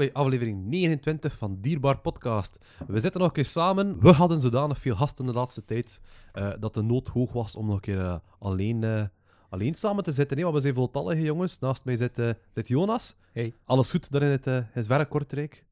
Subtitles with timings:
[0.00, 2.58] bij aflevering 29 van Dierbaar Podcast.
[2.86, 4.00] We zitten nog een keer samen.
[4.00, 6.00] We hadden zodanig veel gasten de laatste tijd
[6.32, 9.02] eh, dat de nood hoog was om nog een keer eh, alleen, eh,
[9.48, 10.40] alleen samen te zitten.
[10.40, 11.58] want we zijn voltallige jongens.
[11.58, 13.16] Naast mij zit, zit Jonas.
[13.32, 13.54] Hey.
[13.64, 15.64] Alles goed daar in het, het verre Kortrijk?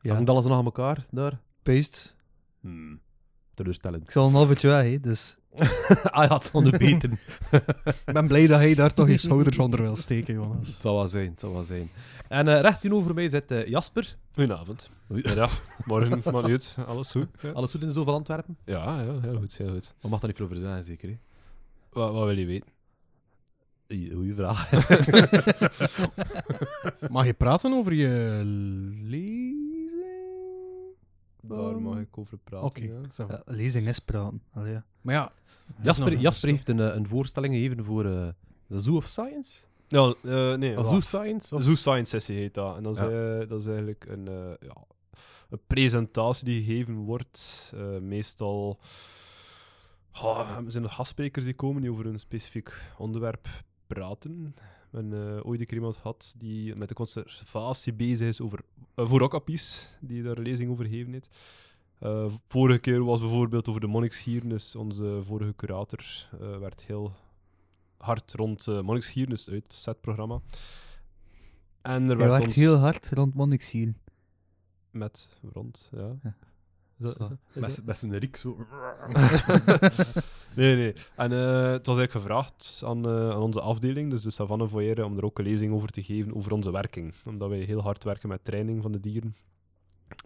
[0.00, 0.14] Ja.
[0.14, 1.40] Hangt alles nog aan elkaar daar?
[1.62, 2.16] Beest.
[2.60, 3.00] Hmm.
[3.54, 4.02] Teleurstellend.
[4.02, 5.37] Ik zal een halve weg, hè, dus
[6.10, 7.10] ah ja, het zal nu beter.
[8.06, 10.68] ik ben blij dat hij daar toch je schouders onder wil steken, Jonas.
[10.72, 11.90] Het zal wel zijn, het zal wel zijn.
[12.28, 14.16] En eh recht tegenover mij zit eh, Jasper.
[14.34, 14.90] Goedenavond.
[15.22, 15.48] Ja,
[15.84, 16.76] morgen, maar niet.
[16.86, 17.26] Alles goed?
[17.42, 18.56] Ja, Alles goed in zoveel Antwerpen?
[18.64, 19.94] ja, ja, heel goed, heel goed.
[20.00, 21.08] We mag daar niet veel over zijn, zeker.
[21.08, 21.18] Hè?
[21.92, 22.68] Wat, wat wil je weten?
[23.92, 24.70] Oei, Goeie vraag.
[27.10, 28.40] Mag je praten over je
[29.04, 29.57] lezing?
[31.48, 32.66] Daar mag ik over praten.
[32.68, 33.00] Oké, ja.
[33.08, 33.26] va.
[33.28, 34.42] Ja, lezing is praten.
[34.52, 34.84] Allee, ja.
[35.00, 35.32] Maar ja...
[35.82, 38.28] Jasper, Jasper heeft een, eh, een voorstelling gegeven voor eh
[38.66, 39.64] de Zoo of Science?
[39.88, 40.88] Nou, eh, nee, Of.
[40.88, 41.54] Zoo Science?
[41.54, 41.62] Of...
[41.62, 42.76] Zoo Science Sessie heet dat.
[42.76, 43.38] En dat is, Ja.
[43.40, 44.76] eh, dat is eigenlijk een, eh, ja,
[45.50, 47.72] een presentatie die gegeven wordt.
[47.74, 48.78] eh, meestal
[50.22, 53.48] oh, zijn er gastsprekers die komen die over een specifiek onderwerp
[53.86, 54.54] praten.
[54.90, 58.60] Hebben eh, ooit een keer iemand gehad die met de conservatie bezig is over,
[58.94, 59.42] eh, voor
[60.00, 61.28] die daar een lezing over gegeven heeft.
[61.98, 66.28] Eh, vorige keer was bijvoorbeeld over de monniksgieren, dus onze vorige curator
[66.60, 67.12] werd heel
[67.96, 70.40] hard rond uh, monniksgieren, dus het uitzetprogramma.
[71.82, 73.94] En er werd werkt ons heel hard rond Monniks hier.
[74.90, 76.16] met rond, ja.
[76.22, 76.36] Ja.
[77.02, 77.14] Zo.
[77.52, 78.56] Met, met zijn riek zo.
[80.56, 80.94] nee, nee.
[81.16, 85.04] En eh, het was eigenlijk gevraagd aan, eh, aan onze afdeling, dus de Savanne Foyer,
[85.04, 87.14] om er ook een lezing over te geven over onze werking.
[87.24, 89.36] Omdat wij heel hard werken met training van de dieren.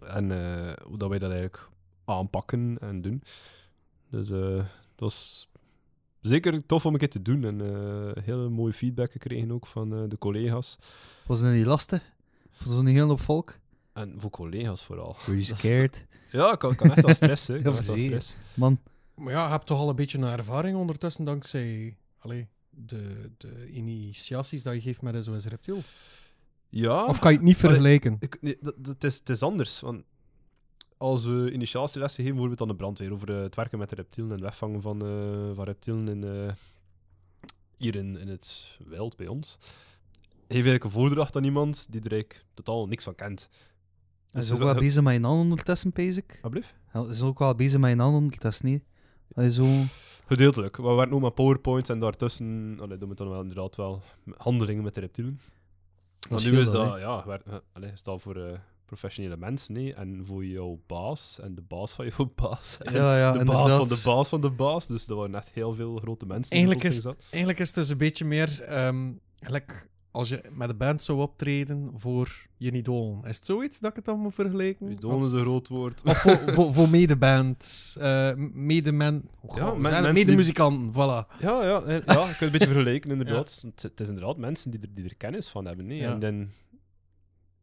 [0.01, 1.69] En eh, hoe dat wij dat eigenlijk
[2.05, 3.23] aanpakken en doen.
[4.09, 4.65] Dus eh, dat
[4.95, 5.49] was
[6.21, 7.43] zeker tof om een keer te doen.
[7.43, 10.77] En eh heel mooie feedback gekregen ook van eh, de collega's.
[11.27, 12.11] Was het niet lastig?
[12.63, 13.59] Was het niet heel op volk?
[13.93, 15.15] En voor collega's vooral.
[15.25, 16.05] Were you scared?
[16.31, 17.57] Ja, ik kan, kan echt wel stress, hè.
[17.57, 18.35] Ik kan echt wel stress.
[18.53, 18.79] Man,
[19.15, 23.69] Maar ja, je hebt toch al een beetje een ervaring ondertussen dankzij allee, de, de
[23.69, 25.81] initiaties dat je geeft met SOS Reptiel.
[26.69, 27.05] Ja.
[27.05, 28.15] Of kan je het niet vergelijken?
[28.19, 29.79] Ik, nee, dat, is, het is anders.
[29.79, 30.03] Want
[30.97, 34.29] als we initiatielessen geven, bijvoorbeeld aan de brandweer, over eh, het werken met de reptielen
[34.29, 36.53] en het wegvangen van, eh, van reptielen in, eh,
[37.77, 39.57] hier in, in het wild bij ons,
[40.47, 43.49] geef ik een voordracht aan iemand die er eigenlijk totaal niks van kent.
[44.33, 46.39] Hij is ook wel bezig met een ander ondertussen, pees ik.
[46.41, 46.73] Alblieft?
[46.87, 48.83] Hij is ook wel bezig met een ander ondertussen, niet?
[49.33, 49.65] Hij is zo...
[50.25, 50.77] Gedeeltelijk.
[50.77, 54.01] We werken ook met PowerPoint en daartussen allee, doen we dan wel inderdaad wel
[54.37, 55.39] handelingen met de reptielen.
[56.29, 59.93] Maar nu scheelt is dat, ja, eh, allee, voor eh, professionele mensen nee?
[59.93, 62.77] en voor jouw baas en de baas van jouw baas.
[62.77, 64.87] en Ja, ja, de baas van de baas van de baas.
[64.87, 66.49] Dus er waren echt heel veel grote mensen.
[66.49, 70.69] die Eigenlijk is, eigenlijk is het dus een beetje meer ehm, gelijk als je met
[70.69, 73.23] een band zou optreden voor je idolen.
[73.23, 74.91] Is het zoiets dat ik het dan moet vergelijken?
[74.91, 76.01] Idool is een groot woord.
[76.03, 81.39] Of voor, voor, voor medebands, eh medemen, Ja, ja, men- mensen die- medemuzikanten, voilà.
[81.39, 83.61] Ja, ja, eh, ja, je kunt het een beetje vergelijken, inderdaad.
[83.65, 85.85] Het, het is inderdaad mensen die er, die er kennis van hebben.
[85.85, 85.97] Nee?
[85.97, 86.11] Ja.
[86.11, 86.49] En dan,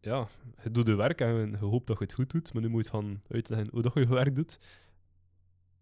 [0.01, 0.29] ja,
[0.63, 2.85] je doet je werk en je hoopt dat je het goed doet, maar nu moet
[2.85, 4.59] je gaan uitleggen hoe dat je je werk doet.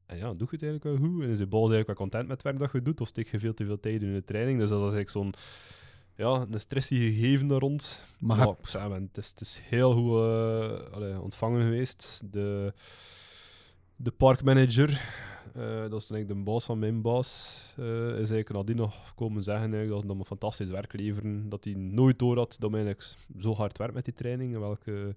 [0.07, 1.23] En ja, doe je het eigenlijk wel goed?
[1.23, 3.01] En is je baas eigenlijk wel content met het werk dat je doet?
[3.01, 4.59] Of steek je veel te veel tijd in de training?
[4.59, 5.35] Dus dat is eigenlijk zo'n,
[6.19, 8.05] ja, een stressy gegeven daar rond.
[8.19, 11.63] Maar Maar heb- ik zeg, man, het, is, het is heel goed eh, allee, ontvangen
[11.63, 12.23] geweest.
[12.31, 12.73] De,
[13.97, 14.89] de parkmanager,
[15.55, 19.15] eh, dat is dan eigenlijk de baas van mijn baas, eh, is eigenlijk nadien nog
[19.15, 21.49] komen zeggen eigenlijk, dat ze een fantastisch werk leveren.
[21.49, 24.55] Dat hij nooit door had dat eigenlijk zo hard werkt met die training.
[24.55, 25.15] En welke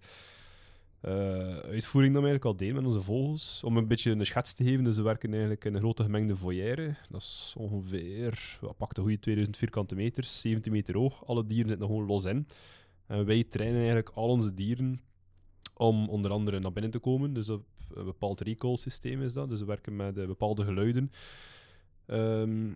[1.01, 3.63] eh, uitvoering we eigenlijk al deden met onze vogels.
[3.63, 6.35] Om een beetje een schets te geven, dus we werken eigenlijk in een grote gemengde
[6.35, 6.99] foyer.
[7.09, 11.25] Dat is ongeveer, wat pakt een goede 2000 vierkante meters, 17 meter hoog.
[11.25, 12.47] Alle dieren zitten gewoon los in.
[13.07, 14.99] En wij trainen eigenlijk al onze dieren
[15.73, 17.33] om onder andere naar binnen te komen.
[17.33, 19.49] Dus op een bepaald recall systeem is dat.
[19.49, 21.11] Dus we werken met eh, bepaalde geluiden.
[22.05, 22.73] Ehm,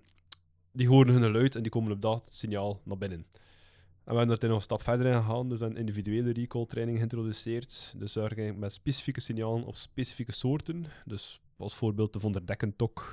[0.71, 3.25] die horen hun geluid en die komen op dat signaal naar binnen.
[4.05, 5.49] En we hebben daar nog een stap verder in gegaan.
[5.49, 7.93] Dus we hebben individuele recall training geïntroduceerd.
[7.97, 10.85] Dus we werken met specifieke signalen of specifieke soorten.
[11.05, 12.43] Dus als voorbeeld de Von der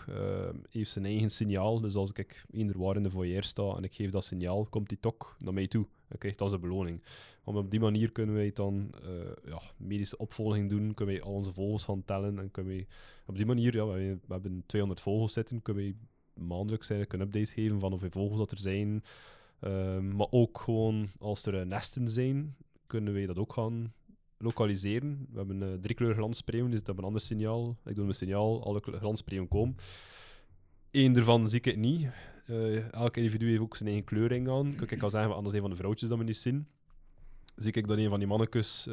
[0.07, 1.81] eh, heeft zijn eigen signaal.
[1.81, 2.45] Dus als ik
[2.77, 5.67] waar in de foyer sta en ik geef dat signaal, komt die tok naar mij
[5.67, 5.87] toe.
[6.09, 7.03] En krijgt dat als een beloning.
[7.45, 11.33] Om op die manier kunnen wij dan eh, ja, medische opvolging doen, kunnen wij al
[11.33, 12.87] onze vogels gaan tellen en kunnen wij
[13.27, 15.95] op die manier, ja, we, hebben 200 vogels zitten, kunnen wij
[16.45, 19.03] maandelijks een update geven van hoeveel vogels dat er zijn.
[19.63, 22.57] Ehm, maar ook gewoon als er eh, nesten zijn,
[22.87, 23.93] kunnen wij dat ook gaan
[24.39, 25.27] lokaliseren.
[25.31, 27.77] We hebben eh drie kleuren glanspreeuwen, dus dat hebben een ander signaal.
[27.85, 29.77] Ik doe een signaal, alle glanspreeuwen komen.
[30.91, 32.09] Eén ervan zie ik het niet.
[32.47, 34.75] Eh, elk individu heeft ook zijn eigen kleuring aan.
[34.77, 36.67] Kijk, ik kan zeggen, anders een van de vrouwtjes dat we niet zien.
[37.57, 38.85] Zie ik dat een van die mannetjes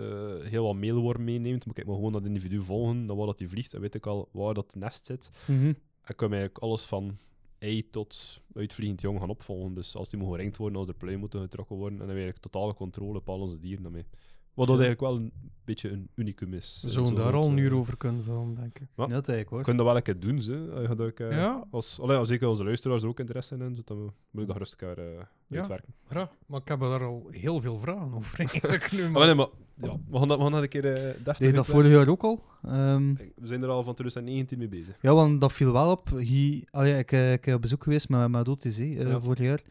[0.44, 3.48] heel wat meelworm meeneemt, moet ik maar gewoon dat individu volgen, dan waar dat hij
[3.48, 5.32] vliegt, dan weet ik al waar dat nest zit.
[5.48, 5.74] Mhm.
[6.02, 7.18] En kan eigenlijk alles van
[7.60, 9.74] ei tot uitvliegend jong gaan opvolgen.
[9.74, 12.18] Dus als die moet geringd worden, als er pluim moeten getrokken worden, en dan heb
[12.18, 14.06] eigenlijk totale controle op al onze dieren daarmee.
[14.54, 15.32] Wat dat eigenlijk wel een
[15.66, 16.80] beetje een unicum is.
[16.84, 18.88] We zouden Zo daar al een eh, uur over kunnen vullen, denk ik.
[18.96, 19.06] Ja.
[19.06, 19.62] Dat eigenlijk hoor.
[19.64, 20.72] kunnen dat wel een keer doen, ze.
[20.90, 21.64] Eh, dat ik, eh, Ja.
[21.72, 24.58] Als, allee, als zeker onze luisteraars er ook interesse in hebben, dan moet ik dat
[24.58, 25.04] rustig eh
[25.48, 25.58] Ja.
[25.60, 25.94] uitwerken.
[26.10, 29.02] Ja, maar ik heb daar al heel veel vragen over eigenlijk nu.
[29.02, 29.26] Maar, Maar...
[29.26, 31.66] nee, maar ja, we gaan dat, we gaan dat een keer eh deftig Deed dat
[31.66, 32.44] vorig jaar ook al?
[32.64, 34.98] Ehm, We zijn er al van 2019 mee bezig.
[35.02, 36.10] ja, want dat viel wel op.
[36.10, 39.20] Hier, allee, ik, ik ben op bezoek geweest met, met OTC Ja.
[39.20, 39.62] vorig jaar.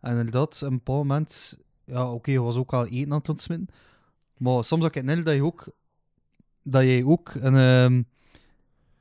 [0.00, 1.58] En inderdaad, op een bepaald moment...
[1.84, 3.68] Ja, oké, je was ook al eten aan het ontsmitten.
[4.38, 5.68] Maar soms had ik het net dat je ook...
[6.62, 8.02] Dat jij ook een, ehm,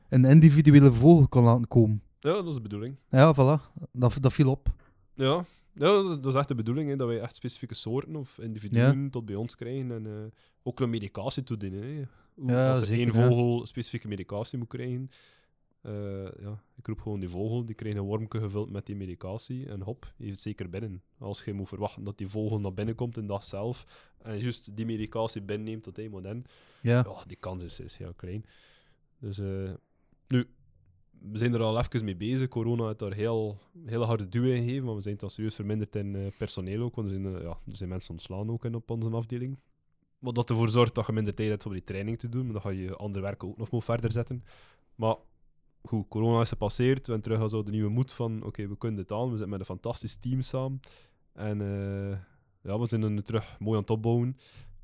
[0.09, 2.01] een individuele vogel kon laten komen.
[2.19, 2.95] Ja, dat is de bedoeling.
[3.09, 3.73] Ja, voilà.
[3.91, 4.67] Dat, dat viel op.
[5.13, 9.09] Ja, ja dat is echt de bedoeling, hè, dat wij echt specifieke soorten of individuen
[9.09, 10.11] tot bij ons krijgen en eh,
[10.63, 11.81] ook een medicatie toedienen.
[11.83, 12.01] Hè.
[12.33, 13.27] Hoe- Ja, Als er zeker, één ja.
[13.29, 15.09] vogel specifieke medicatie moet krijgen,
[15.87, 19.69] eh, ja, ik roep gewoon die vogel, die krijgt een wormke gevuld met die medicatie
[19.69, 21.01] en hop, heeft het zeker binnen.
[21.17, 23.85] Als je moet verwachten dat die vogel naar binnen komt in dag zelf
[24.17, 26.45] en juist die medicatie binnenneemt tot moet in,
[26.81, 27.03] Ja.
[27.05, 28.45] ja, die kans is, is heel klein.
[29.19, 29.71] Dus eh,
[30.27, 30.47] nu,
[31.19, 32.47] we zijn er al even mee bezig.
[32.47, 35.95] Corona heeft daar heel, heel harde duw in gegeven, maar we zijn dan serieus verminderd
[35.95, 36.95] in eh, personeel ook.
[36.95, 39.59] Want er zijn, ja, er zijn mensen ontslaan ook in op onze afdeling.
[40.19, 42.53] Wat dat ervoor zorgt dat je minder tijd hebt om die training te doen, maar
[42.53, 44.43] dan ga je andere werken ook nog moet verder zetten.
[44.95, 45.15] Maar
[45.87, 47.07] goed, corona is gepasseerd.
[47.07, 49.23] We hebben terug zo de nieuwe moed van, oké, we kunnen dit aan.
[49.23, 50.79] We zitten met een fantastisch team samen.
[51.33, 52.17] En eh,
[52.61, 54.37] ja, we zijn er nu terug mooi aan het opbouwen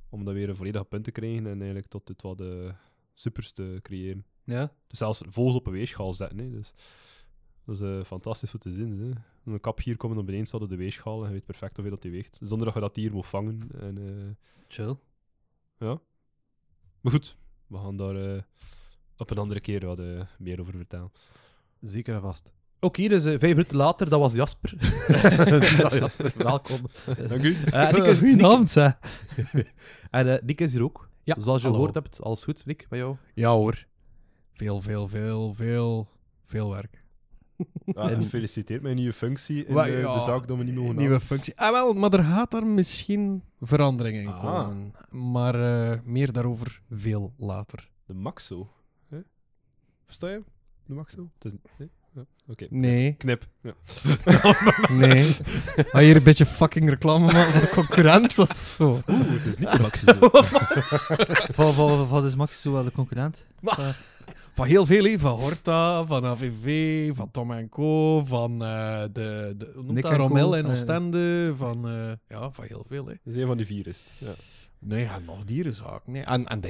[0.10, 2.74] om dat weer een volledige punt te krijgen en eigenlijk tot het wat de
[3.14, 4.26] supers te creëren.
[4.44, 4.72] Ja.
[4.88, 6.38] Dus zelfs vogels op een weegschaal zetten.
[6.38, 6.50] Hè.
[6.50, 6.74] Dus,
[7.66, 9.00] dat is eh, fantastisch om te zien.
[9.00, 9.12] Hè.
[9.52, 11.94] Een kap hier komen op beneden staat op de weegschaal en je weet perfect hoeveel
[11.94, 12.40] dat die weegt.
[12.44, 13.70] Zonder dat je dat dier moet vangen.
[13.80, 14.96] En, eh, Chill.
[15.78, 16.02] ja.
[17.02, 18.42] Maar goed, we gaan daar eh,
[19.24, 20.06] op een andere keer wat eh,
[20.38, 21.12] meer over vertellen.
[21.82, 22.54] Zeker en vast.
[22.80, 24.74] Ook hier is eh, vijf minuten later, dat was Jasper.
[25.78, 26.80] Ja, Jasper, welkom.
[27.28, 27.56] Dank u.
[27.66, 28.98] Eh, Nick, is, Nick, Goedenavond, zeg.
[30.12, 31.10] en eh, Nick is hier ook.
[31.24, 33.16] Ja, Zoals je gehoord hebt, alles goed, Nick, bij jou?
[33.34, 33.86] Ja hoor.
[34.54, 36.08] Veel, veel, veel, veel,
[36.46, 37.02] veel werk.
[37.94, 40.76] Ah, En- Gefeliciteerd met je nieuwe functie in de, ja, de zaak dat we niet
[40.76, 41.54] mogen Nieuwe functie.
[41.60, 44.42] Ah wel, maar er gaat daar misschien verandering in Ah.
[44.42, 44.94] komen.
[45.10, 47.90] Maar eh, meer daarover veel later.
[48.06, 48.70] De Maxo.
[50.14, 50.44] Versta je?
[50.86, 51.28] De?
[51.40, 51.60] Het is...
[51.78, 51.90] nee?
[52.16, 52.26] Ja.
[52.48, 52.68] Oké.
[52.70, 53.48] Nee, Knip.
[53.62, 53.74] Ja.
[55.08, 55.38] nee.
[55.76, 59.02] Ga je hier een beetje fucking reclame maken voor de concurrent of zo?
[59.08, 60.14] Oeh, het is niet de Maxo.
[61.54, 63.46] Van, van, wat is Max zo wel de concurrent?
[64.54, 65.20] Van heel veel, hè.
[65.20, 70.12] van Horta, van AVV, van Tom Co, van eh, de, de hoe noemt Nick dat,
[70.12, 70.72] en Co, Rommel en eh.
[70.72, 73.06] Oostende, van, eh, ja, van heel veel.
[73.06, 73.14] Hè.
[73.24, 74.12] Dat is een van die vier is het.
[74.18, 74.34] Ja.
[74.84, 76.08] Nee, en nog dierenzaak.
[76.08, 76.24] Nee.
[76.24, 76.62] En, en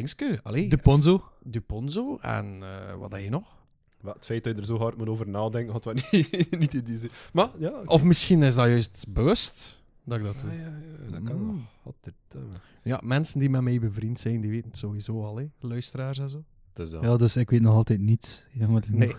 [0.44, 1.24] allee, De Ponzo.
[1.44, 3.56] Duponzo en eh, wat heb je nog?
[4.02, 6.74] Maar het feit dat je er zo hard moet over nadenken, had wat niet, niet
[6.74, 7.10] in die zin.
[7.34, 7.82] Maar ja.
[7.86, 10.50] Of misschien is dat juist bewust dat ik dat doe.
[10.50, 11.48] Ah, ja, ja, dat kan Mm.
[11.48, 11.56] wel.
[11.84, 12.56] Godverdomme.
[12.84, 15.46] Ja, mensen die met mij bevriend zijn, die weten het sowieso al, hè.
[15.60, 16.44] luisteraars en zo.
[16.74, 17.00] Dus ja.
[17.02, 18.44] Ja, dus ik weet nog altijd niets.
[18.52, 19.00] Jammer genoeg.
[19.00, 19.16] Nee.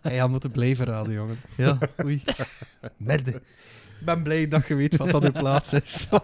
[0.00, 1.36] Hij had moeten blijven raden, jongen.
[1.56, 2.22] Ja, oei.
[2.96, 3.42] Merde.
[4.00, 6.08] Ik ben blij dat je weet wat dat uw plaats is.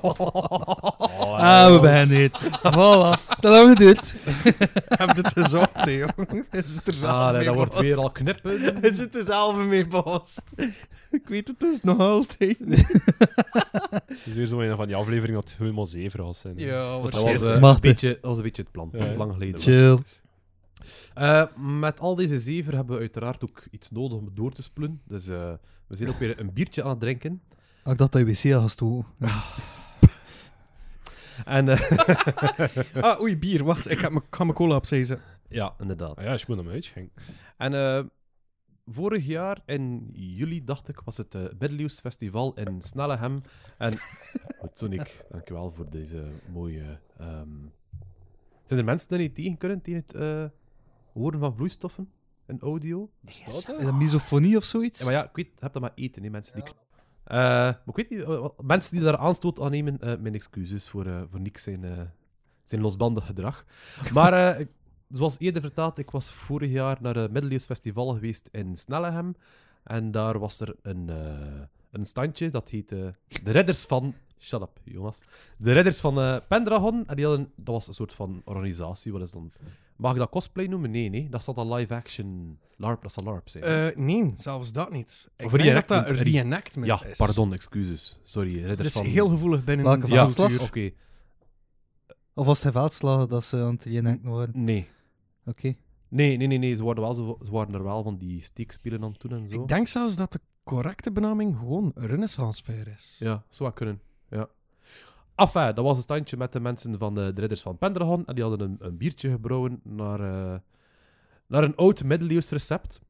[1.26, 2.38] Oh, Ah, we beginnen niet.
[2.58, 3.38] Voilà.
[3.40, 4.14] Dat hebben we geduurd.
[5.00, 6.46] Heb het gezocht, hè, jongen?
[6.50, 8.60] Hij zit er zelf Ah, nee, mee dat wordt weer al knippen.
[8.80, 9.86] Hij zit er zelf mee.
[11.10, 12.58] Ik weet het dus nog altijd.
[12.58, 16.58] Het is weer zo een van die afleveringen dat helemaal zeven zijn.
[16.58, 18.88] Ja, Dat was, eh, een beetje, dat was een beetje het plan.
[18.92, 19.60] Dat is lang geleden.
[19.60, 19.98] Chill.
[21.14, 24.62] Eh, met al deze zeven hebben we uiteraard ook iets nodig om het door te
[24.62, 25.00] spoelen.
[25.06, 25.52] Dus eh,
[25.86, 27.42] we zijn ook weer een biertje aan het drinken.
[27.84, 29.06] Ah, Ik dacht dat je wc had gestoken.
[31.44, 31.90] En eh,
[33.04, 33.64] Ah, oei, bier.
[33.64, 35.26] Wacht, ik heb mijn- ga mijn cola opzij zetten.
[35.48, 36.18] ja, inderdaad.
[36.18, 37.22] Ah ja, je moet hem uitschenken.
[37.56, 38.04] En eh,
[38.86, 43.40] vorig jaar in juli, dacht ik, was het uh, Middeleeuws Festival in Snellehem.
[43.78, 43.92] En
[44.60, 46.98] goed, zo Nick, dankjewel voor deze mooie...
[47.18, 47.48] ehm,
[48.64, 50.44] Zijn er mensen die niet tegen kunnen, tegen het eh,
[51.12, 52.10] horen van vloeistoffen
[52.46, 53.10] in audio?
[53.20, 53.80] Bestaat Is dat?
[53.80, 54.98] dat misofonie of zoiets?
[54.98, 56.64] Ja, maar ja, ik weet, je hebt dat maar eten, hè, mensen die...
[57.24, 61.06] Eh, maar ik weet niet, mensen die daar aanstoot aan nemen, eh, mijn excuses voor,
[61.06, 62.12] eh, voor Nick zijn,
[62.64, 63.64] zijn losbandig gedrag.
[64.12, 64.66] Maar
[65.10, 69.36] zoals eerder verteld, ik was vorig jaar naar het Middeleeuws Festival geweest in Snellehem.
[69.84, 71.08] En daar was er een,
[71.90, 75.22] een standje, dat heette De Redders van Shut up, Jonas.
[75.56, 79.12] De ridders van Pendragon, en die hadden, dat was een soort van organisatie.
[79.12, 79.52] Wat is dan?
[79.96, 80.90] Mag ik dat cosplay noemen?
[80.90, 81.28] Nee, nee.
[81.28, 83.64] Dat zal dan live action LARP, dat zal LARP zijn.
[83.64, 85.28] Eh, nee, zelfs dat niet.
[85.36, 87.16] Ik Of denk dat dat reenactment, een re- reenactment ja, is.
[87.16, 88.18] pardon, excuses.
[88.22, 89.04] Sorry, Dat ridders is van...
[89.06, 90.48] heel gevoelig binnen Welke de Ja, veldslag?
[90.48, 90.66] cultuur.
[90.66, 90.90] oké.
[92.34, 94.64] Of was het veldslag dat ze aan het reenacten waren?
[94.64, 94.88] Nee.
[95.46, 95.74] Oké.
[96.08, 96.76] Nee, nee, nee, nee.
[96.76, 99.46] Ze, waren wel zo, ze waren er wel van die steekspelen aan het doen en
[99.48, 99.62] zo.
[99.62, 103.16] Ik denk zelfs dat de correcte benaming gewoon Renaissance Fair is.
[103.18, 104.00] Ja, zou wel kunnen.
[104.30, 104.48] Ja.
[105.36, 108.26] Enfin, dat was een standje met de mensen van de, de ridders van Pendragon.
[108.26, 110.58] En die hadden een, een biertje gebrouwen naar, eh,
[111.46, 113.00] naar een oud middeleeuws recept.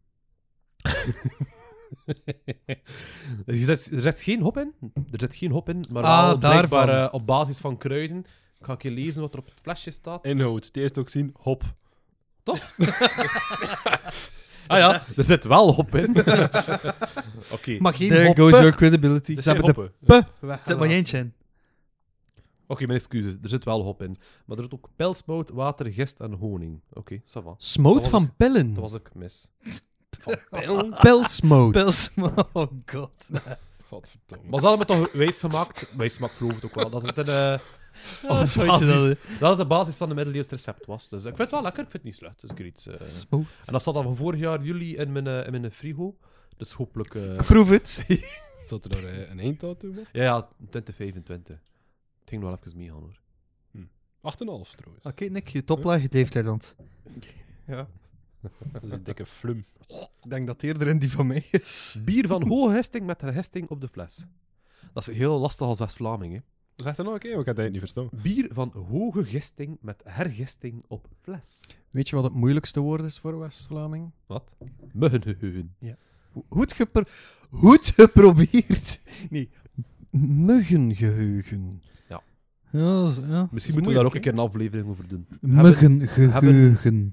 [3.47, 4.73] dus je zet, er zit geen hop in.
[4.95, 7.09] Er zit geen hop in, maar Ah, wel blijkbaar daarvan.
[7.09, 8.19] eh, op basis van kruiden.
[8.59, 10.25] Ik ga een keer lezen wat er op het flesje staat.
[10.27, 10.65] Inhoud.
[10.67, 11.63] Het eerste ook zien, hop.
[14.67, 16.11] Ah ja, er zit wel hop in.
[17.57, 18.45] Oké, Maar geen There hoppen.
[18.45, 19.35] goes your credibility.
[19.37, 20.27] Er Ze hebben de hoppen.
[20.51, 21.33] P Zet maar eentje in.
[22.67, 23.35] Oké, mijn excuses.
[23.43, 24.19] Er zit wel hop in.
[24.45, 26.81] Maar er zit ook pilsmout, water, gist en honing.
[26.93, 27.55] Oké, ça va.
[27.57, 28.75] Smoot van pillen.
[28.75, 29.51] Dat was ik mis.
[30.21, 30.95] Van pil?
[31.01, 31.73] Pilsmoot.
[31.73, 32.11] Pils.
[32.53, 33.31] Oh god.
[33.89, 34.51] Godverdomme.
[34.51, 37.19] Maar ze hadden me toch wijs gemaakt, wijs gemaakt geloof het ook wel, dat het
[37.19, 37.59] een, eh,
[38.31, 41.09] Oh, zo basis- dat, dat het de basis van de middeleeuws recept was.
[41.09, 42.41] Dus ik vind het wel lekker, ik vind het niet slecht.
[42.41, 43.07] Dus ik er iets, eh.
[43.07, 43.45] Smoot.
[43.65, 46.17] En dat zat al van vorig jaar juli in mijn, eh, in mijn frigo.
[46.57, 47.15] Dus hopelijk...
[47.15, 48.05] eh, Proef het.
[48.69, 50.09] Zat er daar eh, een einddatum op?
[50.13, 51.59] ja, ja, 2025.
[52.25, 53.23] Het ging nog wel even meegaan hoor.
[54.33, 55.05] 8,5 trouwens.
[55.05, 56.75] Oké, Nick, je toplaag heeft Nederland.
[57.67, 57.89] Ja,
[58.41, 59.65] Dat is een dikke flum.
[60.23, 61.97] ik denk dat het eerder in die van mij is.
[62.05, 64.27] Bier van hoge hesting met herhesting op de fles.
[64.93, 66.41] Dat is heel lastig als West-Vlaming, hè.
[66.75, 68.09] Zeg dat nog een keer, ik heb het niet verstaan.
[68.13, 71.61] Bier van hoge gisting met hergisting op fles.
[71.91, 74.11] Weet je wat het moeilijkste woord is voor West-Vlaming?
[74.27, 74.57] Wat?
[74.93, 75.75] Muggenheugen.
[76.49, 77.03] Goed, gepro
[77.51, 79.03] goed geprobeerd.
[79.31, 79.51] Nee,
[80.11, 81.83] muggengeheugen.
[82.79, 83.49] Ja, ja.
[83.51, 85.27] Misschien is moeten we daar ook een keer een aflevering over doen.
[85.41, 87.11] Muggengeheugen.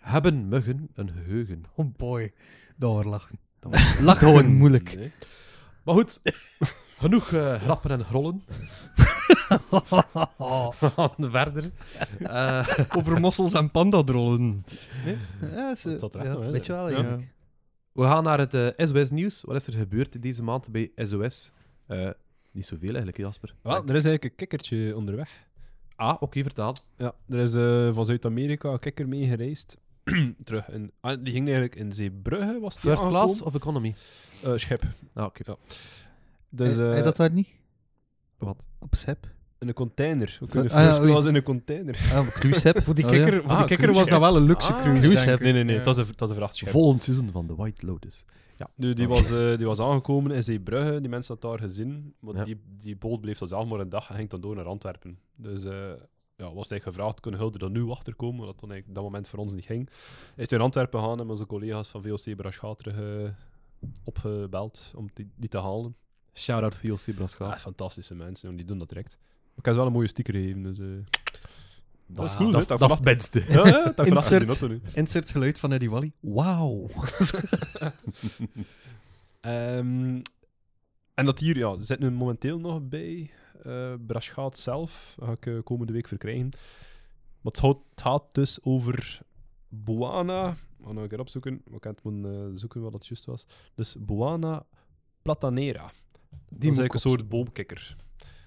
[0.00, 1.62] Hebben muggen een geheugen?
[1.74, 2.32] Oh boy,
[2.76, 3.38] doorlachen.
[3.60, 4.94] Dat was- Lach gewoon moeilijk.
[4.96, 5.12] Nee.
[5.84, 6.20] Maar goed,
[7.02, 8.42] genoeg eh, grappen en grollen.
[9.48, 9.92] We
[10.96, 11.70] gaan verder.
[12.18, 14.64] Eh, Over mossels en pandadrollen.
[15.40, 16.98] Ja, Dat ja, recht wel, hè, weet je wel, ja.
[16.98, 17.02] ja.
[17.08, 17.18] Ja.
[17.92, 19.40] we gaan naar het eh, SOS-nieuws.
[19.40, 21.52] Wat is er gebeurd deze maand bij SOS?
[22.52, 23.54] Niet zoveel eigenlijk, hè, Jasper.
[23.62, 25.30] Wel, er is eigenlijk een kikkertje onderweg.
[25.96, 26.74] Ah, oké, vertaal.
[26.96, 29.76] Ja, er is eh, van Zuid-Amerika een kikker mee gereisd.
[30.44, 33.46] Terug in, ah, die ging eigenlijk in Zeebrugge, was die First class aangekomen?
[33.46, 33.94] of economy?
[34.42, 34.82] Eh, schip.
[35.14, 35.42] Ah, oké.
[35.46, 35.56] Ja.
[36.48, 37.48] Dus Heb eh, dat daar niet?
[38.38, 38.68] Wat?
[38.78, 39.26] Op SEP?
[39.60, 40.38] In een container.
[40.40, 41.94] Een ah, ja, first class in een container.
[42.12, 42.82] Ah, cruise SEP.
[42.82, 43.22] Voor die Oh, ja.
[43.24, 45.28] kikker, voor Ah, die kikker was dat wel een luxe Ah, cruise.
[45.28, 45.40] heb.
[45.40, 45.76] Nee, nee, nee, Ja.
[45.78, 46.68] het was een, het was een vrachtschip.
[46.68, 48.24] Volgend seizoen van The White Lotus.
[48.74, 52.34] Nu, die, was, eh, die was aangekomen in Zeebrugge, die mensen had daar gezien, maar
[52.34, 52.44] Ja.
[52.44, 55.18] die, die boot bleef dan zelf maar een dag en ging dan door naar Antwerpen.
[55.36, 55.72] Dus eh
[56.36, 59.28] ja, was eigenlijk gevraagd, kunnen Hulde er nu achterkomen, wat dan eigenlijk op dat moment
[59.28, 59.88] voor ons niet ging.
[60.34, 63.30] Hij is toen in Antwerpen gegaan en met onze collega's van VOC Braschaat terug eh,
[64.04, 65.96] opgebeld om die, die te halen.
[66.34, 67.52] Shout-out VOC Braschaat.
[67.52, 69.16] Ah, fantastische mensen, die doen dat direct.
[69.60, 70.78] Ik heb ze wel een mooie sticker gegeven, dus...
[70.78, 70.86] eh,
[72.06, 73.44] dat is cool, Dat, is- dat is het beste.
[73.48, 74.60] ja, ja, dat Insert.
[74.94, 76.12] Insert geluid van Eddie Wally.
[76.20, 76.86] Wauw.
[79.40, 80.20] Ehm,
[81.14, 83.30] en dat hier, ja, zit nu momenteel nog bij
[83.62, 85.14] eh Braschaat zelf.
[85.18, 86.48] Dat ga ik eh, komende week verkrijgen.
[87.40, 89.20] Maar het gaat, dus over
[89.68, 90.48] Buana.
[90.50, 91.62] Ik ga nog een keer opzoeken.
[91.72, 93.46] Ik kan het moeten eh, zoeken wat dat juist was.
[93.74, 94.66] Dus Buana
[95.22, 95.82] platanera.
[96.30, 97.96] dat is eigenlijk een soort boomkikker.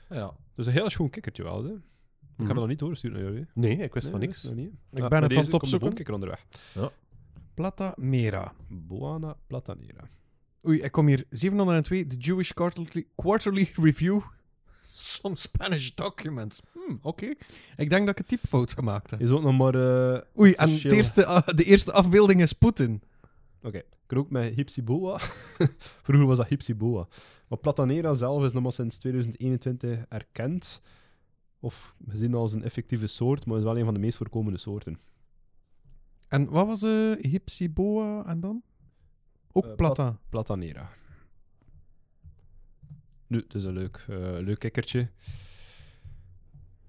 [0.10, 0.34] Ja.
[0.56, 1.70] Dus een heel schoon kikkertje wel, hè.
[1.70, 3.46] Ik heb het nog niet doorgestuurd naar jullie.
[3.54, 4.42] Nee, ik wist van niks.
[4.42, 4.74] dat is nog niet.
[4.92, 5.80] Ik Ja, ben het aan het opzoeken.
[5.88, 6.46] boomkikker onderweg.
[7.54, 8.54] Plata Mera.
[8.70, 10.08] Buana platanera.
[10.68, 14.20] Oei, ik kom hier 702, de Jewish Quarterly, quarterly Review.
[14.92, 16.62] Some Spanish documents.
[16.74, 17.26] Hmm, Oké.
[17.78, 19.20] Ik denk dat ik een typfout gemaakt heb.
[19.20, 19.76] Je zult nog maar...
[20.16, 23.02] eh, Oei, en het eerste, ah, de eerste afbeelding is Poetin.
[23.64, 23.82] Oké,
[24.18, 25.18] ook met Hypsiboa.
[26.06, 27.08] Vroeger was dat Hypsiboa.
[27.48, 30.82] Maar Platanera zelf is nog maar sinds 2021 erkend.
[31.60, 35.00] Of gezien als een effectieve soort, maar is wel een van de meest voorkomende soorten.
[36.28, 38.64] En wat was eh Hypsiboa en dan?
[39.52, 40.20] Ook Eh, Plata.
[40.30, 40.90] Platanera.
[43.28, 45.10] Nu, het is een leuk, eh, leuk kikkertje.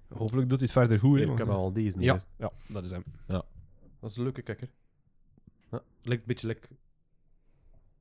[0.07, 1.19] Hopelijk doet hij het verder goed.
[1.19, 2.05] hè, ik heb al deze niet.
[2.05, 2.19] Ja.
[2.37, 3.03] Ja, dat is hem.
[3.99, 4.71] Dat is een leuke kikker.
[5.71, 6.67] Ja, lijkt een beetje like...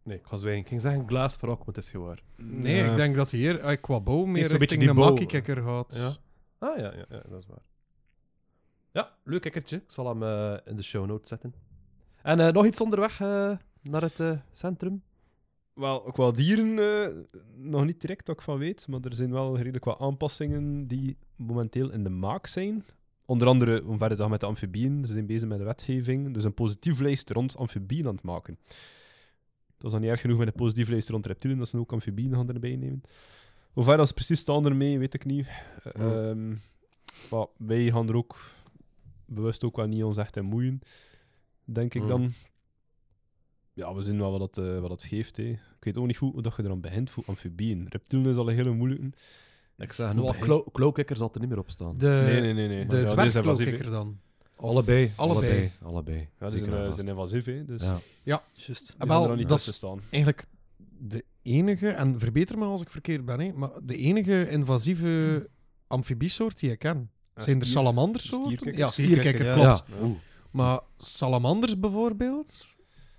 [0.04, 0.61] Nee, ik ga zwijgen.
[0.62, 2.18] Ik ging zeggen glaas voor ook, maar het is gewoon.
[2.37, 5.04] Nee, Eh, ik denk dat hij hier eh, qua bouw meer beetje richting die bouw.
[5.08, 5.96] makkie-kikker gaat.
[5.96, 6.16] Ja.
[6.68, 7.62] Ah, ja, ja, ja, dat is waar.
[8.92, 9.76] Ja, leuk kikkertje.
[9.76, 11.54] Ik zal hem eh, in de show notes zetten.
[12.23, 15.02] En eh, nog iets onderweg eh, naar het eh, centrum.
[15.75, 17.14] Wel, qua dieren eh,
[17.56, 21.16] nog niet direct dat ik van weet, maar er zijn wel redelijk wat aanpassingen die
[21.37, 22.84] momenteel in de maak zijn.
[23.26, 26.34] Onder andere, om verder te gaan met de amfibieën, ze zijn bezig met de wetgeving,
[26.34, 28.58] dus een positief lijst rond amfibieën aan het maken.
[29.84, 31.92] Dat was dan niet erg genoeg met een positief lijst rond reptielen, dat ze ook
[31.92, 33.02] amfibieën gaan erbij nemen.
[33.72, 35.46] Hoe ver dat ze precies staan ermee, weet ik niet.
[35.82, 36.28] Eh, Ja.
[36.28, 36.48] ehm,
[37.30, 38.36] maar wij gaan er ook
[39.26, 40.80] bewust ook wel niet ons echt in moeien,
[41.64, 42.32] denk ik dan.
[43.72, 45.36] Ja, we zien wel wat dat, eh, wat dat geeft.
[45.36, 45.42] Hè.
[45.44, 47.86] Ik weet ook niet goed hoe dat je eraan begint voor amfibieën.
[47.88, 49.12] Reptielen is al een hele moeilijke.
[49.76, 51.98] Ik zeg Wel, nog, klauw- klauwkikker zal er niet meer op staan.
[51.98, 52.68] De, nee, nee, nee.
[52.68, 52.86] nee.
[52.86, 54.18] de ja, dwergklauwkikker dan.
[54.56, 55.50] Allebei, allebei.
[55.50, 55.73] allebei.
[55.82, 56.28] Allebei.
[56.40, 57.64] Ja, die zijn, Zeker eh, zijn invasief, hè.
[57.64, 58.00] Dus Ja.
[58.23, 58.94] Juist.
[58.99, 60.00] wel, niet dat is staan.
[60.11, 60.44] eigenlijk
[60.99, 65.49] de enige, en verbeter me als ik verkeerd ben, hè, maar de enige invasieve
[65.87, 67.11] amfibiesoort die ik ken.
[67.37, 68.76] Ja, Zijn er salamandersoorten?
[68.76, 69.84] Ja, stierkikker, klopt.
[70.00, 70.06] Ja.
[70.50, 72.66] Maar salamanders bijvoorbeeld?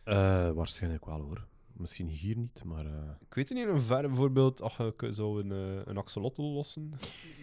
[0.04, 1.46] Eh, waarschijnlijk wel hoor.
[1.78, 2.86] Misschien hier niet, maar.
[2.86, 2.92] eh,
[3.28, 4.62] Ik weet niet in hoeverre bijvoorbeeld,
[4.96, 6.94] k- zou een, eh, een axolotl lossen,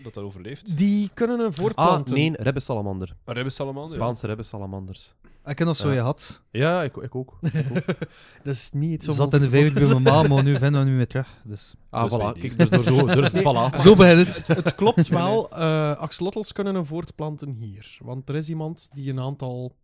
[0.03, 0.77] dat dat overleeft.
[0.77, 2.15] Die kunnen een Ah, voortplanten.
[2.15, 3.17] nee, rebbesalamander.
[3.25, 4.03] Een ribbensalamander, ja.
[4.03, 5.15] Spaanse rebbesalamanders.
[5.45, 6.41] Ik ken nog zo je had.
[6.51, 7.39] Ja, ik, ik ook.
[7.41, 7.85] Ik ook.
[8.45, 10.85] Dat is niet Ze zo zat in de vijf bij mijn ma, maar nu vinden
[10.85, 11.41] we nu weer terug.
[11.45, 11.75] Dus.
[11.91, 12.41] Ah, Dus voilà.
[12.41, 13.07] Kijk, dus door zo.
[13.07, 13.79] Dus, voilà.
[13.81, 14.47] Zo begint het.
[14.65, 17.99] Het klopt wel, eh axolotls kunnen een voortplanten hier.
[18.03, 19.75] Want er is iemand die een aantal...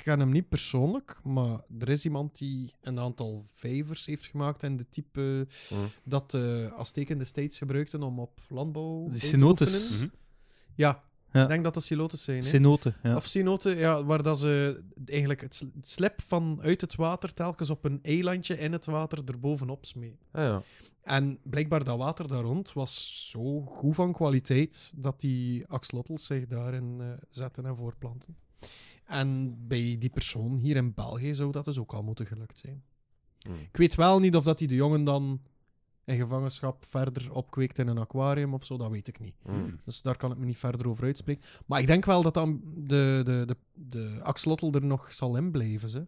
[0.00, 4.62] Ik ken hem niet persoonlijk, maar er is iemand die een aantal vijvers heeft gemaakt
[4.62, 5.74] en de type Hm.
[6.04, 9.98] dat de Azteken destijds gebruikten om op landbouw te cenotes.
[9.98, 10.08] Mhm.
[10.74, 11.02] Ja,
[11.32, 11.42] Ja.
[11.42, 12.38] ik denk dat dat cenotes zijn.
[12.42, 12.48] hè.
[12.48, 12.94] Cenoten.
[13.02, 13.16] Ja.
[13.16, 17.34] Of cenoten, ja, waar dat ze eigenlijk het, sl- het slip van uit het water
[17.34, 20.18] telkens op een eilandje in het water erbovenop smee.
[20.30, 20.62] Ah, ja.
[21.02, 26.46] En blijkbaar dat water daar rond was zo goed van kwaliteit dat die axolotls zich
[26.46, 28.36] daarin eh, zetten en voortplanten.
[29.10, 32.82] En bij die persoon hier in België zou dat dus ook al moeten gelukt zijn.
[33.38, 33.50] Hm.
[33.52, 35.40] Ik weet wel niet of dat die de jongen dan
[36.04, 39.34] in gevangenschap verder opkweekt in een aquarium of zo, dat weet ik niet.
[39.44, 39.52] Hm.
[39.84, 41.44] Dus daar kan ik me niet verder over uitspreken.
[41.66, 44.20] Maar ik denk wel dat dan de, de, de, de
[44.70, 45.88] er nog zal in blijven.
[45.88, 46.06] Ze.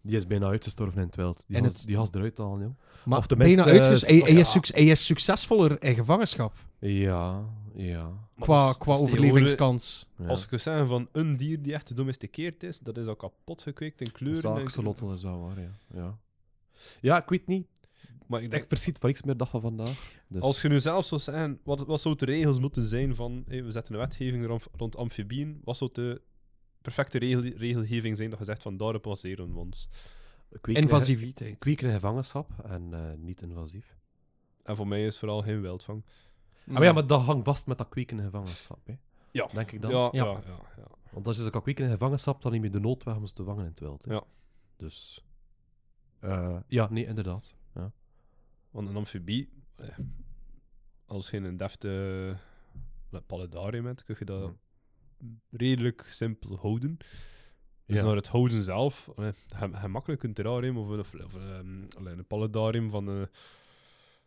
[0.00, 1.44] Die is bijna uitgestorven in het wild.
[1.46, 2.70] Die En has, het- die has eruit halen, joh.
[3.04, 4.02] Maar Of bijna uitges...
[4.04, 4.60] eh, hij, hij, is ja.
[4.60, 7.44] suc- hij is succesvoller in gevangenschap Ja,
[7.76, 8.28] ja.
[8.38, 10.06] Qua, dus- qua dus overlevingskans.
[10.18, 10.26] ja.
[10.26, 13.62] Als ik zou zeggen van een dier die echt gedomesticeerd is, dat is al kapot
[13.62, 14.42] gekweekt in Dat is kleuren.
[14.42, 15.70] wel en- axolotl is wel waar, ja.
[15.94, 16.18] ja.
[17.00, 17.66] Ja, ik weet niet.
[18.26, 20.22] Maar ik Ik denk, verschiet van niks meer dag van vandaag.
[20.28, 20.42] Dus.
[20.42, 23.62] als je nu zelf zou zeggen, wat, wat zouden de regels moeten zijn van, hé,
[23.62, 26.22] we zetten een wetgeving rond, rond amfibieën, wat zou de
[26.82, 29.88] perfecte regel, regelgeving zijn dat je zegt van daarop baseren we ons?
[30.62, 31.58] Invasiviteit.
[31.58, 33.96] Kweken in gevangenschap en eh, niet invasief.
[34.62, 36.04] En voor mij is vooral geen wildvang.
[36.66, 38.94] Ah, maar ja, maar dat hangt vast met dat kweken in gevangenschap, hè.
[39.30, 39.48] Ja.
[39.52, 39.90] Denk ik dan.
[39.90, 40.24] Ja, Ja.
[40.24, 40.30] ja.
[40.46, 43.02] Ja, ja, Want als je ze kan kweken in gevangenschap, dan neem je de nood
[43.04, 44.04] weg om ze te vangen in het wild.
[44.04, 44.12] Hè.
[44.12, 44.24] Ja.
[44.76, 45.24] Dus...
[46.20, 47.54] eh, ja, nee, inderdaad.
[47.74, 47.92] Ja.
[48.70, 49.88] Want een amfibie, eh,
[51.06, 52.36] als je een defte
[53.10, 54.52] eh, paludarium hebt, kun je dat
[55.50, 56.96] redelijk simpel houden.
[57.86, 58.04] Dus Ja.
[58.04, 59.28] naar het houden zelf, eh,
[59.60, 63.22] je, je makkelijk een terrarium of, een- of, ehm, allee, een paludarium van eh,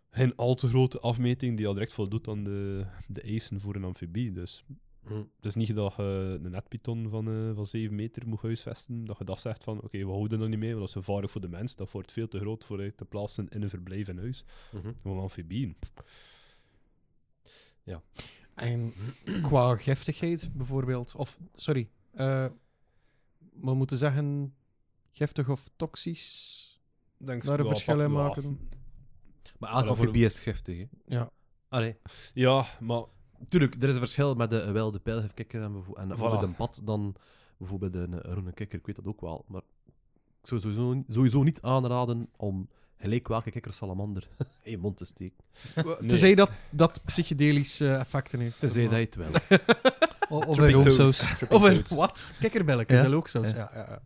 [0.09, 3.83] geen al te grote afmeting die al direct voldoet aan de, de eisen voor een
[3.83, 4.31] amfibie.
[4.31, 4.63] Dus
[5.09, 5.15] Hm.
[5.35, 9.17] het is niet dat je een netpython van, eh, van 7 meter moet huisvesten, dat
[9.17, 11.41] je dat zegt van oké, we houden er niet mee, want dat is gevaarlijk voor
[11.41, 14.43] de mens, dat wordt veel te groot voor te plaatsen in een verblijf in huis.
[15.01, 15.75] Maar een amfibieën,
[18.55, 18.93] En
[19.41, 22.45] qua giftigheid bijvoorbeeld, of sorry, eh,
[23.61, 24.53] we moeten zeggen
[25.11, 26.79] giftig of toxisch.
[27.17, 28.17] denk Daar een ja, verschil in ja.
[28.17, 28.69] maken.
[29.59, 30.85] Maar amfibie is giftig, hè.
[31.05, 31.29] Ja.
[31.69, 31.95] Allee.
[32.33, 33.03] Ja, maar
[33.49, 36.07] Tuurlijk, er is een verschil met de wilde pijlgifkikker en, bevo- en Voilà.
[36.07, 37.15] bijvoorbeeld een pad dan
[37.57, 38.79] bijvoorbeeld een groene kikker.
[38.79, 39.45] Ik weet dat ook wel.
[39.47, 39.61] Maar
[40.41, 44.27] ik zou sowieso, sowieso niet aanraden om gelijk welke kikker of salamander
[44.63, 45.37] in je mond te steken.
[46.07, 48.59] Tenzij dat, dat psychedelische effecten heeft.
[48.59, 49.59] Tenzij dat je het wil.
[50.37, 51.43] O- Of een roomsaus.
[51.49, 52.33] Of een, wat?
[52.39, 53.03] Kikkerbelletjes, Ja.
[53.03, 53.41] dat ook zo.
[53.41, 53.47] Ja.
[53.47, 53.69] Ja.
[53.73, 54.01] Ja, ja,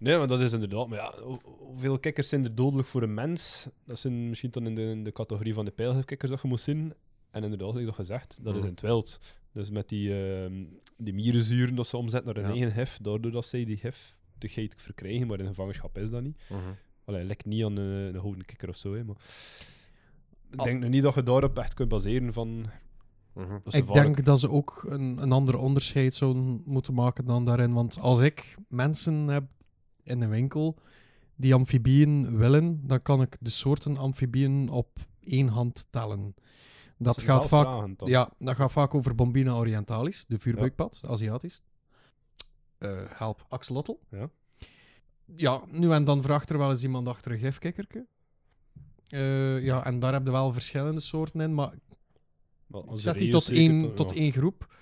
[0.00, 0.88] Nee, maar dat is inderdaad.
[0.88, 3.66] Maar ja, hoe- hoeveel kikkers zijn er dodelijk voor een mens?
[3.84, 6.60] Dat zijn misschien dan in de, in de categorie van de pijlgifkikkers dat je moet
[6.60, 6.92] zien.
[7.30, 8.66] En inderdaad, zoals gezegd, dat is Mhm.
[8.68, 9.20] in het wild.
[9.52, 10.64] Dus met die, ehm,
[10.96, 12.60] die mierenzuren dat ze omzetten naar een Ja.
[12.60, 16.22] eigen gif, daardoor dat zij die gif te geit verkrijgen, maar in gevangenschap is dat
[16.22, 16.38] niet.
[17.04, 19.16] Allee, lijkt niet aan een, een gouden kikker of zo, hè, maar...
[20.50, 22.66] Ik Al- denk nu niet dat je daarop echt kunt baseren van...
[23.34, 23.58] Mhm.
[23.64, 27.72] Dat Ik denk dat ze ook een, een ander onderscheid zouden moeten maken dan daarin.
[27.72, 29.44] Want als ik mensen heb
[30.02, 30.78] in een winkel
[31.36, 36.34] die amfibieën willen, dan kan ik de soorten amfibieën op één hand tellen.
[36.98, 41.62] Dat gaat vaak, ja, dat gaat vaak over Bombina orientalis, de vuurbuikpad, Aziatisch.
[42.78, 43.92] Eh, help, axolotl.
[44.10, 44.30] Ja.
[45.36, 48.06] Ja, nu en dan vraagt er wel eens iemand achter een gifkikkerke.
[49.08, 51.72] Eh, ja, en daar heb je wel verschillende soorten in, maar
[52.94, 54.74] zet die tot één, tot één groep.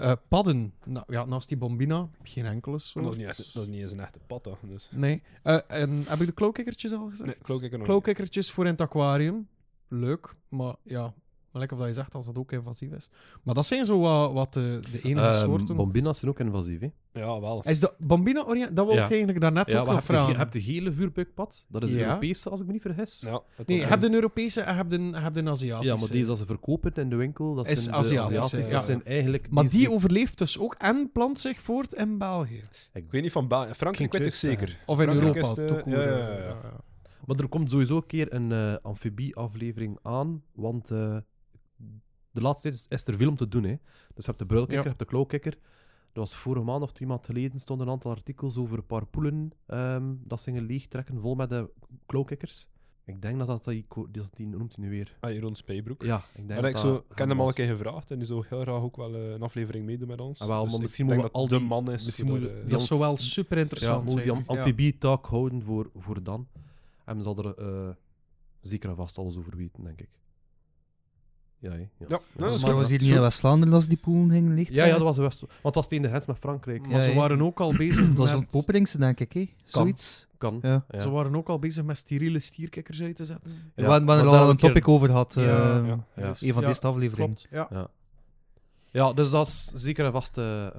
[0.00, 3.04] Eh, padden, nou, ja, naast die Bombina, geen enkele soort.
[3.04, 4.50] Dat is, niet, dat is niet eens een echte patta.
[4.62, 4.88] Dus.
[4.92, 5.22] Nee.
[5.42, 7.28] Eh, en heb ik de klauwkikkertjes al gezegd?
[7.28, 9.48] Nee, klauwkikker nog Klauwkikkertjes voor in het aquarium.
[9.88, 11.14] Leuk, maar ja,
[11.52, 13.10] lekker of dat je zegt als dat ook invasief is.
[13.42, 15.76] Maar dat zijn zo wat, wat de, de enige Ehm, soorten.
[15.76, 16.88] Bombina's zijn ook invasief, hè?
[17.12, 17.62] Ja, wel.
[17.64, 18.76] is de Bombina orient?
[18.76, 19.04] Dat wil Ja.
[19.04, 20.32] ik eigenlijk daarnet Ja, ook maar nog heb je, vragen.
[20.34, 21.66] ge- heb de gele vuurbuikpad?
[21.68, 22.06] Dat is de Ja.
[22.06, 23.20] Europese, als ik me niet vergis.
[23.20, 25.84] Ja, het Nee, was- heb de Europese en heb de, heb de Aziatische.
[25.94, 28.72] Ja, maar deze dat ze verkopen in de winkel, dat Is zijn de Aziatische, Aziatische.
[28.72, 28.76] ja.
[28.78, 29.50] Dat zijn eigenlijk...
[29.50, 32.62] Maar die overleeft dus ook en plant zich voort in België.
[32.92, 33.74] Ik weet niet van België.
[33.74, 34.78] Frankrijk weet ik juist zeker.
[34.86, 35.54] Of in Frankrijk Europa.
[35.54, 36.80] de- ja, ja, eh, ja, ja.
[37.26, 41.16] Maar er komt sowieso een keer een eh amfibie-aflevering aan, want eh,
[42.30, 43.64] de laatste tijd is, is er veel om te doen.
[43.64, 43.76] Hè.
[44.14, 44.82] Dus je hebt de bruilkikker, Ja.
[44.82, 45.52] je hebt de klauwkikker.
[46.12, 49.06] Er was vorige maand of twee maanden geleden stonden een aantal artikels over een paar
[49.06, 51.70] poelen ehm, dat ze gingen leegtrekken vol met de
[52.06, 52.68] klauwkikkers.
[53.04, 55.16] Ik denk dat dat die, dat die noemt hij nu weer.
[55.20, 56.02] Ah, Jeroen Spijbroek.
[56.02, 58.10] Ja, ik denk En ik dat zo, dat ik heb hem al een keer gevraagd
[58.10, 60.40] en die zou heel graag ook wel eh, een aflevering meedoen met ons.
[60.40, 62.04] Ah, wel, maar ik misschien denk moeten we dat al de die- man is.
[62.04, 64.38] misschien de- we Dat zou wel super Ja, interessant moet die zijn.
[64.38, 64.44] Ja.
[64.46, 66.48] amfibie-taak houden voor, voor dan.
[67.04, 67.88] En we zal er eh,
[68.60, 70.08] zeker en vast alles over weten, denk ik.
[71.60, 71.78] Ja, ja.
[71.98, 74.74] Ja, nou, dat is Maar was hier niet in West-Vlaanderen als die poelen gingen licht?
[74.74, 75.40] Ja, ja, dat was de West.
[75.40, 76.86] Want het was tegen de grens met Frankrijk.
[76.86, 78.38] Maar ze waren ook al bezig Dat was met...
[78.38, 79.48] een Popperingse, denk ik, hè?
[79.64, 80.28] Zoiets.
[80.38, 80.58] Kan.
[80.62, 80.84] Ja.
[80.90, 81.00] Ja.
[81.00, 83.52] Ze waren ook al bezig met steriele stierkikkers uit te zetten.
[83.52, 85.34] Ja, we hadden maar er al een topic over gehad.
[85.34, 85.84] Ja, eh, ja.
[85.86, 86.22] Ja.
[86.22, 86.42] Juist.
[86.42, 87.34] Een van Ja, deze afleveringen.
[87.34, 87.90] Klopt, ja.
[88.92, 89.12] Ja.
[89.12, 90.72] dus dat is zeker een vaste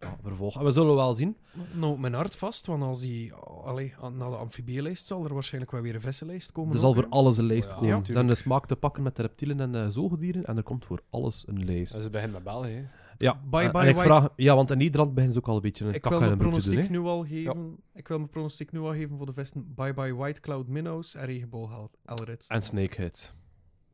[0.00, 0.58] eh, vervolg.
[0.58, 1.36] En we zullen wel zien.
[1.72, 3.32] Nou, mijn hart vast, want als die
[3.64, 6.74] allee, naar de amfibielijst zal er waarschijnlijk wel weer een vissenlijst komen.
[6.74, 7.88] Er zal voor alles een lijst Ja, komen.
[7.88, 8.36] ja, er zijn tuurlijk.
[8.36, 10.44] de smaak te pakken met de reptielen en de zoogdieren.
[10.44, 11.94] En er komt voor alles een lijst.
[11.94, 12.72] En ze beginnen met België.
[12.74, 12.84] hè.
[13.18, 15.48] Ja, Bye en- bye en ik white- vraag, ja, want in Nederland beginnen ze ook
[15.48, 17.76] al een beetje een Ik kak wil mijn pronostiek nu al geven.
[17.94, 21.14] Ik wil mijn pronostiek nu al geven voor de vesten Bye Bye White Cloud Minnows
[21.14, 22.46] en Regenboog Elrids.
[22.48, 23.32] En snakeheads.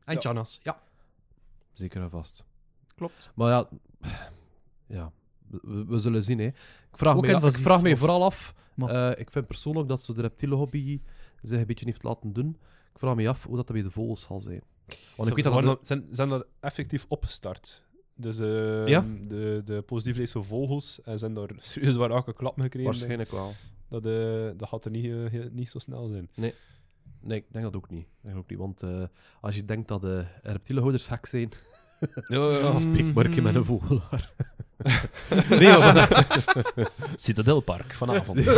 [0.05, 0.19] En Ja.
[0.19, 0.81] Chanas, ja.
[1.73, 2.45] Zeker en vast.
[3.07, 3.29] Klopt.
[3.35, 3.69] Maar ja,
[4.87, 5.11] ja
[5.87, 6.39] we, zullen zien.
[6.39, 6.45] Hè.
[6.45, 6.55] Ik
[6.91, 8.53] vraag, Ook me, ik vraag me of- vooral af.
[8.77, 11.01] Eh, ik vind persoonlijk dat ze de reptielenhobby
[11.41, 12.57] zich een beetje heeft laten doen.
[12.93, 14.61] Ik vraag me af hoe dat bij de vogels zal zijn.
[15.15, 17.83] Want ik weet Ze dat er- zijn, zijn er effectief opgestart.
[18.15, 19.05] Dus eh, Ja?
[19.27, 22.89] de, de positieve voor vogels en zijn daar serieus waar ook een klap mee gekregen.
[22.91, 23.53] waarschijnlijk wel.
[23.89, 26.29] Dat, eh, dat gaat er niet, eh, niet zo snel zijn.
[26.35, 26.53] Nee,
[27.39, 28.01] ik denk dat ook niet.
[28.05, 29.03] Ik denk dat ook niet want eh,
[29.41, 31.49] als je denkt dat de reptielenhouders gek zijn,
[32.27, 33.57] Ja, dan spreek Markje met Mhm.
[33.61, 34.31] een vogelaar.
[35.59, 36.25] nee, maar...
[37.15, 38.39] Citadelpark vanavond.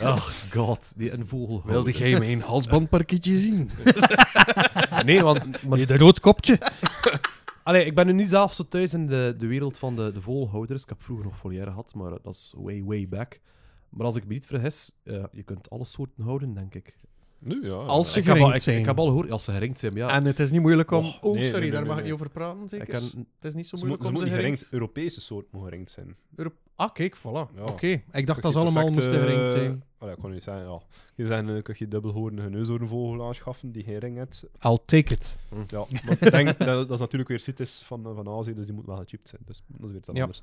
[0.00, 1.62] Oh god, die een vogel.
[1.66, 3.70] Wilde jij mijn halsbandparkietje zien?
[5.04, 5.62] Nee, want...
[5.68, 6.58] Maar, de rood kopje.
[7.62, 10.20] allee, ik ben nu niet zelf zo thuis in de, de wereld van de, de
[10.20, 10.82] vogelhouders.
[10.82, 13.40] Ik heb vroeger nog volière gehad, maar dat is way, way back.
[13.88, 16.96] Maar als ik me niet vergis, eh, je kunt alle soorten houden, denk ik.
[17.44, 17.72] Nu, ja.
[17.72, 18.78] Als ze ik al, geringd ik, zijn.
[18.78, 20.08] ik heb al gehoord, als ze geringd zijn, ja.
[20.08, 21.04] En het is niet moeilijk om...
[21.04, 22.86] Och, oh, nee, sorry, nee, daar mag ik niet over praten, zeker?
[22.86, 24.42] Kan- Het is niet zo moeilijk ze om ze geringd...
[24.42, 26.16] geringd, Europese soort mogen geringd zijn.
[26.76, 27.54] Ah, kijk, voilà.
[27.56, 27.64] Ja.
[27.64, 29.82] Oké, ik dacht dat ze allemaal moesten geringd eh, zijn.
[29.98, 30.80] allee, ik kon niet zeggen, ja.
[31.14, 34.44] Je eh, kun je dubbelhoornige neushoornvogel aanschaffen die geen ring heeft.
[34.60, 35.36] I'll take it.
[35.68, 38.66] Ja, maar ik denk, dat, dat is natuurlijk weer CITES van, eh, van Azië, dus
[38.66, 39.42] die moet wel gechipt zijn.
[39.46, 40.42] Dus dat is weer iets anders.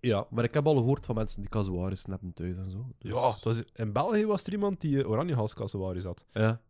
[0.00, 2.86] Ja, maar ik heb al gehoord van mensen die casuaris hebben thuis en zo.
[2.98, 6.24] Dus- Ja, het was, in België was er iemand die uh, oranjehalskassewaris had.
[6.32, 6.60] Ja.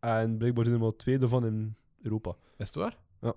[0.00, 2.30] En blijkbaar zijn er maar twee ervan in Europa.
[2.56, 2.98] Is het waar?
[3.20, 3.34] Ja.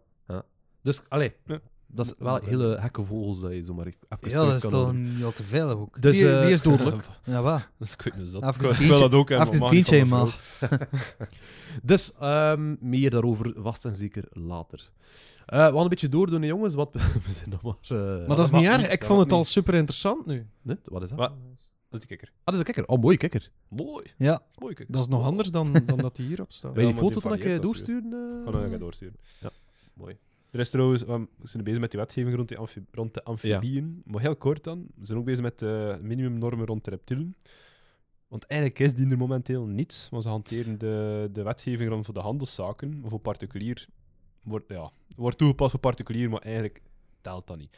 [0.82, 1.60] Dus, allee, Ja.
[1.93, 3.99] Dat is wel hele gekke vogels dat je zomaar even
[4.30, 5.13] Ja, dat is kan toch houden.
[5.15, 6.01] niet al te veel ook.
[6.01, 7.04] Dus, Die- eh, die is dodelijk.
[7.23, 7.71] Ja, waar?
[7.77, 8.41] Dat is ik dus dat.
[8.43, 10.80] Even Ik een wil- dat ook hebben, even maar een mag niet tientje, van mijn
[10.88, 10.88] vrouw.
[11.84, 14.89] Dus, ehm, meer daarover vast en zeker later.
[15.45, 16.93] Eh, we gaan een beetje doordoen, jongens, want
[17.25, 17.75] we zijn nog maar...
[17.99, 18.77] eh, Maar dat is niet erg.
[18.82, 19.47] niet, Ik vond het al niet.
[19.47, 20.47] super interessant nu.
[20.62, 21.17] Nee, wat is dat?
[21.17, 21.32] Wat?
[21.89, 22.27] Dat is die kikker.
[22.38, 22.88] Ah, dat is een kikker.
[22.88, 23.49] Oh, mooie kikker.
[23.67, 24.06] Mooi.
[24.17, 24.32] Ja.
[24.32, 24.93] Dat is mooi kikker.
[24.95, 26.73] Dat is nog anders dan, dan dat die hierop staat.
[26.73, 28.13] Wil je Ja, die foto van je- doorsturen?
[28.13, 28.47] eh?
[28.47, 29.15] Oh, nee, ik ga doorsturen.
[29.93, 30.17] Mooi.
[30.51, 34.01] Er is trouwens, we zijn bezig met die wetgeving rond, die amfi- rond de amfibieën.
[34.05, 37.35] Maar heel kort dan, we zijn ook bezig met de minimumnormen rond de reptielen.
[38.27, 42.13] Want eigenlijk is die er momenteel niet, want ze hanteren de, de wetgeving rond voor
[42.13, 43.87] de handelszaken, maar voor particulier
[44.43, 46.81] wordt, ja, wordt toegepast voor particulier, maar eigenlijk
[47.21, 47.77] telt dat niet.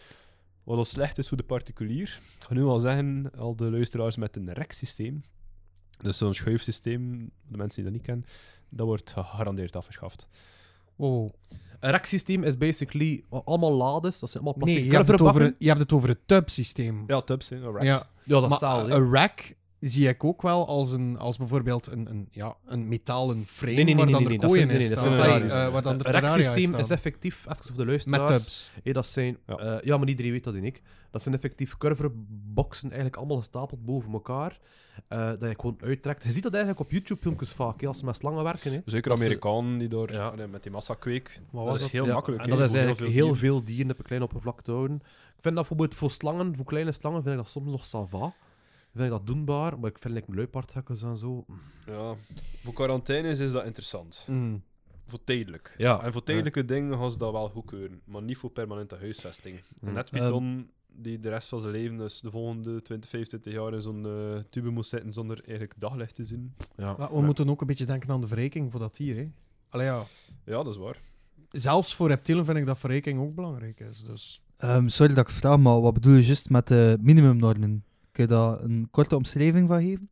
[0.63, 4.15] Wat al slecht is voor de particulier, ik ga nu al zeggen, al de luisteraars
[4.17, 5.23] met een REC-systeem,
[6.01, 8.25] dus zo'n schuifsysteem, de mensen die dat niet kennen,
[8.69, 10.27] dat wordt gegarandeerd afgeschaft.
[10.95, 11.29] Wow.
[11.79, 15.55] Een racksysteem is basically allemaal lades, dat zijn allemaal plastic Nee, je hebt, het over,
[15.57, 17.03] je hebt het over het tub-systeem.
[17.07, 17.83] Ja, tubs, hè, een rack.
[17.83, 18.95] Ja, Ja, dat is maar zaal, hè.
[18.95, 19.55] een rack,
[19.89, 23.83] zie ik ook wel als, een, als bijvoorbeeld een, een, ja, een metalen frame Nee,
[23.83, 25.13] nee, nee, waar dan nee, de kooien in staan.
[25.17, 28.71] eh, waar dan de Het terrarium reksysteem is effectief, even voor de Met luisteraars, tubs.
[28.83, 29.63] Hé, dat zijn, Ja.
[29.63, 29.79] ja.
[29.83, 30.81] ja, maar iedereen weet dat in ik.
[31.11, 34.59] Dat zijn effectief curverboxen, eigenlijk allemaal gestapeld boven elkaar.
[35.07, 36.23] eh, dat je gewoon uittrekt.
[36.23, 38.71] Je ziet dat eigenlijk op YouTube-filmpjes vaak, als ze met slangen werken.
[38.73, 38.79] Hè.
[38.85, 40.33] Zeker Amerikanen die door Ja.
[40.51, 41.41] met die massakweek.
[41.51, 41.91] Wat dat was is dat?
[41.91, 42.41] heel Ja, makkelijk.
[42.43, 43.37] En dat is eigenlijk heel dieren.
[43.37, 44.95] veel dieren op een klein oppervlak te houden.
[44.95, 48.33] Ik vind dat bijvoorbeeld voor slangen, voor kleine slangen, vind ik dat soms nog sava.
[48.93, 51.45] Vind ik dat doenbaar, maar ik vind like, luipaardhekkers en zo.
[51.85, 52.15] Ja.
[52.63, 54.25] Voor quarantaines is dat interessant.
[54.29, 54.63] Mm.
[55.05, 55.75] Voor tijdelijk.
[55.77, 56.03] Ja.
[56.03, 59.61] En voor tijdelijke dingen gaan ze dat wel goedkeuren, maar niet voor permanente huisvesting.
[59.79, 59.93] Mm.
[59.93, 63.81] Net Python die de rest van zijn leven, dus de volgende 20, 25 jaar in
[63.81, 66.53] zo'n eh, tube moet zitten zonder eigenlijk daglicht te zien.
[66.77, 66.95] Ja.
[66.97, 69.15] Maar we moeten ook een beetje denken aan de verrijking voor dat dier.
[69.15, 69.31] Hè.
[69.69, 70.03] Allee, ja.
[70.45, 71.01] Ja, dat is waar.
[71.49, 74.03] Zelfs voor reptielen vind ik dat verrijking ook belangrijk is.
[74.03, 74.41] Dus.
[74.57, 77.83] Ehm, sorry dat ik vraag, maar wat bedoel je juist met de minimumnormen?
[78.13, 80.09] Kun je daar een korte omschrijving van geven?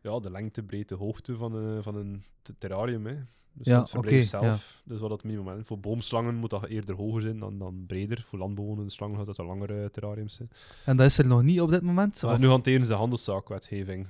[0.00, 3.06] Ja, de lengte, breedte, hoogte van, een van een te- terrarium.
[3.06, 3.14] Hè.
[3.52, 4.82] Dus Ja, het verblijf oké, zelf.
[4.84, 5.66] Dus wat dat minimum is.
[5.66, 8.24] Voor boomslangen moet dat eerder hoger zijn dan, dan breder.
[8.28, 10.50] Voor landbewonende slangen gaat dat een langere terrariums zijn.
[10.84, 12.24] En dat is er nog niet op dit moment?
[12.24, 14.06] Of- nu hanteren ze de handelszaakwetgeving.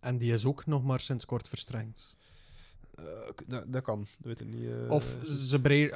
[0.00, 2.16] En die is ook nog maar sinds kort verstrengd.
[2.94, 3.04] Eh,
[3.46, 4.70] dat, dat kan, dat weet ik niet.
[4.70, 4.90] eh.
[4.90, 5.90] Of ze breed,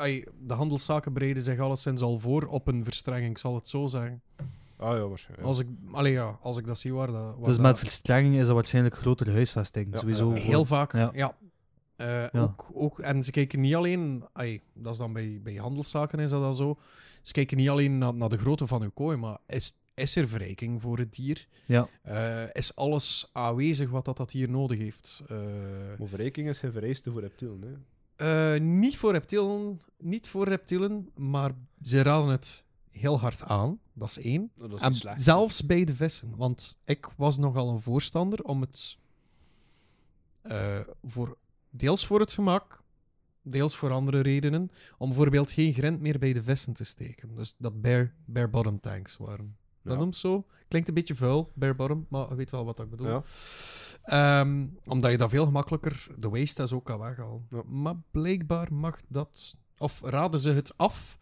[0.46, 4.22] de handelszaken breiden zich alleszins al voor op een verstrenging, ik zal het zo zeggen.
[4.78, 5.40] Ah ja, waarschijnlijk.
[5.40, 5.48] ja.
[5.48, 7.14] Als, ik, allee, ja, als ik dat zie waar dat...
[7.22, 9.88] waar Dus dat- met verstrenging is dat waarschijnlijk grotere huisvesting.
[9.94, 10.30] Ja, sowieso.
[10.30, 10.42] ja, ja.
[10.42, 11.10] Heel vaak, Ja.
[11.14, 11.36] ja.
[11.96, 12.40] Eh, Ja.
[12.42, 16.30] Ook, ook, en ze kijken niet alleen, ai, dat is dan bij, bij handelszaken is
[16.30, 16.78] dat dan zo,
[17.22, 20.28] ze kijken niet alleen naar, naar de grootte van uw kooi, maar is, is er
[20.28, 21.46] verrijking voor het dier?
[21.66, 21.88] Ja.
[22.02, 25.22] Eh, is alles aanwezig wat dat, dat dier nodig heeft?
[25.28, 25.36] Eh,
[25.98, 27.62] Maar verrijking is geen vereiste voor reptielen.
[28.16, 28.54] Hè.
[28.54, 31.50] eh, niet, voor reptielen, niet voor reptielen, maar
[31.82, 34.50] ze raden het heel hard aan, dat is één.
[34.56, 35.22] Dat is En slecht.
[35.22, 36.36] zelfs bij de vissen.
[36.36, 38.98] Want ik was nogal een voorstander om het.
[40.42, 41.36] eh, voor,
[41.70, 42.82] deels voor het gemak,
[43.42, 44.70] deels voor andere redenen.
[44.98, 47.34] Om bijvoorbeeld geen grind meer bij de vissen te steken.
[47.34, 49.56] Dus dat bare, bare bottom tanks waren.
[49.82, 49.98] Dat Ja.
[49.98, 50.46] noemt zo.
[50.68, 53.06] Klinkt een beetje vuil, bare bottom, maar je weet wel wat ik bedoel.
[53.08, 53.22] Ja.
[54.02, 57.46] Ehm, omdat je dat veel gemakkelijker de waste is ook kan weghalen.
[57.50, 57.62] Ja.
[57.66, 59.56] Maar blijkbaar mag dat.
[59.78, 61.18] Of raden ze het af.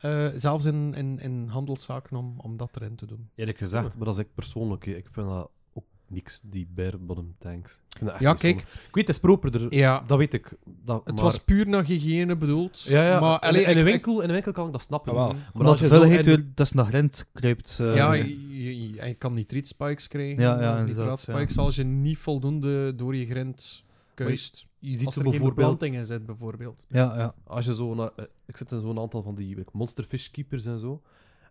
[0.00, 3.28] Eh, zelfs in, in, in handelszaken om, om dat erin te doen.
[3.34, 4.86] Eerlijk gezegd, maar dat is ik persoonlijk.
[4.86, 7.72] Ik vind dat ook niks, die bare bottom tanks.
[7.88, 8.58] Ik vind dat echt Ja, kijk.
[8.58, 8.62] zonde.
[8.88, 9.74] Ik weet, het is properder.
[9.74, 10.50] Ja, Dat weet ik.
[10.84, 12.82] Dat, het maar- was puur naar hygiëne bedoeld.
[12.82, 13.20] Ja, ja.
[13.20, 15.12] Maar in, allee, in, ik- winkel, in een winkel kan ik dat snappen.
[15.12, 15.32] Jawel.
[15.32, 17.78] Maar Omdat als je zo weer tussen de grind kruipt.
[17.80, 20.42] eh, ja, je, je, je- kan nitrietspikes krijgen.
[20.42, 23.84] Ja, ja, eh, nitraatspikes als je niet voldoende door je grind
[24.24, 24.66] kuist.
[24.78, 26.86] je ziet Als er geen bijvoorbeeld, beplanting in zit, bijvoorbeeld.
[26.88, 27.34] ja, ja.
[27.44, 30.64] als je zo naar, eh, ik zit in zo'n aantal van die like, monsterfish keepers
[30.64, 31.02] en zo.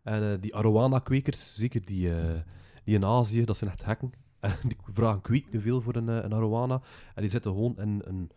[0.04, 2.40] En eh, die arowana-kwekers, zeker die, eh,
[2.84, 4.12] die in Azië, dat zijn echt hekken.
[4.40, 6.82] En die vragen kweek veel voor een, een arowana.
[7.16, 8.32] En die zitten gewoon in een,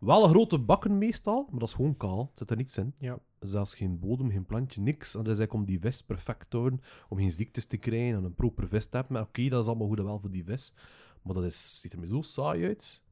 [0.00, 2.20] wel een grote bakken meestal, maar dat is gewoon kaal.
[2.20, 2.94] Er zit er niks in.
[2.98, 3.18] Ja.
[3.40, 5.14] Zelfs geen bodem, geen plantje, niks.
[5.14, 8.16] En dat is eigenlijk om die vis perfect te houden, om geen ziektes te krijgen
[8.16, 9.12] en een proper vis te hebben.
[9.12, 10.74] Maar oké, dat is allemaal goed en wel voor die vis.
[11.22, 13.02] Maar dat is, ziet er me zo saai uit.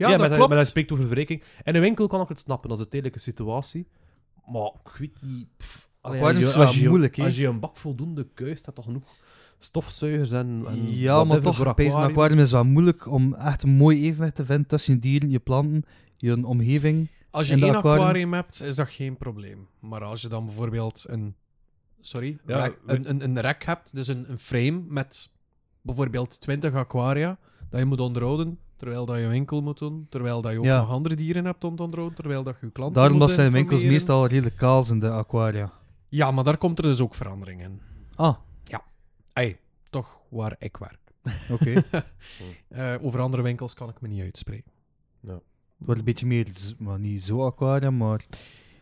[0.00, 0.48] Ja, maar dat hij- klopt.
[0.50, 1.42] Maar hij spreekt over verrijking.
[1.64, 3.86] In een winkel kan ik het snappen, dat is een tijdelijke situatie.
[4.46, 5.46] Maar ik weet niet...
[5.56, 7.24] pff, allee, je- is moeilijk, hè?
[7.24, 9.02] Als je een bak voldoende kuist, hebt toch genoeg
[9.58, 12.10] stofzuigers en, en Ja, maar toch, voor bij een aquarium.
[12.16, 15.30] aquarium is het wel moeilijk om echt een mooi evenwicht te vinden tussen je dieren,
[15.30, 15.84] je planten,
[16.16, 17.08] je omgeving.
[17.30, 18.00] Als je één aquarium...
[18.02, 19.68] aquarium- hebt, is dat geen probleem.
[19.80, 21.34] Maar als je dan bijvoorbeeld een...
[22.00, 22.38] Sorry?
[22.46, 25.30] Ja, rek- we- een, een, een rek hebt, dus een, een frame met
[25.82, 27.38] bijvoorbeeld 20 aquaria,
[27.70, 30.64] dat je moet onderhouden, terwijl dat je een winkel moet doen, terwijl dat je ook
[30.64, 30.80] Ja.
[30.80, 33.52] nog andere dieren hebt om te onderhouden, terwijl dat je je klanten Daarom dat zijn
[33.52, 35.72] winkels meestal redelijk kaal zijn, de aquaria.
[36.08, 37.80] Ja, maar daar komt er dus ook verandering in.
[38.14, 38.36] Ah,
[39.32, 39.58] Ey,
[39.90, 40.98] toch waar ik werk.
[41.50, 41.82] oké.
[42.68, 44.70] Eh, over andere winkels kan ik me niet uitspreken.
[45.26, 45.40] Het
[45.78, 46.46] wordt een beetje meer,
[46.78, 48.26] maar niet zo aquarium, maar...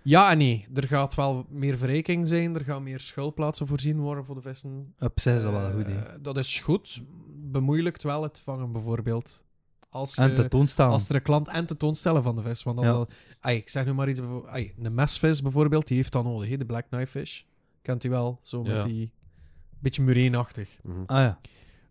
[0.03, 0.67] Ja en nee.
[0.75, 2.55] Er gaat wel meer verrijking zijn.
[2.55, 4.95] Er gaan meer schuilplaatsen voorzien worden voor de vissen.
[4.99, 5.95] Op is dat wel een goed idee.
[5.95, 7.03] Eh, dat is goed.
[7.53, 9.45] Bemoeilijkt wel het vangen, bijvoorbeeld.
[9.91, 12.63] Als, je, En als er een klant en tentoonstellen van de vis.
[12.63, 12.93] Want als Ja.
[12.93, 14.21] dat, ai, ik zeg nu maar iets.
[14.47, 16.57] ai, een mesvis bijvoorbeeld, die heeft dat nodig.
[16.57, 17.43] De black knife fish.
[17.83, 18.39] Kent u wel?
[18.43, 18.83] Zo met Ja.
[18.83, 19.13] die...
[19.79, 20.79] Beetje mureenachtig.
[20.83, 21.03] Mhm.
[21.07, 21.41] Ah ja.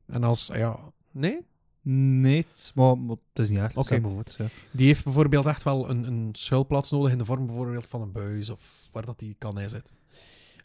[0.08, 0.48] En als...
[0.54, 0.80] Ja...
[1.12, 1.46] Nee?
[1.82, 3.76] Nee, het- maar, maar het is niet erg.
[3.78, 3.96] Oké.
[4.38, 4.46] Ja.
[4.72, 8.12] Die heeft bijvoorbeeld echt wel een, een schuilplaats nodig in de vorm bijvoorbeeld van een
[8.12, 9.96] buis of waar dat die kan inzetten.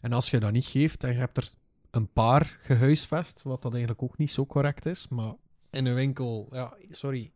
[0.01, 1.51] En als je dat niet geeft en je hebt er
[1.95, 5.33] een paar gehuisvest, wat dat eigenlijk ook niet zo correct is, maar
[5.69, 7.31] in een winkel, ja, sorry,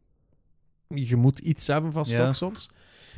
[0.87, 2.33] je moet iets hebben van stok Ja.
[2.33, 2.69] soms,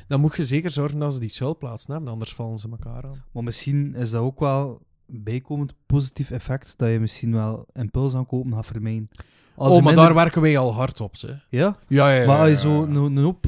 [0.08, 3.24] dan moet je zeker zorgen dat ze die schuilplaatsen hebben, anders vallen ze elkaar aan.
[3.32, 8.16] Maar misschien is dat ook wel een bijkomend positief effect, dat je misschien wel impuls
[8.16, 9.10] aan kopen gaat vermijden.
[9.56, 11.28] Als oh, maar minder- daar werken wij al hard op, ze.
[11.50, 11.78] Ja?
[11.88, 12.26] Ja, ja, ja.
[12.28, 13.46] Maar als je zo een, een hoop,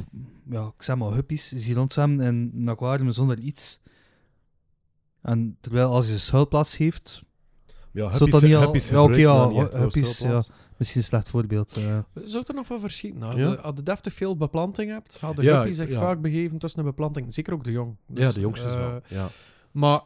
[0.49, 3.80] ja, ik zeg maar, huppies ziet rondzwemmen in een aquarium zonder iets.
[5.21, 7.21] En terwijl als je een schuilplaats heeft,
[7.93, 9.49] Ja, Zou dat niet al- ja, oké, ja,
[9.80, 10.23] huppies,
[10.77, 11.77] misschien een slecht voorbeeld.
[11.77, 11.99] eh.
[12.25, 13.19] Zou er nog van verschieten?
[13.19, 13.49] Nou, Ja.
[13.49, 15.99] de- Als je deftig veel beplanting hebt, gaat de Ja, huppies zich ja.
[15.99, 17.34] vaak begeven tussen de beplanting.
[17.34, 17.95] Zeker ook de jong.
[18.08, 18.99] Ja, Dus, de jongsters eh, wel.
[19.08, 19.27] Ja.
[19.71, 20.01] Maar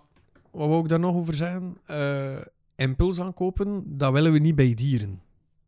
[0.52, 1.78] wat wou ik daar nog over zeggen?
[1.86, 2.36] Eh
[2.78, 5.22] impuls aankopen, dat willen we niet bij dieren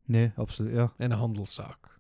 [0.06, 0.94] nee, absoluut, ja.
[0.98, 2.00] in een handelszaak.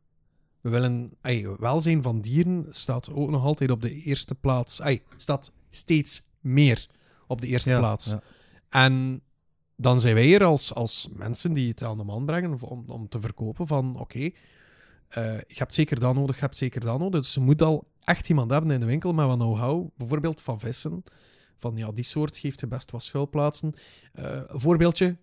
[0.62, 4.80] We willen, ey, welzijn van dieren staat ook nog altijd op de eerste plaats.
[4.80, 6.88] Ey, staat steeds meer
[7.27, 8.10] op de eerste Ja, plaats.
[8.10, 8.21] ja.
[8.69, 9.21] En
[9.80, 13.10] dan zijn wij er als, als mensen die het aan de man brengen om, om
[13.10, 14.32] te verkopen van oké, eh,
[15.48, 17.22] je hebt zeker dat nodig, je hebt zeker dat nodig.
[17.22, 20.60] Dus je moet al echt iemand hebben in de winkel met wat know-how, bijvoorbeeld van
[20.60, 21.04] vissen.
[21.58, 23.74] Van ja, die soort geeft je best wat schuilplaatsen.
[24.13, 25.18] Een voorbeeldje,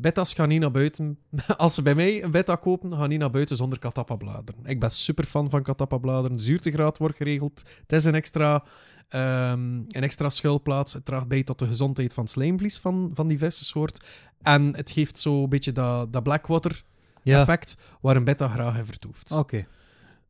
[0.00, 1.18] betas gaan niet naar buiten.
[1.56, 4.64] Als ze bij mij een beta kopen, gaan niet naar buiten zonder katappa-bladeren.
[4.64, 6.40] Ik ben super fan van katappa-bladeren.
[6.40, 7.62] Zuurtegraad wordt geregeld.
[7.80, 8.64] Het is een extra,
[9.10, 10.92] ehm, een extra schuilplaats.
[10.92, 14.06] Het draagt bij tot de gezondheid van het slijmvlies van, van die vissensoort.
[14.42, 16.84] En het geeft zo een beetje dat, dat blackwater
[17.22, 19.32] Ja, effect waar een beta graag in vertoeft.
[19.32, 19.66] oké.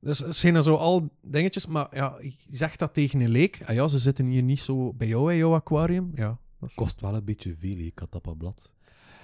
[0.02, 3.60] Dus het zijn zo al dingetjes, maar ja, je zegt dat tegen een leek.
[3.66, 6.12] Ah ja, ze zitten hier niet zo bij jou in jouw aquarium.
[6.14, 6.74] Ja, dat is...
[6.74, 8.72] Kost wel een beetje veel, hè, katappablad.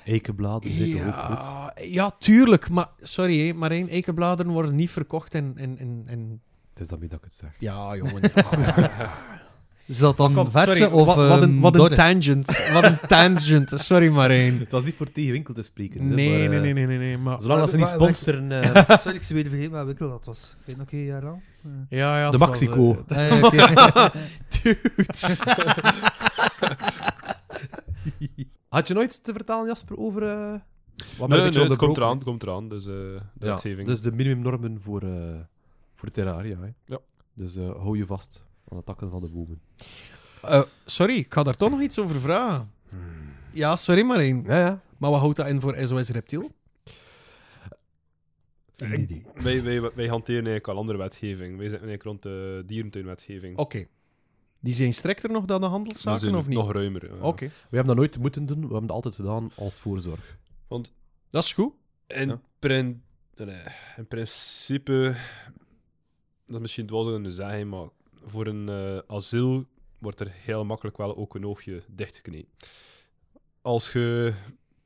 [0.04, 1.38] Eikenbladen zitten ook goed.
[1.84, 2.68] Ja, tuurlijk.
[2.70, 5.52] Maar sorry, hè, maar één eikenbladeren worden niet verkocht in...
[5.56, 6.40] in, in, in...
[6.70, 7.50] Het is daarmee dat ik het zeg.
[7.58, 8.20] Ja, jongen.
[8.34, 9.35] ja.
[9.86, 12.68] Is dat dan Kom, verse sorry, of wat, wat, een, ehm, wat een tangent.
[12.72, 13.70] Wat een tangent.
[13.74, 14.58] Sorry, Marijn.
[14.58, 16.08] Het was niet voor tegen winkel te spreken.
[16.14, 17.18] Nee, maar, nee, eh, nee, nee, nee, nee.
[17.18, 18.52] Maar, Zolang dat ze niet Wa- wa- sponsoren...
[18.62, 20.56] eh, Sorry, ik zie weer vergeten welke winkel dat was.
[20.58, 21.40] Weet je nog een jaar lang?
[21.88, 23.04] Ja, ja, De was, Maxico.
[23.06, 24.14] eh, Ah.
[24.62, 24.78] Dude.
[28.68, 30.22] Had je nooit iets te vertellen, Jasper, over...
[30.22, 30.54] eh,
[31.18, 32.68] wat Nee, beetje nee, het komt eraan, het komt eraan.
[32.68, 33.86] Dus eh de Ja, wetgeving.
[33.86, 35.34] dus de minimumnormen voor, eh
[35.94, 36.56] voor terraria.
[36.60, 36.68] Hè.
[36.84, 36.98] Ja.
[37.34, 39.60] Dus eh, hou je vast aan de takken van de bomen.
[40.42, 42.70] Eh, sorry, ik ga daar toch nog iets over vragen.
[43.52, 44.42] Ja, sorry Marijn.
[44.46, 44.82] Ja, ja.
[44.98, 46.50] Maar wat houdt dat in voor SOS Reptiel?
[48.76, 51.56] Wij, wij, wij hanteren eigenlijk al andere wetgeving.
[51.58, 53.58] Wij zitten eigenlijk rond de dierentuinwetgeving.
[53.58, 53.86] Oké.
[54.60, 56.56] Die zijn strikter nog dan de handelszaken, zijn of niet?
[56.58, 57.06] Nog ruimer.
[57.16, 57.20] ja.
[57.22, 60.36] Oké, We hebben dat nooit moeten doen, we hebben dat altijd gedaan als voorzorg.
[60.68, 60.92] Want
[61.30, 61.72] dat is goed.
[62.06, 62.40] in, Ja.
[62.58, 63.02] prin-
[63.36, 63.56] nee,
[63.96, 65.16] in principe,
[66.46, 67.88] dat is misschien dwaas om te zeggen, maar
[68.24, 69.66] voor een eh, asiel
[69.98, 72.52] wordt er heel makkelijk wel ook een oogje dichtgeknepen.
[73.62, 74.34] Als je...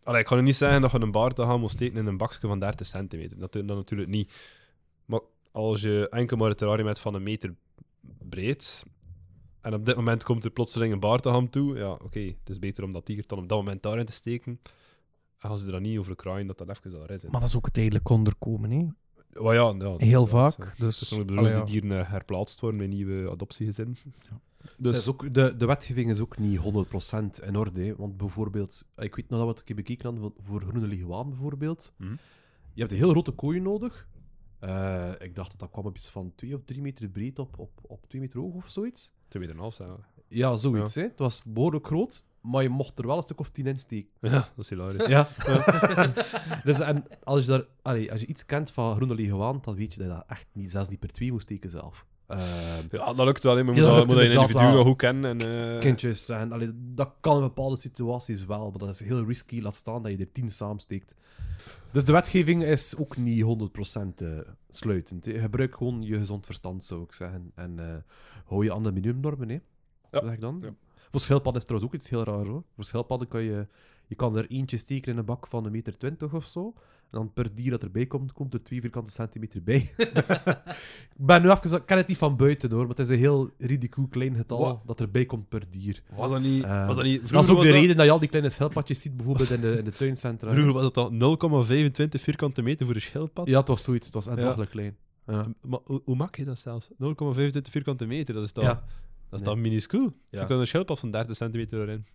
[0.03, 2.17] Allee, ik ga nu niet zeggen dat je een baard gaan moet steken in een
[2.17, 3.39] bakje van 30 centimeter.
[3.39, 4.33] Dat, dat natuurlijk niet.
[5.05, 5.21] Maar
[5.51, 7.55] als je enkel maar het terrarium hebt van een meter
[8.29, 8.83] breed,
[9.61, 12.85] en op dit moment komt er plotseling een baardham toe, ja, oké, het is beter
[12.85, 14.61] om dat dier dan op dat moment daarin te steken.
[15.39, 17.31] En als ze er dan niet over kraaien, dat dat even zal redden.
[17.31, 18.87] Maar dat is ook het tijdelijk onderkomen, hè?
[19.33, 20.75] Ja, ja, Heel ja, vaak.
[20.79, 21.63] Dus, Dus die ja.
[21.63, 23.95] dieren eh, herplaatst worden in nieuwe adoptiegezinnen.
[23.95, 24.29] Dus
[24.79, 27.85] Dus is ook, de, de wetgeving is ook niet 100% in orde.
[27.85, 27.97] hè.
[27.97, 31.93] Want bijvoorbeeld, ik weet nog dat wat ik heb bekeken had voor- groene leguaan bijvoorbeeld.
[31.97, 32.13] Mhm.
[32.73, 34.09] Je hebt een heel grote kooi nodig.
[34.59, 37.59] Eh, ik dacht dat dat kwam op iets van 2 of 3 meter breed op,
[37.59, 39.13] op, op 2 meter hoog of zoiets.
[39.29, 39.91] 2,5 zijn.
[40.29, 40.95] Ja, zoiets.
[40.95, 41.03] Hè.
[41.03, 44.11] Het was behoorlijk groot, maar je mocht er wel een stuk of 10 in steken.
[44.21, 45.07] Ja, dat is hilarisch.
[45.07, 45.29] Ja.
[46.65, 49.93] dus, en als je, daar, allee, als je iets kent van groene leguaan, dan weet
[49.95, 52.07] je dat je dat echt niet, zelfs niet per 2 moest steken zelf.
[52.31, 53.65] Eh, Ja, dat lukt wel.
[53.65, 54.85] Maar Ja, moet dat dat, lukt moet dat je een inderdaad individu wel.
[54.85, 55.41] goed kennen.
[55.41, 59.25] En, eh, kindjes en allee, dat kan in bepaalde situaties wel, maar dat is heel
[59.27, 59.61] risky.
[59.61, 61.17] Laat staan dat je er 10 samensteekt.
[61.93, 64.29] Dus de wetgeving is ook niet 100% eh,
[64.71, 65.27] sluitend.
[65.31, 67.53] Gebruik gewoon je gezond verstand, zou ik zeggen.
[67.55, 67.97] En eh,
[68.45, 69.59] hou je aan de minimumnormen, hè?
[70.11, 70.21] Ja.
[70.25, 70.59] Zeg ik dan.
[70.63, 70.75] Ja.
[71.11, 72.63] Voor schildpadden is trouwens ook iets heel raar hoor.
[72.75, 73.67] Voor schildpadden kan je,
[74.07, 76.75] je kan er eentje steken in een bak van een meter 20 of zo.
[77.11, 79.77] En dan per dier dat erbij komt, komt er twee vierkante centimeter bij.
[79.97, 83.19] ik ben nu even, ik ken het niet van buiten hoor, maar het is een
[83.19, 86.03] heel ridicuul klein getal dat erbij komt per dier.
[86.17, 86.65] was dat niet...
[86.65, 88.29] Eh, was dat niet Dat is ook was de dat- reden dat je al die
[88.29, 90.53] kleine schildpadjes ziet, bijvoorbeeld in de, in de tuincentra.
[90.53, 93.47] Vroeger was dat dan 0,25 vierkante meter voor een schildpad.
[93.49, 94.07] Ja, het was zoiets.
[94.07, 94.65] Het was echt Ja.
[94.65, 94.97] klein.
[95.27, 95.47] Ja.
[95.61, 96.89] Maar hoe, hoe maak je dat zelfs?
[96.93, 96.97] 0,25
[97.71, 98.85] vierkante meter, dat is dan, Ja.
[99.29, 100.13] dat is dan minuscuul.
[100.31, 100.39] Ja.
[100.39, 102.07] Zit dan een schildpad van 30 centimeter erin.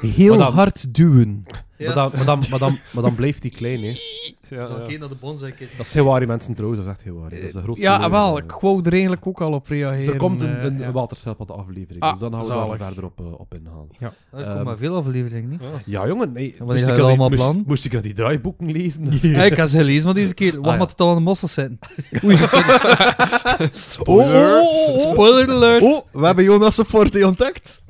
[0.00, 1.44] Heel Maar dan- hard duwen.
[1.78, 3.92] Maar, dan, maar, dan, maar, dan, maar dan blijft die klein, hè.
[4.50, 4.82] Ja, Zal ja.
[4.84, 6.80] ik één naar de bonsai Dat is heel waar, mensen trouwens.
[6.84, 7.30] Dat is echt heel waar.
[7.30, 8.10] Dat is de grootste Ja, leugen.
[8.10, 8.38] wel.
[8.38, 10.12] Ik wou er eigenlijk ook al op reageren.
[10.12, 10.90] Er komt een, eh, een ja.
[10.92, 12.84] waterschildpad aflevering, Ah, dus dan gaan we daar zalig.
[12.86, 13.88] verder op, eh, op ingaan.
[14.32, 15.60] Er Ehm, maar veel afleveringen, niet?
[15.84, 16.32] Ja, jongen.
[16.32, 17.64] Nee, wanneer moest, ga ik al die- allemaal moest, plannen?
[17.66, 19.04] moest ik dat die draaiboeken lezen?
[19.04, 20.52] Dat is- Ja, ik heb ze gelezen, maar deze keer.
[20.52, 20.78] Wacht Ah, ja.
[20.78, 21.78] maar tot aan de mossels zitten.
[22.24, 22.36] Oei,
[23.72, 24.10] sorry.
[24.10, 25.10] Oh, oh, oh, oh.
[25.12, 25.82] Spoiler alert.
[25.82, 27.82] Oh, we hebben Jonas forte ontdekt.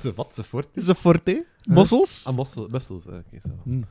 [0.00, 0.44] Ze vat ze.
[0.72, 1.46] Is een forte?
[1.68, 2.26] Mossels?
[2.26, 3.06] Ah, mossel, mussels.
[3.06, 3.58] oké, zo.
[3.64, 3.82] Hm.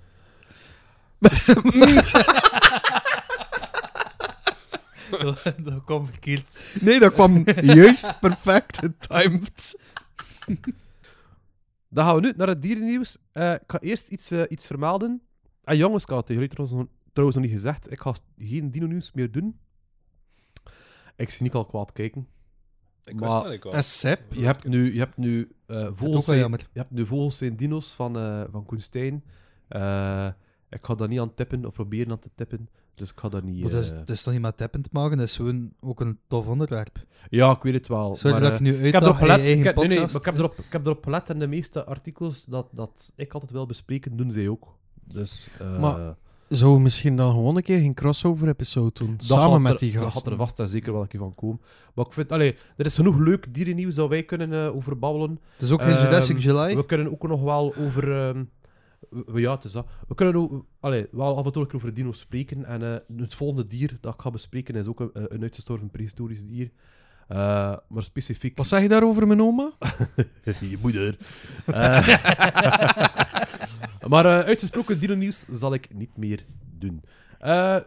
[5.63, 6.75] dat kwam verkeerd.
[6.81, 9.75] Nee, dat kwam juist perfect getimed.
[11.87, 13.17] Dan gaan we nu naar het dierennieuws.
[13.31, 15.21] Eh, ik ga eerst iets, eh, iets vermelden.
[15.63, 17.91] En jongens, ik had het tegen jullie trouwens, nog- trouwens nog niet gezegd.
[17.91, 19.59] Ik ga geen dino-nieuws meer doen.
[21.15, 22.27] Ik zie niet al kwaad kijken.
[23.09, 23.73] Ik Maar- wist dat ik al.
[23.73, 24.33] En Sep.
[24.33, 27.93] Je hebt nu, je hebt nu eh, ook vogels, je hebt nu vogels zijn dino's
[27.93, 29.23] van, eh van Koen Stijn.
[29.67, 30.27] Eh,
[30.69, 32.69] ik ga daar niet aan tippen of proberen aan te tippen.
[32.99, 33.61] Dus ik ga daar niet...
[33.61, 35.73] Maar dat, is, eh, dat is toch niet met tappen te maken, dat is gewoon
[35.79, 37.05] ook een tof onderwerp.
[37.29, 38.15] Ja, ik weet het wel.
[38.15, 40.15] Sorry maar, dat eh, ik nu ik heb erop gelet, ik heb, nee, nee, maar
[40.15, 43.51] ik, heb erop, ik heb erop gelet en de meeste artikels dat, dat ik altijd
[43.51, 44.77] wil bespreken, doen zij ook.
[45.03, 46.15] Dus, eh, Maar
[46.49, 49.11] Zou we misschien dan gewoon een keer geen crossover-episode doen?
[49.11, 50.21] dat samen met er- die Dat gasten.
[50.21, 51.61] gaat er vast en zeker wel een keer van komen.
[51.95, 55.39] Maar ik vind, allee, er is genoeg leuk dierennieuws dat wij kunnen eh, over babbelen.
[55.53, 56.75] Het is ook geen Ehm, Jurassic July.
[56.75, 58.11] We kunnen ook nog wel over.
[58.27, 58.43] ehm,
[59.09, 59.87] w- ja, het is dat.
[60.07, 62.65] We kunnen ook, allee, wel af en toe een keer over dino's spreken.
[62.65, 65.89] En eh, het volgende dier dat ik ga bespreken is ook een, eh, een uitgestorven
[65.89, 66.71] prehistorisch dier.
[67.29, 68.57] Eh, maar specifiek.
[68.57, 69.71] Wat zeg je daarover, mijn oma?
[70.43, 71.17] je moeder.
[71.65, 72.07] Eh,
[74.11, 76.45] maar eh, uitgesproken dino-nieuws zal ik niet meer
[76.77, 77.01] doen.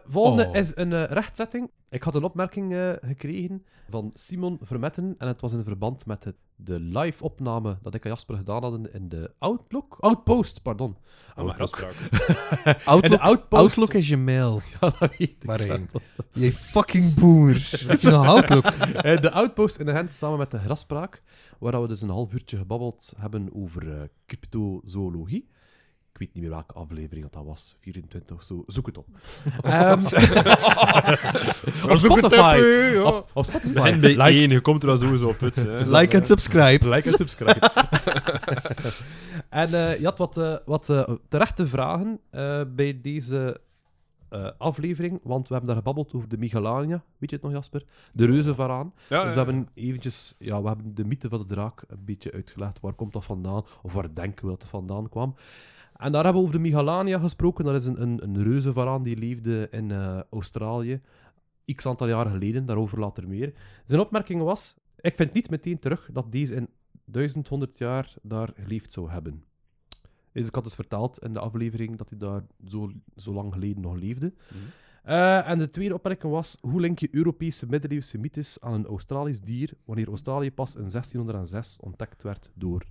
[0.05, 0.55] Volgende Oh.
[0.55, 1.69] is een rechtzetting.
[1.89, 5.15] Ik had een opmerking gekregen van Simon Vermetten.
[5.17, 8.93] En het was in verband met het, de live-opname dat ik en Jasper gedaan hadden
[8.93, 9.97] in de Outlook.
[9.99, 10.97] Outpost, pardon.
[11.35, 11.93] Oh, Outlook.
[13.09, 13.61] de Outpost.
[13.61, 14.61] Outlook is je mail.
[14.79, 16.01] Ja, dat weet wel.
[16.31, 17.69] Jij fucking boomer.
[17.87, 18.65] Het is nog Outlook.
[18.93, 21.21] Eh, de Outpost in de hand samen met de Graspraak,
[21.59, 25.49] waar we dus een half uurtje gebabbeld hebben over eh, cryptozoologie.
[26.13, 28.63] Ik weet niet meer welke aflevering dat was, 24 of zo.
[28.67, 29.07] Zoek het op.
[29.61, 29.99] Ehm,
[31.91, 32.63] op Spotify.
[33.05, 33.77] Op, op Spotify.
[33.77, 35.55] En bij like, één, je komt er al sowieso op het.
[35.55, 35.89] hè.
[35.97, 36.89] Like en subscribe.
[36.89, 37.69] like en subscribe.
[39.49, 43.61] en eh, je had wat, eh, wat eh, terechte vragen eh, bij deze
[44.29, 47.03] eh, aflevering, want we hebben daar gebabbeld over de Michelania.
[47.17, 47.85] Weet je het nog, Jasper?
[48.13, 48.93] De reuzenvaraan.
[49.09, 52.05] Ja, dus ja, we hebben eventjes, ja, we hebben de mythe van de draak een
[52.05, 52.79] beetje uitgelegd.
[52.79, 53.63] Waar komt dat vandaan?
[53.81, 55.35] Of waar denken we dat het vandaan kwam?
[56.03, 57.65] En daar hebben we over de Michelania gesproken.
[57.65, 61.01] Dat is een, een, een reuzenvaraan die leefde in eh, Australië.
[61.75, 63.53] X aantal jaren geleden, daarover later meer.
[63.85, 66.69] Zijn opmerking was: Ik vind niet meteen terug dat deze in
[67.05, 69.43] 1100 jaar daar geleefd zou hebben.
[70.31, 73.81] Dus ik had dus verteld in de aflevering dat hij daar zo, zo lang geleden
[73.81, 74.33] nog leefde.
[74.47, 74.57] Mhm.
[75.03, 79.41] Eh, en de tweede opmerking was: hoe link je Europese middeleeuwse mythes aan een Australisch
[79.41, 82.85] dier wanneer Australië pas in 1606 ontdekt werd door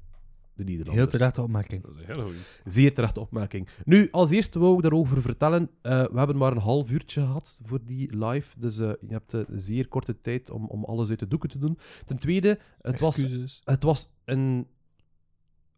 [0.54, 0.96] de Nederlanders?
[0.96, 1.82] Heel terechte opmerking.
[1.82, 2.38] Dat is een hele goeie.
[2.64, 3.68] Zeer terechte opmerking.
[3.84, 5.70] Nu, als eerste wou ik daarover vertellen.
[5.82, 8.58] eh, we hebben maar een half uurtje gehad voor die live.
[8.60, 11.48] Dus eh, je hebt eh, een zeer korte tijd om, om alles uit de doeken
[11.48, 11.78] te doen.
[12.04, 13.16] Ten tweede, het was,
[13.64, 14.66] het was een.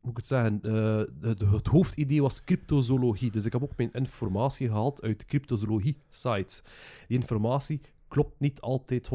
[0.01, 0.63] Hoe moet ik het zeggen?
[0.63, 3.31] eh, het, het hoofdidee was cryptozoologie.
[3.31, 6.63] Dus ik heb ook mijn informatie gehaald uit cryptozoologie-sites.
[7.09, 9.11] Die informatie klopt niet altijd 100%,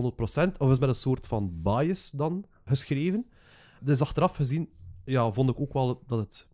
[0.58, 3.26] of is met een soort van bias dan geschreven.
[3.82, 4.70] Dus achteraf gezien
[5.10, 6.48] ja, vond ik ook wel dat het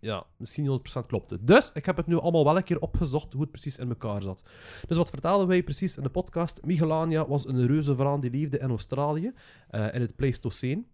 [0.00, 1.44] ja, misschien niet 100% klopte.
[1.44, 4.22] Dus ik heb het nu allemaal wel een keer opgezocht hoe het precies in elkaar
[4.22, 4.44] zat.
[4.86, 6.64] Dus wat vertelden wij precies in de podcast?
[6.64, 9.32] Michelania was een reuzenvaraan die leefde in Australië,
[9.68, 10.86] eh, in het Pleistoceen.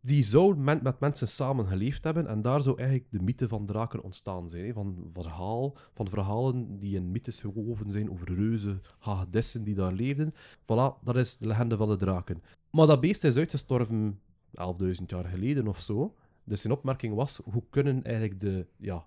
[0.00, 4.02] Die zou met mensen samen geleefd hebben en daar zou eigenlijk de mythe van draken
[4.02, 4.66] ontstaan zijn.
[4.66, 4.72] Hè?
[4.72, 10.34] Van, verhaal, van verhalen die in mythes gewoven zijn over reuzen, hagedissen die daar leefden.
[10.62, 12.42] Voilà, dat is de legende van de draken.
[12.70, 16.14] Maar dat beest is uitgestorven 11.000 jaar geleden of zo.
[16.46, 19.04] Dus zijn opmerking was, hoe kunnen eigenlijk de, ja,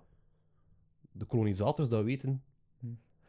[1.12, 2.42] de kolonisators dat weten?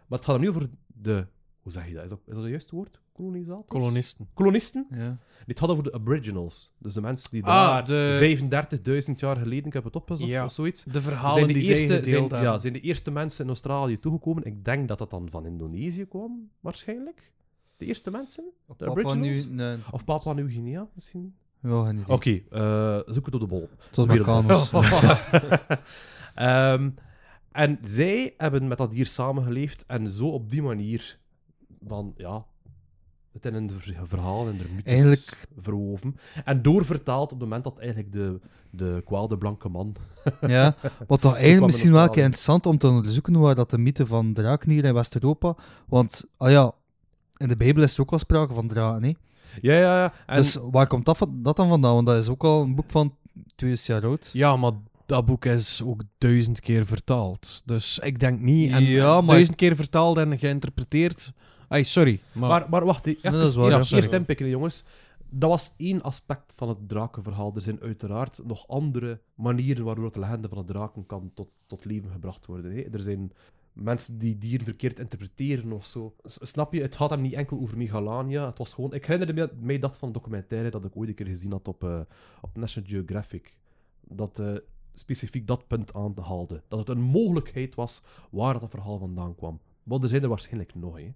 [0.08, 1.28] Maar het gaat er nu over de...
[1.62, 2.04] Hoe zeg je dat?
[2.04, 3.02] Is dat, is dat het juiste woord?
[3.12, 3.68] Kolonisators?
[3.68, 4.28] Kolonisten.
[4.34, 4.88] Kolonisten?
[4.92, 5.18] Ja.
[5.46, 6.72] Dit gaat over de aboriginals.
[6.78, 10.46] Dus de mensen die Ah, daar de- 35.000 jaar geleden, ik heb het opgezocht, Ja.
[10.46, 10.84] of zoiets.
[10.84, 14.00] De verhalen zijn de, die eerste, zij zijn, ja, zijn de eerste mensen in Australië
[14.00, 14.44] toegekomen.
[14.44, 17.32] Ik denk dat dat dan van Indonesië kwam, waarschijnlijk.
[17.78, 18.46] De eerste mensen?
[18.78, 19.44] De nu...
[19.44, 19.78] Nee.
[19.92, 21.36] Of Papua Nieuw-Guinea misschien?
[21.62, 22.16] Ja, geen idee.
[22.16, 23.70] Oké, eh, zoek het op de bol.
[23.92, 24.08] Tot.
[24.08, 24.72] Meccano's.
[26.36, 26.90] Ehm,
[27.52, 31.18] en zij hebben met dat dier samengeleefd en zo op die manier
[31.80, 32.46] dan, ja,
[33.32, 36.16] het in een ver- verhaal en de mythes Eigenlijk- verwoven.
[36.44, 38.40] En doorvertaald op het moment dat eigenlijk de,
[38.70, 39.96] de kwade blanke man...
[40.48, 40.76] Ja,
[41.08, 42.26] wat toch eigenlijk misschien wel een keer Australië.
[42.26, 45.56] interessant om te onderzoeken waar dat de mythe van draken hier in West-Europa.
[45.88, 46.72] Want, ah ja,
[47.38, 49.12] in de Bijbel is er ook wel sprake van draken, hè?
[49.62, 50.14] Ja, ja, ja.
[50.26, 51.94] En Dus waar komt dat, van- dat dan vandaan?
[51.94, 53.16] Want dat is ook al een boek van
[53.56, 54.30] 2000 jaar oud.
[54.34, 54.72] Ja, maar
[55.06, 57.62] dat boek is ook duizend keer vertaald.
[57.66, 58.72] Dus ik denk niet.
[58.72, 61.32] En, Ja, maar- duizend keer vertaald en geïnterpreteerd.
[61.68, 62.20] Ay, sorry.
[62.32, 64.04] Maar, Maar, maar wacht, dat Even, is waar, eerst, ja, sorry.
[64.04, 64.84] eerst inpikken, jongens.
[65.30, 67.52] Dat was één aspect van het drakenverhaal.
[67.56, 71.86] Er zijn uiteraard nog andere manieren waardoor de legende van de draken kan tot, tot
[71.86, 72.72] leven gebracht worden.
[72.76, 72.82] Hè.
[72.82, 73.32] Er zijn
[73.74, 76.16] mensen die dieren verkeerd interpreteren of zo.
[76.24, 76.82] Snap je?
[76.82, 78.46] Het gaat hem niet enkel over Megalania.
[78.46, 78.94] Het was gewoon...
[78.94, 81.84] Ik herinnerde mij, dat van een documentaire dat ik ooit een keer gezien had op,
[81.84, 82.00] eh,
[82.42, 83.56] op National Geographic.
[84.02, 84.56] Dat eh,
[84.94, 86.62] specifiek dat punt aanhaalde.
[86.68, 89.60] Dat het een mogelijkheid was waar dat verhaal vandaan kwam.
[89.84, 91.14] Maar er zijn er waarschijnlijk nog, hè.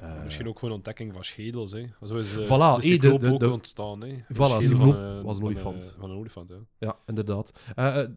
[0.00, 1.72] Eh, Misschien ook voor een ontdekking van schedels.
[1.72, 1.86] Hè.
[2.02, 4.00] Zo is uh, Voilà, de de- cycloop de- ook de- ontstaan.
[4.00, 4.14] Hè.
[4.32, 5.94] Voilà, van, eh, was een van, olifant.
[5.98, 6.56] Van een olifant, ja.
[6.78, 7.52] Ja, inderdaad.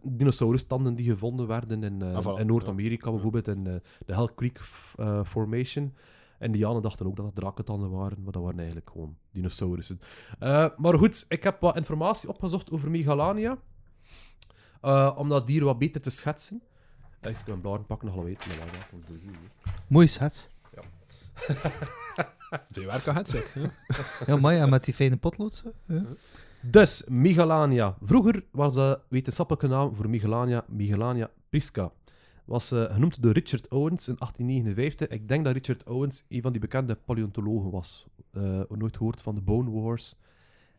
[0.03, 4.59] Dinosaurustanden die gevonden werden in, eh, Ah, voilà, in Noord-Amerika, bijvoorbeeld in de Hell Creek
[4.95, 5.93] eh, Formation.
[6.39, 9.99] Indianen dachten ook dat het drakentanden waren, maar dat waren eigenlijk gewoon dinosaurussen.
[10.39, 13.57] Eh, maar goed, ik heb wat informatie opgezocht over Megalania.
[14.81, 16.61] Eh, om dat dier wat beter te schetsen.
[17.21, 18.47] Uh, ik kan een blauw pakken, nog wel weten.
[18.47, 20.21] Maar ja,
[22.85, 23.49] werk aan het.
[23.53, 23.71] Ja.
[24.25, 24.57] Ja, mooi.
[24.57, 25.55] En met die fijne potlood.
[25.55, 25.71] zo.
[25.85, 26.05] Ja.
[26.61, 27.97] Dus, Megalania.
[28.01, 31.91] Vroeger was de wetenschappelijke naam voor Megalania Megalania prisca.
[32.45, 35.07] Was eh, genoemd door Richard Owens in 1859.
[35.07, 38.07] Ik denk dat Richard Owens een van die bekende paleontologen was.
[38.31, 40.15] Eh nooit gehoord van de Bone Wars.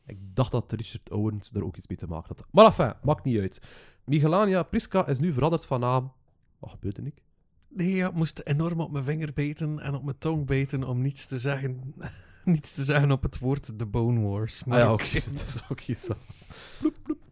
[0.06, 2.46] Ik dacht dat Richard Owens er ook iets mee te maken had.
[2.50, 3.62] Maar enfin, maakt niet uit.
[4.04, 6.12] Megalania prisca is nu veranderd van naam.
[6.58, 7.20] Wat gebeurt er niet?
[7.68, 11.00] Nee, ja, ik moest enorm op mijn vinger bijten en op mijn tong bijten om
[11.00, 11.94] niets te zeggen.
[12.44, 14.64] niets te zeggen op het woord The Bone Wars.
[14.64, 15.04] Maar Ah ja, oké.
[15.04, 15.30] oké.
[15.38, 16.06] Dat is ook iets.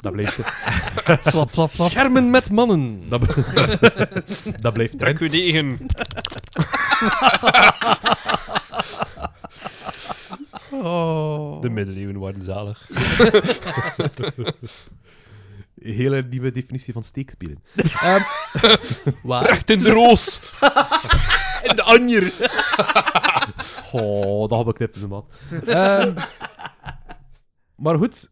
[0.00, 0.34] Dat blijft,
[1.30, 1.90] Flap, flap, flap.
[1.90, 3.08] Schermen met mannen.
[3.08, 3.20] dat,
[4.96, 5.78] dat u negen.
[10.70, 11.60] Oh.
[11.60, 12.88] De middeleeuwen waren zalig.
[15.92, 17.62] Hele nieuwe definitie van steekspelen.
[18.02, 18.22] Ehm,
[19.50, 20.40] Recht in de roos.
[21.68, 22.32] in de anjer.
[23.92, 25.26] Oh, dat heb ik knippen ze, man.
[25.66, 26.14] Ehm,
[27.76, 28.30] maar goed,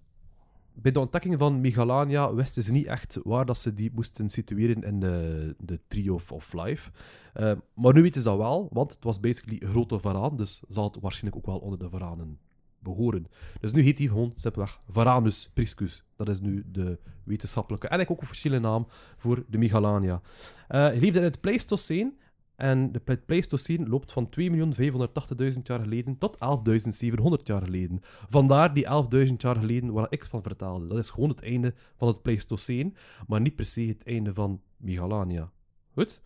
[0.73, 4.83] bij de ontdekking van Megalania wisten ze niet echt waar dat ze die moesten situeren
[4.83, 6.91] in de, de Tree of, Life.
[7.33, 10.63] Ehm, maar nu weten ze dat wel, want het was basically een grote varaan, dus
[10.69, 12.39] zal het waarschijnlijk ook wel onder de varanen
[12.85, 13.27] behoren.
[13.61, 16.05] Dus nu heet hij gewoon simpelweg Varanus priscus.
[16.17, 20.21] Dat is nu de wetenschappelijke en ook officiële naam voor de Megalania.
[20.69, 22.13] Eh, hij leefde in het Pleistocene
[22.57, 27.99] en de Ple- Pleistocene loopt van 2.580.000 jaar geleden tot 11.700 jaar geleden.
[28.29, 28.85] Vandaar die
[29.29, 30.87] 11.000 jaar geleden waar ik van vertelde.
[30.87, 32.93] Dat is gewoon het einde van het Pleistocene,
[33.27, 35.51] maar niet per se het einde van Megalania.
[35.95, 36.21] Goed?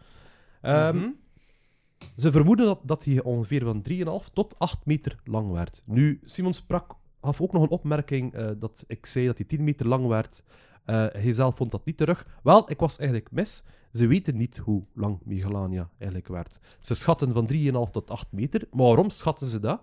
[0.60, 1.08] Ehm, Mhm.
[2.16, 5.82] Ze vermoeden dat, dat hij ongeveer van 3,5 tot 8 meter lang werd.
[5.84, 9.64] Nu, Simon sprak, gaf ook nog een opmerking eh, dat ik zei dat hij 10
[9.64, 10.44] meter lang werd.
[10.84, 12.26] Eh hij zelf vond dat niet terug.
[12.42, 13.64] Wel, ik was eigenlijk mis.
[13.92, 16.60] Ze weten niet hoe lang Megalania eigenlijk werd.
[16.78, 18.68] Ze schatten van 3,5 tot 8 meter.
[18.70, 19.80] Maar waarom schatten ze dat?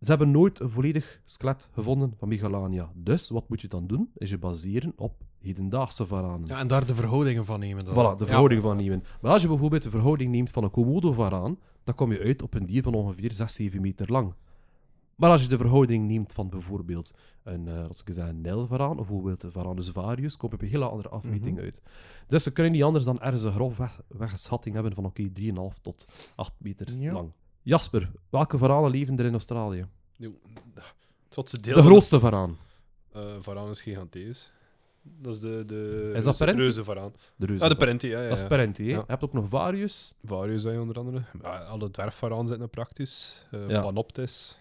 [0.00, 2.92] Ze hebben nooit een volledig skelet gevonden van Megalania.
[2.94, 4.10] Dus wat moet je dan doen?
[4.16, 6.46] Is je baseren op hedendaagse varanen.
[6.46, 7.94] Ja, en daar de verhoudingen van nemen dan.
[7.94, 8.26] Voilà, de Ja.
[8.26, 9.04] verhouding van nemen.
[9.20, 12.54] Maar als je bijvoorbeeld de verhouding neemt van een Komodo-varaan, dan kom je uit op
[12.54, 14.34] een dier van ongeveer 6, 7 meter lang.
[15.14, 17.10] Maar als je de verhouding neemt van bijvoorbeeld
[17.42, 20.62] een, eh als ik zeg, een Nijlvaraan, of bijvoorbeeld een Varanus varius, kom je op
[20.62, 21.64] een hele andere afmeting Mhm.
[21.64, 21.82] uit.
[22.26, 25.78] Dus ze kunnen niet anders dan ergens een grofweg weg schatting hebben van oké, 3,5
[25.82, 26.04] tot
[26.36, 27.12] 8 meter Ja.
[27.12, 27.30] lang.
[27.62, 29.86] Jasper, welke varanen leven er in Australië?
[30.16, 30.38] Nu,
[30.74, 32.56] Het grootste deel De grootste varaan.
[33.16, 34.52] Uh, Varanus giganteus.
[35.02, 37.12] Dat is de, de Is dat reuze varaan.
[37.36, 37.76] De reuze Ja, de.
[37.76, 38.22] Parenti, ja.
[38.22, 38.46] ja, Dat is.
[38.46, 38.96] Parenti, hè?
[38.96, 40.14] Je hebt ook nog Varius.
[40.24, 41.22] Varius zijn onder andere.
[41.42, 43.46] Ja, alle dwergvaraan zitten er praktisch.
[43.54, 43.80] Uh, Ja.
[43.80, 44.58] Panoptes.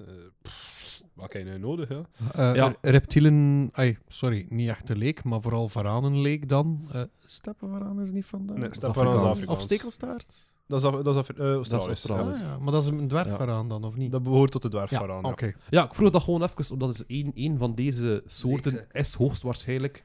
[0.00, 0.06] Uh,
[0.42, 2.02] pff, wat heb je nu nodig, ja?
[2.32, 2.76] Eh, Ja.
[2.80, 6.88] Reptielen, ai, sorry, niet echt de leek, maar vooral varanenleek dan.
[6.92, 8.56] Eh steppenvaraan is niet vandaag.
[8.56, 8.82] Nee, is.
[8.82, 9.46] Afrikaans.
[9.46, 10.55] of stekelstaart?
[10.66, 11.86] Dat is, Af- dat is Af- eh, Australisch.
[11.86, 12.40] Australisch.
[12.40, 12.46] ja.
[12.46, 14.10] Ah, ja, maar dat is een dwergvaraan dan, of niet?
[14.10, 15.24] Dat behoort tot de dwergvaraan.
[15.24, 15.46] oké.
[15.46, 15.52] ja.
[15.70, 20.04] Ja, ik vroeg dat gewoon even, omdat is één, één van deze soorten is hoogstwaarschijnlijk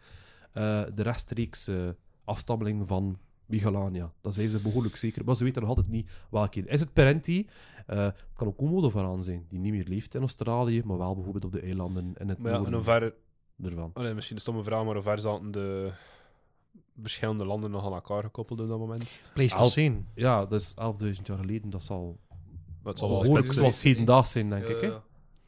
[0.52, 4.12] eh, de rechtstreekse afstammeling van Megalania.
[4.22, 6.62] Dat zijn ze behoorlijk zeker, maar ze weten nog altijd niet welke.
[6.68, 7.48] Is het Parenti?
[7.86, 11.46] Eh, het kan ook Komodo-varaan zijn, die niet meer leeft in Australië, maar wel bijvoorbeeld
[11.46, 13.14] op de eilanden in het Maar ja, en noorden hoe ver...
[13.72, 13.92] ervan.
[13.94, 15.92] Allee, misschien een stomme vraag, maar hoe ver zaten de
[17.02, 19.04] verschillende landen nog aan elkaar gekoppeld op dat moment?
[19.34, 19.96] Pleistocene.
[20.16, 20.76] Ja, dat is
[21.16, 22.18] 11.000 jaar geleden, dat zal
[22.84, 23.94] Dat zal wel zoals zijn.
[23.94, 24.82] hedendaags zijn, denk ik.
[24.82, 24.92] Hè?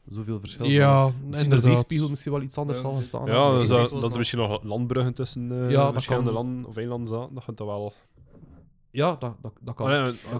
[0.06, 0.66] Zoveel verschil.
[0.66, 3.26] Ja, Misschien de zeespiegel misschien wel iets anders Ja, zal staan.
[3.26, 6.42] Ja, dus dat, dat er misschien nog landbruggen tussen eh, Ja, dat verschillende kan.
[6.44, 7.34] landen of eilanden zaten.
[7.34, 7.92] Dat gaat dat wel...
[8.90, 9.86] Ja, dat, dat, dat kan.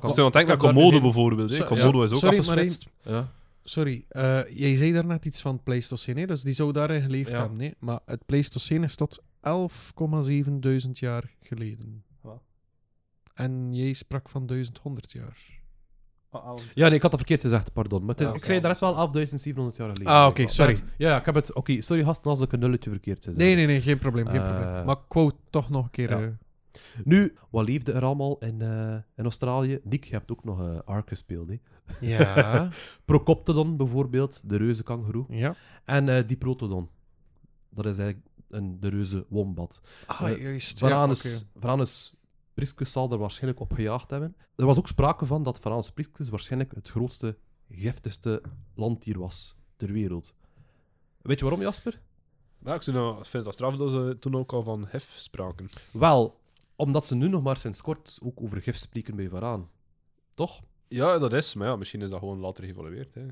[0.03, 1.59] Moet je aan het denken aan Komodo bijvoorbeeld.
[1.59, 1.65] hè.
[1.67, 2.05] Komodo ja.
[2.05, 2.87] is ook Sorry, afgesplitst.
[3.03, 3.33] Ja.
[3.65, 6.27] Sorry, eh, jij zei daarnet iets van Pleistocene, hè?
[6.27, 7.39] dus die zou daarin geleefd Ja.
[7.41, 7.61] hebben.
[7.61, 7.71] Hè?
[7.79, 12.05] Maar het Pleistocene is tot 11,7 duizend jaar geleden.
[12.23, 12.41] Ja.
[13.35, 15.63] En jij sprak van 1100 jaar.
[16.75, 18.01] Ja, nee, ik had dat verkeerd gezegd, pardon.
[18.01, 20.07] Maar het is, Ah, ik zei direct wel 11.700 jaar geleden.
[20.07, 20.75] Ah, oké, sorry.
[20.75, 21.53] Ja, ja, ik heb het...
[21.53, 24.27] Oké, sorry gasten als ik een nulletje verkeerd gezegd Nee, nee, nee, geen probleem.
[24.27, 24.85] Geen Eh, probleem.
[24.85, 26.11] Maar ik wou toch nog een keer...
[26.11, 26.21] ja.
[26.23, 26.29] eh,
[27.05, 29.81] Nu, wat leefde er allemaal in, eh, in Australië?
[29.83, 31.49] Nick, je hebt ook nog eh Ark gespeeld.
[31.49, 31.59] Hè?
[32.01, 32.69] Ja.
[33.05, 35.25] Procoptodon bijvoorbeeld, de reuze kangoeroe.
[35.29, 35.55] ja.
[35.85, 36.89] En eh Diprotodon.
[37.71, 39.81] Dat is eigenlijk een, de reuze wombat.
[40.07, 40.79] Ah, Eh, juist.
[40.79, 41.61] Varanus, Ja, oké.
[41.61, 42.15] Varanus
[42.55, 44.37] priscus zal er waarschijnlijk op gejaagd hebben.
[44.57, 47.37] Er was ook sprake van dat Varanus priscus waarschijnlijk het grootste,
[47.71, 48.43] giftigste
[48.75, 50.35] landdier was ter wereld.
[51.23, 52.01] Weet je waarom, Jasper?
[52.65, 55.15] Ja, ik vind nou- ik vind het straf dat ze toen ook al van hef
[55.17, 55.69] spraken.
[55.93, 56.41] Wel,
[56.77, 59.69] omdat ze nu nog maar sinds kort ook over gif spreken bij Varaan.
[60.35, 60.61] Toch?
[60.89, 63.15] Ja, dat is, maar ja, misschien is dat gewoon later geëvolueerd.
[63.15, 63.27] Hè.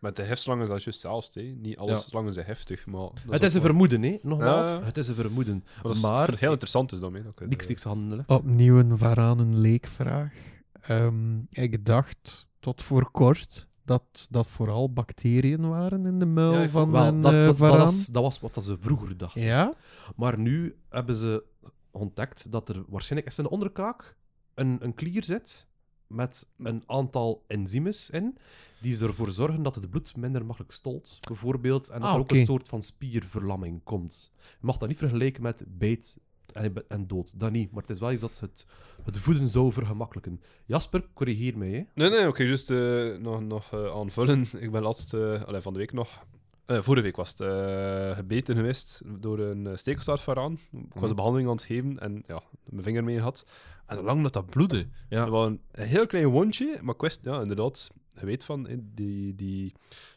[0.00, 1.34] Met de hefslangen is dat juist zelfs.
[1.34, 1.42] Hè.
[1.42, 1.94] Niet alle Ja.
[1.96, 3.00] slangen zijn heftig, maar...
[3.00, 4.18] dat het is een wel- vermoeden, hè?
[4.22, 4.82] Nogmaals, Ja, ja.
[4.82, 5.62] het is een vermoeden.
[5.74, 7.22] Maar dat is maar- heel interessant is dan mee.
[7.22, 8.24] Dat kun je- Niks niks handelen.
[8.26, 10.32] Opnieuw een Varanen leekvraag.
[10.80, 16.62] Ehm, ik dacht tot voor kort dat dat vooral bacteriën waren in de muil Ja,
[16.62, 17.78] ik van Wel, een dat, eh, dat, dat, varaan.
[17.78, 19.40] was, dat was wat dat ze vroeger dachten.
[19.42, 19.74] Ja?
[20.16, 21.44] Maar nu hebben ze
[21.90, 24.16] ontdekt dat er waarschijnlijk is in de onderkaak
[24.54, 25.66] een, een klier zit
[26.06, 28.38] met een aantal enzymes in,
[28.80, 32.30] die ervoor zorgen dat het bloed minder makkelijk stolt, bijvoorbeeld, en dat Ah, er ook
[32.30, 34.30] een soort van spierverlamming komt.
[34.40, 36.18] Je mag dat niet vergelijken met beet
[36.52, 38.66] en, en dood, dat niet, maar het is wel iets dat het,
[39.04, 40.40] het voeden zou vergemakkelijken.
[40.66, 41.82] Jasper, corrigeer mij, hè.
[41.94, 44.46] Nee, nee, oké, juist eh, nog, nog eh, aanvullen.
[44.64, 46.24] Ik ben laatst, eh, allee, van de week nog,
[46.64, 50.52] eh, vorige week was het, eh, gebeten geweest door een uh, stekelstaartvaraan.
[50.52, 51.06] Ik was Mhm.
[51.08, 53.46] de behandeling aan het geven en ja, mijn vinger mee gehad.
[53.86, 54.86] En hoe lang dat dat bloedde.
[55.08, 55.20] Ja.
[55.20, 57.90] Dat was een, een heel klein wondje, maar ik wist, ja, inderdaad,
[58.20, 59.72] je weet van, eh, die, die,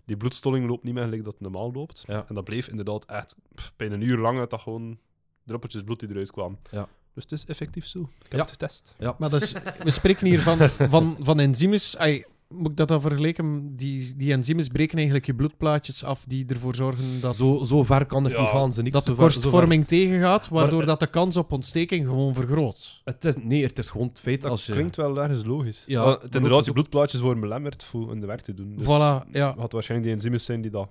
[0.06, 2.04] die bloedstolling loopt niet meer gelijk dat het normaal loopt.
[2.08, 2.26] Ja.
[2.28, 4.98] En dat bleef inderdaad echt pff, bijna een uur lang uit dat gewoon
[5.46, 6.60] druppeltjes bloed die eruit kwamen.
[6.72, 6.88] Ja.
[7.14, 8.00] Dus het is effectief zo.
[8.02, 8.40] Ik heb Ja.
[8.40, 8.96] het getest.
[9.18, 9.52] Maar dus,
[9.84, 11.98] we spreken hier van, van, van enzymes.
[11.98, 12.24] Ai,
[12.56, 13.76] moet ik dat dan vergelijken?
[13.76, 18.06] Die, die enzymes breken eigenlijk je bloedplaatjes af die ervoor zorgen dat, Zo, zo ver
[18.06, 18.74] kan het Ja, niet gaan.
[18.74, 23.02] Ze niet dat de korstvorming tegengaat, waardoor Maar- dat de kans op ontsteking gewoon vergroot.
[23.04, 24.72] Het is, nee, het is gewoon het feit Dat als je...
[24.72, 25.84] klinkt wel ergens logisch.
[25.86, 28.76] Ja, inderdaad, ook- bloedplaatjes worden belemmerd in de werk te doen.
[28.76, 29.50] Dus Voilà, ja.
[29.50, 30.90] Het had waarschijnlijk die enzymes zijn die dat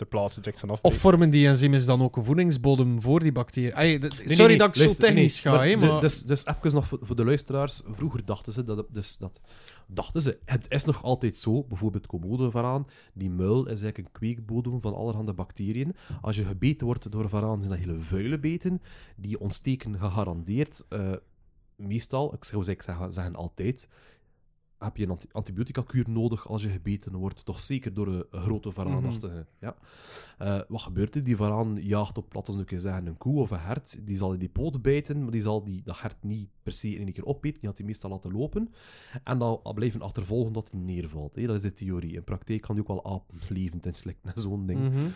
[0.00, 3.72] ter plaatse direct vanaf Of vormen die enzymes dan ook een voedingsbodem voor die bacteriën?
[3.74, 6.00] Nee, sorry nee, nee, dat ik zo technisch nee, ga, hè, maar...
[6.00, 7.82] Dus, dus even nog voor, voor de luisteraars.
[7.92, 9.40] Vroeger dachten ze dat, het- dus dat...
[9.86, 14.12] Dachten ze, het is nog altijd zo, bijvoorbeeld commode varaan, die muil is eigenlijk een
[14.12, 15.94] kweekbodem van allerhande bacteriën.
[16.20, 18.82] Als je gebeten wordt door varaan, zijn dat hele vuile beten,
[19.16, 20.84] die ontsteken gegarandeerd.
[20.88, 21.12] eh,
[21.76, 23.88] meestal, ik zou zeggen, zeggen altijd,
[24.84, 27.44] heb je een anti antibiotica-kuur nodig als je gebeten wordt.
[27.44, 29.46] Toch zeker door een, een grote varaanachtige.
[29.60, 29.74] Ja.
[30.38, 31.24] Eh, wat gebeurt er?
[31.24, 34.00] Die varaan jaagt op, laten we een zeggen, een koe of een hert.
[34.06, 36.88] Die zal in die poot bijten, maar die zal die, dat hert niet per se
[36.94, 37.58] in één keer opeten.
[37.60, 38.72] Die had hij meestal laten lopen.
[39.24, 41.34] En dan blijven achtervolgen dat hij neervalt.
[41.34, 41.46] hè.
[41.46, 42.12] Dat is de theorie.
[42.14, 44.80] In praktijk kan die ook wel apen levend inslikken en zo'n ding.
[44.80, 45.06] Mhm.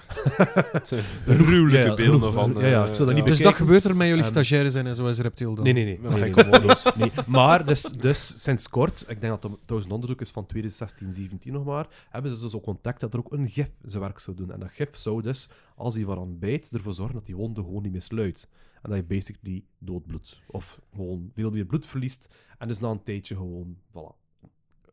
[1.27, 2.53] Gruwelijke Ja, ja, beelden van.
[2.59, 4.73] ja, ja, eh, ik zou dat niet Dus dat gebeurt er met jullie Ehm, stagiaires
[4.73, 5.65] zijn en zo is reptiel dan?
[5.65, 5.99] Nee, nee, nee.
[6.11, 6.55] Nee, nee,
[6.97, 7.11] nee.
[7.27, 11.53] Maar dus, dus sinds kort, ik denk dat trouwens een onderzoek is van 2016, 17
[11.53, 14.37] nog maar, hebben ze dus ook ontdekt dat er ook een gif zijn werk zou
[14.37, 14.51] doen.
[14.51, 17.83] En dat gif zou dus, als hij waaraan bijt, ervoor zorgen dat die wonde gewoon
[17.83, 18.49] niet meer sluit.
[18.83, 20.41] En dat je basically doodbloedt.
[20.47, 22.35] Of gewoon veel meer bloed verliest.
[22.59, 24.24] En dus na een tijdje gewoon, voilà,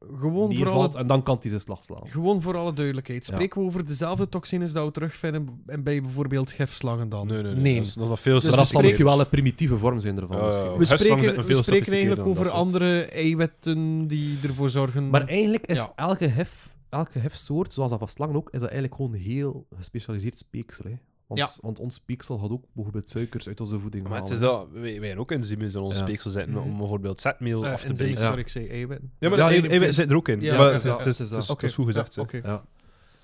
[0.08, 0.94] Gewoon voor, neervalt.
[0.94, 2.08] alle, En dan kan hij zijn slag slaan.
[2.08, 3.26] gewoon voor alle duidelijkheid.
[3.28, 3.34] Ja.
[3.34, 7.28] Spreken we over dezelfde toxines dat we terugvinden en bij bijvoorbeeld gifslangen dan?
[7.28, 7.76] Nee, nee, nee.
[7.76, 10.18] Dat, is, dat is veel Dus dat zal spreken- misschien wel een primitieve vorm zijn
[10.22, 10.38] ervan.
[10.78, 15.10] We spreken, zijn we spreken eigenlijk over andere eiwitten die ervoor zorgen...
[15.10, 15.92] Maar eigenlijk is Ja.
[15.96, 20.38] elke, hef, elke hefsoort, zoals dat van slangen ook, is dat eigenlijk gewoon heel gespecialiseerd
[20.38, 20.86] speeksel.
[20.86, 20.96] Hè?
[21.38, 21.62] Want, Ja.
[21.62, 24.36] want ons speeksel had ook bijvoorbeeld suikers uit onze voeding Maar het halen.
[24.44, 26.06] is dat, wij, wij hebben ook enzymen in ons Ja.
[26.06, 26.62] speeksel zitten Mhm.
[26.70, 28.18] om bijvoorbeeld zetmeel Eh, af te breken.
[28.22, 28.26] Ja.
[28.26, 29.12] sorry, ik zei eiwitten.
[29.20, 30.42] Ja, maar Ja, dus- zitten er ook in.
[30.42, 32.18] ja, maar het het is goed gezegd.
[32.32, 32.64] Ja.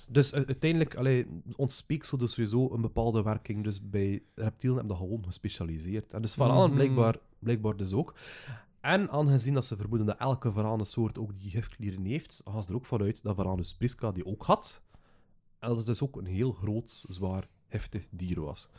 [0.08, 3.64] Dus u- uiteindelijk, allee, ons speeksel doet sowieso een bepaalde werking.
[3.64, 6.14] Dus bij reptielen hebben dat gewoon gespecialiseerd.
[6.14, 6.74] En dus varanen Mhm.
[6.76, 8.14] blijkbaar, blijkbaar dus ook.
[8.82, 12.76] En aangezien dat ze vermoeden dat elke varanensoort ook die gifklieren heeft, gaan ze er
[12.76, 14.82] ook vanuit dat Varanus prisca die ook had.
[15.60, 18.70] En dat het dus ook een heel groot, zwaar, heftig dier was.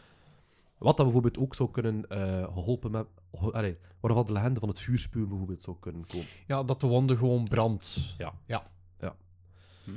[0.78, 3.07] Wat dat bijvoorbeeld ook zou kunnen eh, geholpen met...
[3.53, 6.26] allee, waarvan de legende van het vuurspuwen bijvoorbeeld zou kunnen komen.
[6.47, 8.14] Ja, dat de wonde gewoon brandt.
[8.18, 8.32] Ja.
[8.47, 8.70] Ja.
[9.01, 9.16] Ja.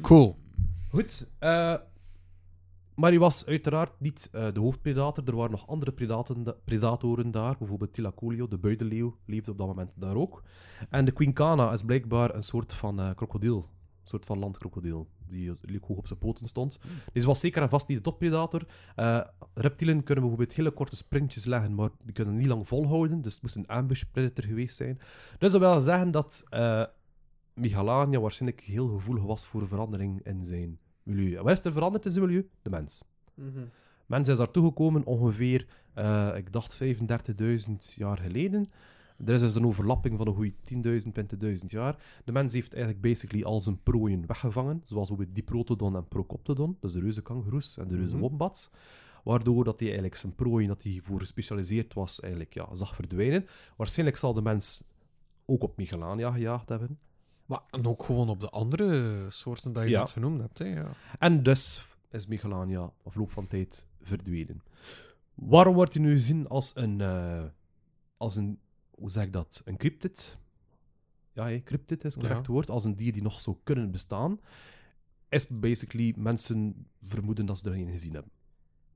[0.01, 0.37] Cool.
[0.89, 1.31] Goed.
[1.39, 1.75] eh,
[2.95, 5.27] maar hij was uiteraard niet eh, de hoofdpredator.
[5.27, 7.57] Er waren nog andere predatoren, da- predatoren daar.
[7.57, 10.43] Bijvoorbeeld Tilacolio, de buidenleeuw, leefde op dat moment daar ook.
[10.89, 13.65] En de quincana is blijkbaar een soort van eh, krokodil.
[14.01, 15.07] Een soort van landkrokodil.
[15.27, 16.79] Die hoog op zijn poten stond.
[17.13, 18.65] Deze was zeker en vast niet de toppredator.
[18.95, 19.21] Eh,
[19.53, 23.21] reptielen kunnen bijvoorbeeld hele korte sprintjes leggen, maar die kunnen niet lang volhouden.
[23.21, 24.99] Dus het moest een ambush predator geweest zijn.
[25.37, 26.83] Dus dat wil zeggen dat eh
[27.53, 31.35] Michelania waarschijnlijk heel gevoelig was voor verandering in zijn milieu.
[31.35, 32.49] En wat is er veranderd in zijn milieu?
[32.61, 33.03] De mens.
[34.05, 38.71] Mensen is daar toegekomen ongeveer, eh, ik dacht 35.000 jaar geleden.
[39.25, 40.53] Er is dus een overlapping van een goede
[41.03, 42.03] 10.000, 20.000 jaar.
[42.25, 46.93] De mens heeft eigenlijk basically al zijn prooien weggevangen, zoals bijvoorbeeld Diprotodon en Procoptodon, dus
[46.93, 48.21] de reuze kangoeroes en de reuze Mhm.
[48.21, 48.69] wombats.
[49.23, 53.45] Waardoor dat hij eigenlijk zijn prooien, dat hij voor gespecialiseerd was, eigenlijk ja, zag verdwijnen.
[53.77, 54.83] Waarschijnlijk zal de mens
[55.45, 56.99] ook op Michelania gejaagd hebben.
[57.45, 59.99] Maar en ook gewoon op de andere soorten dat je Ja.
[59.99, 60.59] net genoemd hebt.
[60.59, 60.87] Hè, ja.
[61.19, 64.61] En dus is Michelania afloop van tijd verdwenen.
[65.33, 67.43] Waarom wordt hij nu gezien als een, eh,
[68.17, 68.59] als een,
[69.01, 70.37] hoe zeg ik dat, een cryptid?
[71.33, 72.51] Ja, hè, cryptid is het correct Ja.
[72.53, 72.69] woord.
[72.69, 74.39] Als een dier die nog zou kunnen bestaan.
[75.29, 78.31] Is basically, mensen vermoeden dat ze er geen gezien hebben.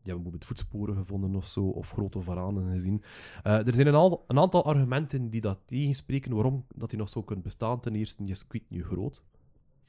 [0.02, 3.04] Die hebben bijvoorbeeld voetsporen gevonden of zo, of grote varanen gezien.
[3.44, 7.10] Eh, er zijn een, al, een aantal argumenten die dat tegenspreken waarom dat hij nog
[7.10, 7.80] zou kunnen bestaan.
[7.80, 9.24] Ten eerste, die is nu groot.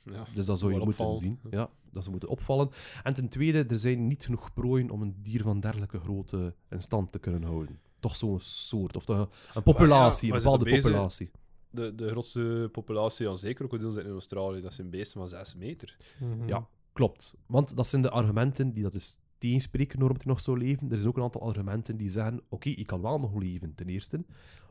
[0.03, 0.25] Ja.
[0.35, 1.39] Dus dat zou je moeten zien.
[1.51, 2.71] Ja, dat ze moeten opvallen.
[3.03, 6.83] En ten tweede, er zijn niet genoeg prooien om een dier van dergelijke grootte in
[6.83, 7.81] stand te kunnen houden.
[8.07, 11.31] Toch zo'n soort, of toch een populatie, maar een we bepaalde zitten bezig- populatie.
[11.71, 14.61] De, de grootste populatie aan zit in Australië.
[14.61, 15.97] Dat zijn beesten van 6 meter.
[16.21, 16.49] Mhm.
[16.49, 17.35] Ja, klopt.
[17.47, 20.91] Want dat zijn de argumenten die dat dus tegenspreken waarom nog zou leven.
[20.91, 23.89] Er zijn ook een aantal argumenten die zeggen, oké, ik kan wel nog leven, ten
[23.89, 24.25] eerste.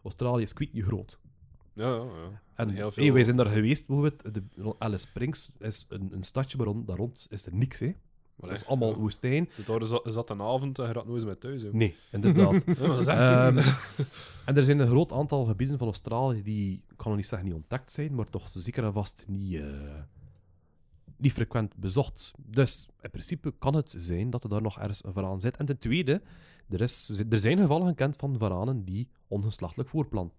[0.03, 1.19] Australië is kwijt niet groot.
[1.73, 2.41] Ja, ja, ja.
[2.53, 4.33] En Heel hey, veel- wij zijn daar geweest, bijvoorbeeld.
[4.33, 7.79] De, Alice Springs is een, een stadje, maar rond, daar rond is er niks.
[7.79, 7.95] Hè.
[8.35, 8.95] Maar Dat is allemaal ja.
[8.97, 9.49] woestijn.
[9.65, 9.79] Daar
[10.13, 11.61] dat een avond en je gaat nooit meer thuis.
[11.61, 11.69] hè.
[11.71, 12.63] Nee, inderdaad.
[12.65, 13.57] Ja, maar dat is echt Ehm,
[14.45, 17.47] en er zijn een groot aantal gebieden van Australië die, ik kan nog niet zeggen
[17.47, 19.65] niet ontdekt zijn, maar toch zeker en vast niet, eh,
[21.17, 22.33] niet frequent bezocht.
[22.37, 25.57] Dus in principe kan het zijn dat er daar nog ergens een varaan zit.
[25.57, 26.21] En ten tweede,
[26.69, 30.37] er, is, er zijn gevallen gekend van varanen die ongeslachtelijk voorplanten.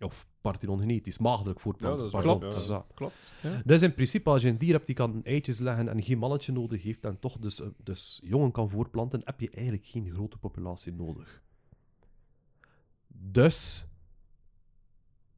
[0.00, 2.04] Of parthenon-genetisch, maagdelijk voorplanten.
[2.04, 2.54] Ja, dat is klopt.
[2.54, 2.84] Dus, ja.
[2.94, 3.34] Klopt.
[3.64, 6.52] Dus in principe, als je een dier hebt die kan eitjes leggen en geen mannetje
[6.52, 10.38] nodig heeft en toch dus, eh, dus jongen kan voorplanten, heb je eigenlijk geen grote
[10.38, 11.42] populatie nodig.
[13.08, 13.84] Dus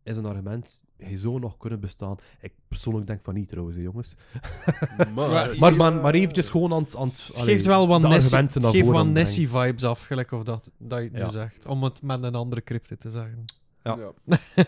[0.02, 2.16] is een argument, hij zou nog kunnen bestaan.
[2.40, 4.14] Ik persoonlijk denk van niet trouwens, hè, jongens.
[5.14, 6.96] Maar, Maar, maar, maar eventjes gewoon aan het...
[6.96, 9.06] Aan het Het allee, geeft wel wat de Nessie, het.
[9.12, 11.24] Nessie-vibes af, gelijk of dat, dat je het Ja.
[11.24, 11.66] nu zegt.
[11.66, 13.44] Om het met een andere cryptid te zeggen.
[13.82, 13.98] Ja.
[14.24, 14.36] Ja.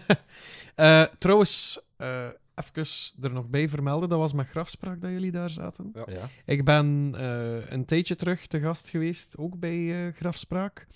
[0.75, 5.51] Eh, trouwens, eh even er nog bij vermelden, dat was met grafspraak dat jullie daar
[5.51, 5.91] zaten.
[5.95, 6.05] Ja.
[6.07, 6.29] Ja.
[6.45, 10.87] Ik ben eh, een tijdje terug te gast geweest, ook bij eh, Grafspraak.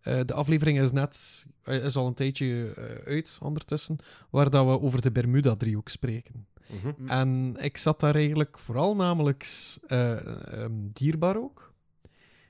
[0.00, 3.96] Eh, de aflevering is net, is al een tijdje eh, uit ondertussen,
[4.30, 6.46] waar dat we over de Bermuda-driehoek spreken.
[6.66, 7.08] Mhm.
[7.08, 9.46] En ik zat daar eigenlijk vooral namelijk
[9.86, 11.72] eh, ehm, dierbaar ook,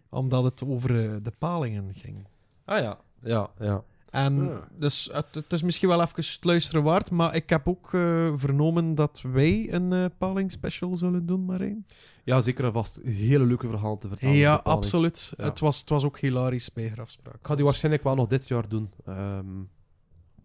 [0.08, 2.26] omdat het over de palingen ging.
[2.64, 3.84] Ah ja, ja, ja.
[4.12, 4.68] En Ja.
[4.78, 8.32] dus het, het is misschien wel even het luisteren waard, maar ik heb ook eh,
[8.36, 11.86] vernomen dat wij een eh paling special zullen doen, Marijn.
[12.24, 12.96] Ja, zeker en vast.
[13.02, 14.34] Een hele leuke verhaal te vertellen.
[14.34, 15.32] Ja, absoluut.
[15.36, 15.44] Ja.
[15.44, 17.34] Het, was, het was ook hilarisch bij Grafspraak.
[17.34, 18.90] Ik ga die waarschijnlijk wel nog dit jaar doen.
[19.04, 19.58] ehm,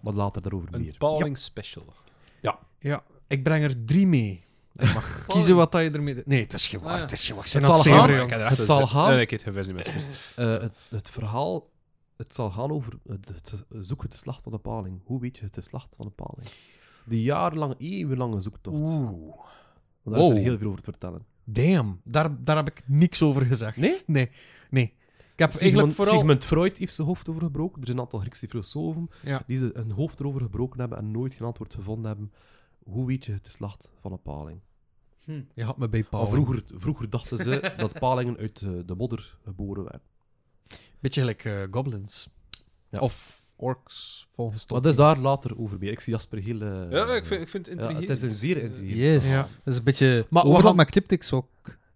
[0.01, 0.97] maar later daarover Een meer.
[0.97, 1.86] paling special.
[2.80, 4.43] Ja, ik breng er drie mee.
[4.74, 6.26] Je mag kiezen wat dat je ermee doet.
[6.26, 6.93] Nee, het is geen waar.
[6.95, 7.01] Ah.
[7.01, 8.39] Het is ben Het zal het gaan.
[8.49, 9.09] Het een zal gaan.
[9.09, 10.09] Nee, ik heb het niet met.
[10.36, 11.70] Eh, het, het verhaal...
[12.18, 15.01] Het zal gaan over het, zoeken het geslacht van de paling.
[15.05, 16.47] Hoe weet je het geslacht van de paling?
[17.05, 18.78] Die jarenlange, eeuwenlange zoektocht.
[18.78, 19.09] Oeh.
[20.03, 21.26] Want daar is er heel veel over te vertellen.
[21.43, 23.78] Damn, daar, daar heb ik niks over gezegd.
[23.78, 24.01] Nee?
[24.05, 24.30] Nee.
[24.70, 24.84] nee.
[24.84, 26.13] Ik heb Sigmund, eigenlijk vooral...
[26.18, 27.80] Sigmund Freud heeft zijn hoofd over gebroken.
[27.80, 29.43] Er zijn een aantal Griekse filosofen Ja.
[29.47, 32.32] die ze een hoofd erover gebroken hebben en nooit geen antwoord gevonden hebben.
[32.84, 34.59] Hoe weet je het geslacht van een paling?
[35.53, 36.28] Je had me bij Paul.
[36.28, 40.01] vroeger, vroeger dachten ze dat palingen uit eh, de modder geboren werden.
[40.99, 42.28] Beetje gelijk eh, goblins.
[42.89, 42.99] Ja.
[42.99, 44.88] Of orks, volgens Tolkien.
[44.88, 45.91] dus daar later over meer.
[45.91, 46.61] Ik zie Jasper heel...
[46.61, 48.07] eh, Ja, ik vind, ik vind het ja, intrigerend.
[48.07, 49.24] het is een zeer intrigerend.
[49.24, 49.32] Yes.
[49.34, 49.41] Ja.
[49.41, 50.26] Dat is een beetje...
[50.30, 51.45] Maar overal met cryptics ook.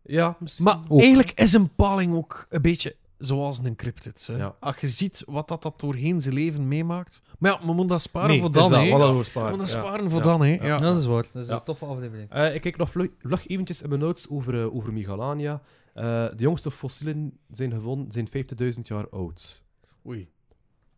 [0.03, 0.65] Ja, misschien.
[0.65, 0.99] Maar Ook.
[0.99, 4.27] eigenlijk is een paling ook een beetje zoals een cryptid.
[4.31, 4.37] Hè.
[4.37, 4.55] Ja.
[4.59, 7.21] Als je ziet wat dat, dat doorheen zijn leven meemaakt.
[7.39, 8.89] Maar ja, we moeten dat sparen Nee, voor is dan, dat, hè.
[8.89, 9.49] wat We dat voor sparen.
[9.49, 9.81] moeten dat Ja.
[9.89, 10.25] sparen voor Ja.
[10.25, 10.47] dan, hè.
[10.53, 10.65] Ja.
[10.65, 10.77] Ja.
[10.77, 11.25] dat is waar.
[11.33, 11.55] Dat is Ja.
[11.55, 12.29] een toffe aflevering.
[12.29, 15.61] Eh, ik kijk nog vlug, vlug eventjes in mijn notes over, eh, over Michelania.
[15.93, 18.27] Eh, de jongste fossielen zijn gevonden, zijn
[18.75, 19.61] 50.000 jaar oud.
[20.07, 20.29] Oei.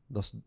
[0.08, 0.38] Dat ze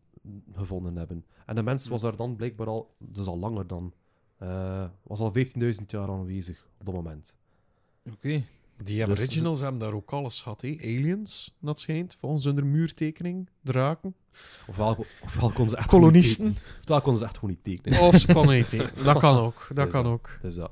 [0.53, 1.25] gevonden hebben.
[1.45, 3.93] En de mens was daar dan blijkbaar al, dus al langer dan,
[4.37, 7.35] eh, was al 15.000 jaar aanwezig op dat moment.
[8.13, 8.29] Oké.
[8.29, 10.77] Die Dus- Aboriginals hebben daar ook alles gehad, hè.
[10.81, 13.49] Aliens, dat schijnt, volgens hun muurtekening.
[13.63, 14.15] Draken.
[14.67, 16.53] Ofwel, ofwel konden ze echt Kolonisten.
[16.53, 16.79] tekenen.
[16.81, 17.99] Ofwel konden ze echt gewoon niet tekenen.
[18.01, 18.83] Of ze kon niet, hè.
[19.03, 19.67] Dat kan ook.
[19.73, 20.11] Dat Is kan dat.
[20.13, 20.29] ook.
[20.41, 20.69] Dus ja.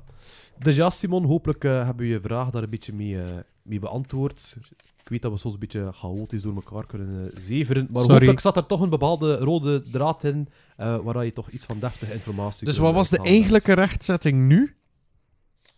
[0.58, 3.36] Dus ja, Simon, hopelijk eh, hebben we je vraag daar een beetje mee, eh,
[3.66, 4.56] mee beantwoord.
[5.02, 8.12] Ik weet dat we soms een beetje chaotisch door elkaar kunnen eh, zeveren, maar Sorry.
[8.12, 11.78] hopelijk zat er toch een bepaalde rode draad in, eh, waar je toch iets van
[11.78, 14.76] deftige informatie Dus wat was de eigenlijke rechtzetting nu?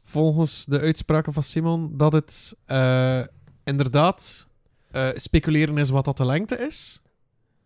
[0.03, 3.23] Volgens de uitspraken van Simon, dat het eh,
[3.65, 4.49] inderdaad,
[4.91, 7.03] eh, speculeren is wat dat de lengte is.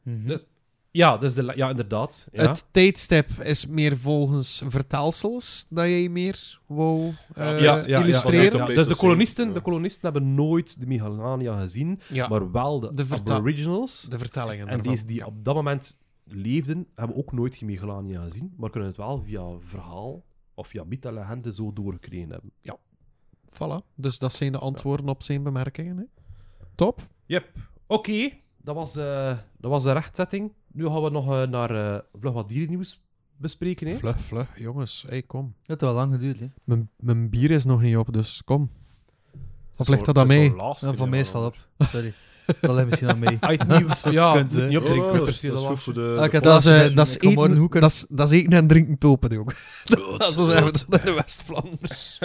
[0.03, 0.27] Mhm.
[0.27, 0.47] Dus-
[0.95, 2.29] Ja, dus de, ja inderdaad.
[2.33, 2.49] Ja.
[2.49, 8.01] Het tijdstip is meer volgens vertelsels dat jij meer wou eh, Ja, ja, ja, ja,
[8.01, 8.59] illustreren.
[8.59, 8.67] ja.
[8.67, 9.55] Dus de kolonisten, ja.
[9.55, 14.07] de kolonisten hebben nooit de Megalania gezien, Ja, maar wel de, De Aboriginals.
[14.09, 14.93] de vertellingen En ervan.
[14.93, 18.99] deze die op dat moment leefden, hebben ook nooit geen Megalania gezien, maar kunnen het
[18.99, 20.25] wel via verhaal
[20.55, 22.53] of via mythe en legende zo doorgekregen hebben.
[23.53, 23.85] Voilà.
[23.95, 25.97] Dus dat zijn de antwoorden op zijn bemerkingen.
[25.97, 26.05] Hè.
[26.75, 27.01] Top.
[27.27, 27.47] Yep.
[27.87, 28.31] Oké,
[28.63, 30.53] dat, was, eh, dat was de rechtzetting.
[30.73, 33.01] Nu gaan we nog eh, naar eh, vlug wat dierennieuws
[33.37, 33.87] bespreken.
[33.87, 33.97] Hè?
[33.97, 34.49] Vlug, vlug.
[34.59, 35.45] Jongens, hey, kom.
[35.45, 36.47] Dat heeft wel lang geduurd, hè.
[36.65, 38.71] Mijn, mijn bier is nog niet op, dus kom.
[39.77, 40.49] Of ligt dat aan het is mij?
[40.49, 41.57] zo laatst Ja, van mij staat op.
[41.79, 42.13] Sorry.
[42.61, 43.37] Dat ligt misschien aan mij.
[43.41, 45.11] Ah, het nieuws, ja, kunt, niet opdrinken.
[45.11, 46.17] Oh, dat is- dat is dat goed voor de...
[46.21, 49.55] Ah, Dat is, dat, is eten, dat, is, dat is eten en drinken topen, jongen.
[50.35, 52.19] Zo zeggen we dat in de West-Vlaanders.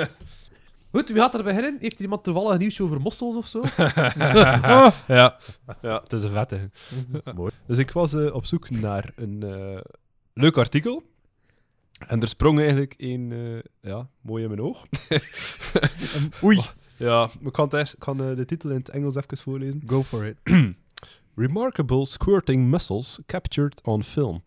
[0.98, 1.78] Goed, wie gaat er beginnen?
[1.80, 3.62] Heeft er iemand toevallig een nieuwsje over mossels of zo?
[5.18, 5.38] ja.
[5.82, 6.70] ja, het is een vette.
[7.36, 7.52] Mooi.
[7.66, 9.82] Dus ik was eh, op zoek naar een eh,
[10.34, 11.04] leuk artikel.
[12.08, 14.86] En er sprong eigenlijk een, eh, ja, mooi in mijn oog.
[16.44, 16.62] Oei.
[16.98, 19.82] Ja, ik kan, het kan de titel in het Engels even voorlezen.
[19.86, 20.38] Go for it.
[21.36, 24.44] Remarkable squirting mussels captured on film.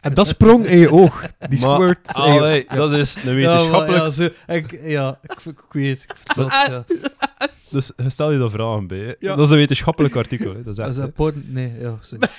[0.00, 1.22] En dat sprong in je oog.
[1.48, 2.08] Die Maar- squirt.
[2.14, 4.02] Allee, dat is een Ja, maar, wetenschappelijk...
[4.02, 6.66] ja, zo, ik, ja ik, ik weet het.
[6.68, 6.84] Ja.
[7.70, 9.16] Dus stel je daar vragen bij.
[9.18, 9.36] Ja.
[9.36, 10.54] Dat is een wetenschappelijk artikel.
[10.54, 10.62] Hè.
[10.62, 11.44] Dat is Dat echt, is een porn...
[11.46, 12.28] Nee, ja, sorry.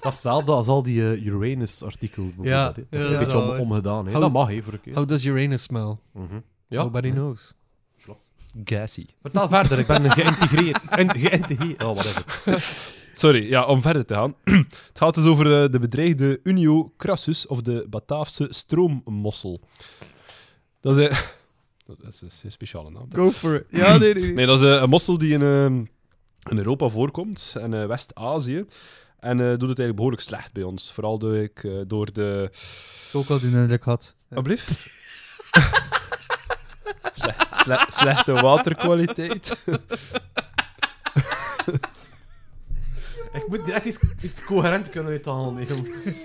[0.00, 2.32] Dat is hetzelfde als al die eh, Uranus-artikel.
[2.42, 4.04] Ja, dat is dat een beetje om, omgedaan.
[4.06, 4.12] Hè.
[4.12, 4.94] How- Dat mag, hè, voor een keer.
[4.94, 5.96] How does Uranus smell?
[6.12, 6.34] Mhm.
[6.68, 6.82] Ja.
[6.82, 7.52] Nobody knows.
[8.64, 9.06] Gassy.
[9.22, 10.80] Vertel verder, ik ben geïntegreerd.
[11.00, 11.82] En geïntegreerd.
[11.84, 12.24] Oh, whatever.
[13.18, 14.34] Sorry, ja, om verder te gaan.
[14.88, 19.60] het gaat dus over eh, de bedreigde Unio crassus, of de Bataafse stroommossel.
[20.80, 21.18] Dat is, eh,
[21.86, 23.08] dat is, een speciale naam.
[23.12, 23.64] Go for it.
[23.70, 24.32] Ja, nee, nee.
[24.38, 25.64] Nee, dat is eh, een mossel die in, eh,
[26.50, 28.64] in Europa voorkomt, en eh, West-Azië.
[29.18, 30.92] En eh, doet het eigenlijk behoorlijk slecht bij ons.
[30.92, 32.50] Vooral door, ik, eh, door de...
[33.12, 34.14] Ook al die indruk had.
[34.34, 34.70] Alblieft?
[37.52, 39.56] Sle- slechte waterkwaliteit.
[43.32, 46.06] Ik moet echt iets, iets coherent kunnen uithalen, jongens.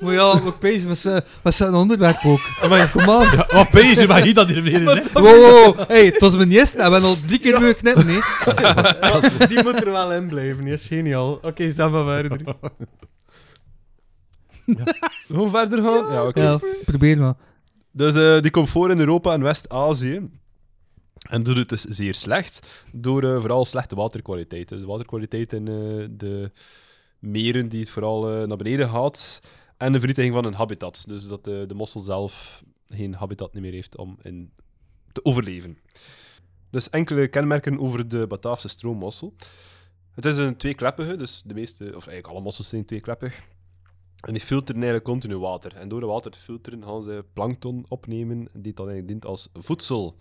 [0.00, 2.40] Maar ja, we bezig met zijn- met zijn onderwerp ook.
[2.68, 3.22] Maar kom aan.
[3.22, 5.02] Ja, wat je bij hier dat hier weer is, hè?
[5.12, 5.88] Wow, wow, wow.
[5.88, 8.20] Hey, het was mijn eerste en we hebben al drie keer knippen, nee.
[9.48, 10.64] Die moet er wel in blijven.
[10.64, 11.32] Die is geniaal.
[11.42, 12.40] Oké, zeg maar verder.
[15.26, 16.12] Gewoon verder gaan?
[16.12, 16.42] Ja, oké.
[16.42, 17.34] Ja, probeer maar.
[17.92, 20.28] Dus eh, die komt voor in Europa en West-Azië.
[21.28, 24.68] En doet het dus zeer slecht, door eh, vooral slechte waterkwaliteit.
[24.68, 26.50] Dus de waterkwaliteit in eh, de
[27.18, 29.40] meren die het vooral eh, naar beneden gaat.
[29.76, 31.04] En de vernietiging van een habitat.
[31.08, 34.50] Dus dat de mossel zelf geen habitat meer heeft om in
[35.12, 35.78] te overleven.
[36.70, 39.34] Dus enkele kenmerken over de Bataafse stroommossel.
[40.14, 43.42] Het is een tweekleppige, dus de meeste, of eigenlijk alle mossels zijn tweekleppig.
[44.20, 45.76] En die filteren eigenlijk continu water.
[45.76, 49.48] En door het water te filteren gaan ze plankton opnemen, die dan eigenlijk dient als
[49.54, 50.16] voedsel.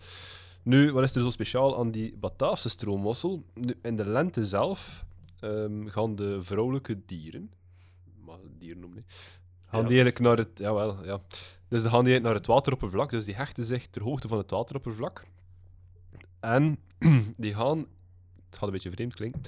[0.67, 3.43] Nu, wat is er zo speciaal aan die Bataafse stroommossel?
[3.53, 5.05] Nu, in de lente zelf
[5.39, 7.51] ehm, gaan de vrouwelijke dieren,
[8.23, 9.05] mag ik dieren noemen,
[9.65, 11.21] gaan Ja, die eigenlijk naar het, jawel, ja.
[11.67, 14.51] Dus dan gaan die naar het wateroppervlak, dus die hechten zich ter hoogte van het
[14.51, 15.25] wateroppervlak.
[16.39, 16.79] En
[17.37, 17.77] die gaan,
[18.45, 19.41] het gaat een beetje vreemd klinken,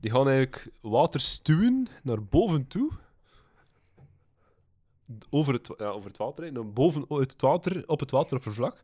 [0.00, 2.90] die gaan eigenlijk water stuwen naar boven toe,
[5.30, 8.82] over het, ja, over het water, naar boven uit het water, op het wateroppervlak,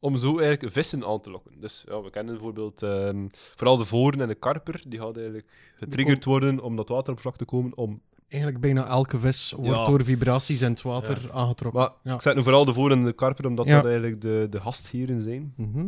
[0.00, 1.52] om zo eigenlijk vissen aan te lokken.
[1.60, 5.46] Dus ja, we kennen bijvoorbeeld ehm, vooral de voren en de karper, die gaan eigenlijk
[5.76, 9.84] getriggerd worden om dat wateroppervlak te komen, om Eigenlijk bijna elke vis wordt Ja.
[9.84, 11.80] door vibraties in het water aangetrokken.
[11.80, 12.14] Maar Ja.
[12.14, 15.22] ik zeg nu vooral de voor- en de karper, omdat dat eigenlijk de, de gastheren
[15.22, 15.52] zijn.
[15.56, 15.86] Mhm.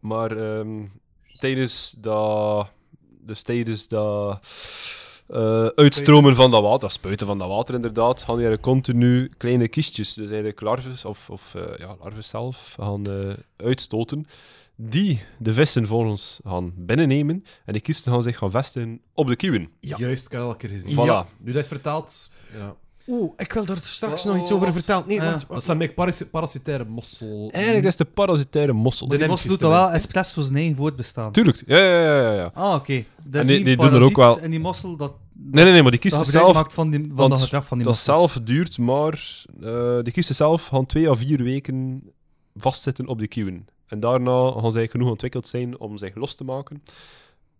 [0.00, 0.84] Maar ehm,
[1.38, 2.68] tijdens dat...
[3.20, 4.46] Dus tijdens dat...
[5.28, 9.30] eh, uitstromen van dat water, dat spuiten van dat water inderdaad, gaan die eigenlijk continu
[9.36, 14.26] kleine kistjes, dus eigenlijk larves, of, of eh, ja, larven zelf, gaan eh, uitstoten,
[14.76, 19.26] die de vissen voor ons gaan binnennemen, en die kisten gaan zich gaan vestigen op
[19.26, 19.70] de kieuwen.
[19.80, 19.96] Ja.
[19.98, 20.92] Juist, ik al een keer gezien.
[20.92, 21.38] Voilà.
[21.38, 22.30] Nu dat vertelt...
[22.52, 22.76] Ja.
[23.08, 24.74] Oeh, ik wil daar straks Oh, nog iets over wat?
[24.74, 25.04] vertellen.
[25.06, 25.28] Nee, Ah.
[25.28, 25.46] want...
[25.48, 25.94] Dat zijn meer
[26.30, 27.50] parasitaire mossel...
[27.52, 29.06] Eigenlijk is de parasitaire mossel.
[29.06, 31.32] Nymphs mossel doet dat wel expres voor zijn eigen voortbestaan.
[31.32, 32.50] Tuurlijk, ja, ja, ja, ja, ja.
[32.54, 33.04] Ah, oké.
[33.24, 35.82] Dat is En die- doen er ook wel- En die mossel, dat, Nee, nee, nee,
[35.82, 37.86] maar die dat kisten gebruik zelf maakt van, die, van want dat gedrag van die
[37.86, 38.14] Dat mossel.
[38.14, 39.44] zelf duurt maar...
[39.62, 42.02] eh die kisten zelf gaan twee à vier weken
[42.56, 43.66] vastzitten op de kieuwen.
[43.86, 46.82] En daarna gaan ze eigenlijk genoeg ontwikkeld zijn om zich los te maken.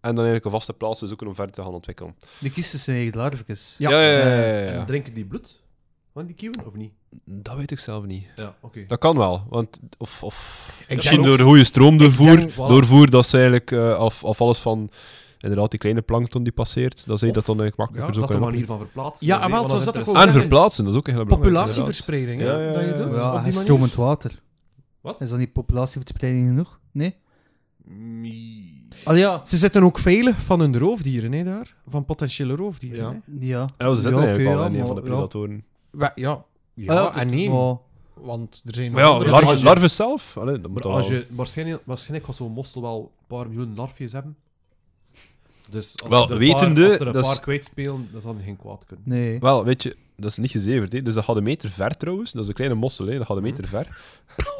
[0.07, 2.14] En dan eigenlijk een vaste plaats te zoeken om verder te gaan ontwikkelen.
[2.38, 3.74] Die kisten zijn eigen larvikes.
[3.78, 3.90] Ja.
[3.90, 4.18] ja, ja.
[4.18, 4.70] ja, ja, ja.
[4.72, 5.61] En drinken die bloed
[6.12, 6.92] van die kieuwen, of niet?
[7.24, 8.24] Dat weet ik zelf niet.
[8.36, 8.84] Ja, oké.
[8.86, 12.57] Dat kan wel, want of, of Ik misschien door goede stroomdoorvoer, denk- voilà.
[12.57, 14.90] doorvoer dat ze eigenlijk eh, af, afvallen van
[15.38, 18.20] inderdaad die kleine plankton die passeert, dat ze Of- dat dan eigenlijk makkelijker ja, zo
[18.20, 19.26] Dat de kunnen manier van verplaatsen.
[19.26, 20.14] Ja, dat is- wel, was dat ook.
[20.16, 21.52] En verplaatsen, dat is ook heel belangrijk.
[21.54, 23.14] Populatieverspreiding, hè, Ja, ja, dat je doet.
[23.16, 23.52] Ja, op die manier.
[23.52, 24.42] stromend water.
[25.00, 25.20] Wat?
[25.20, 26.80] Is dat niet populatieverspreiding genoeg?
[26.92, 27.16] Nee?
[27.84, 29.41] Mi- Al ja.
[29.45, 31.74] Ze zitten ook veilig van hun roofdieren, hè, daar.
[31.89, 32.99] Van potentiële roofdieren.
[33.05, 33.11] Ja.
[33.39, 33.47] hè.
[33.47, 33.68] Ja.
[33.78, 35.64] Ja, ze zitten Ja, eigenlijk al ja, in een van de predatoren.
[35.99, 37.51] Ja, ja, Ah, ja, en nee.
[37.51, 37.76] maar-
[38.14, 39.30] Want er zijn Maar ja, andere
[39.62, 40.37] larven, zelf?
[40.37, 43.49] Allee, dat moet Maar als wel- je, waarschijnlijk, waarschijnlijk gaat zo'n mossel wel een paar
[43.49, 44.37] miljoen larfjes hebben.
[45.70, 48.37] Dus als Wel, er een wetende, paar, als er een dat paar kwijtspelen, dan zal
[48.45, 49.05] geen kwaad kunnen.
[49.09, 49.39] Nee.
[49.39, 50.93] Wel, weet je, dat is niet gezeverd.
[50.93, 51.03] Hè.
[51.03, 52.32] Dus dat gaat een meter ver trouwens.
[52.32, 53.18] Dat is een kleine mossel, hè.
[53.18, 53.87] dat gaat een meter ver.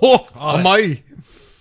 [0.01, 0.19] Oh,
[0.55, 1.05] amai.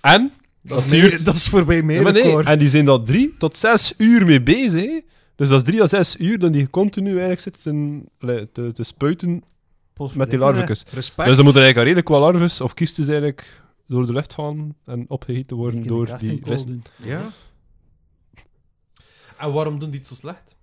[0.02, 0.32] En,
[0.68, 1.12] Dat, duurt...
[1.12, 2.46] meer- dat is voorbij Ja, nee, record.
[2.46, 4.82] en die zijn daar drie tot zes uur mee bezig.
[4.86, 5.00] hè.
[5.36, 8.84] Dus dat is drie à zes uur dat die continu eigenlijk zitten allee, te, te
[8.84, 9.44] spuiten
[10.14, 10.84] met die larvekes.
[10.94, 11.28] Respect.
[11.28, 15.06] Dus dan moeten eigenlijk redelijk wat larves of kisten eigenlijk door de lucht gaan en
[15.08, 16.84] opgegeten worden door die vissen.
[16.98, 17.32] Ja.
[19.38, 20.56] En waarom doen die het zo slecht?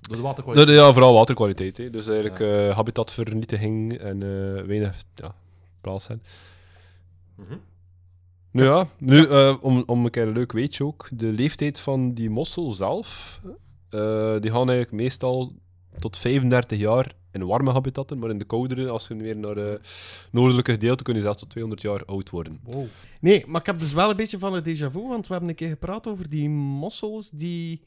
[0.00, 0.68] Door de waterkwaliteit.
[0.68, 1.76] de- ja, vooral waterkwaliteit.
[1.76, 1.90] Hè.
[1.90, 5.34] Dus eigenlijk eh, habitatvernietiging en eh, weinig ja,
[5.80, 6.22] plaats zijn.
[8.54, 11.08] Nu ja, nu, eh, om, om een keer een leuk weetje ook.
[11.12, 13.40] De leeftijd van die mossel zelf,
[13.88, 15.52] eh, die gaan eigenlijk meestal
[15.98, 19.80] tot 35 jaar in warme habitatten, maar in de koudere, als je weer naar het
[20.30, 22.60] noordelijke gedeelte, kun je zelfs tot 200 jaar oud worden.
[22.64, 22.84] Wow.
[23.20, 25.50] Nee, maar ik heb dus wel een beetje van een déjà vu, want we hebben
[25.50, 27.80] een keer gepraat over die mossels die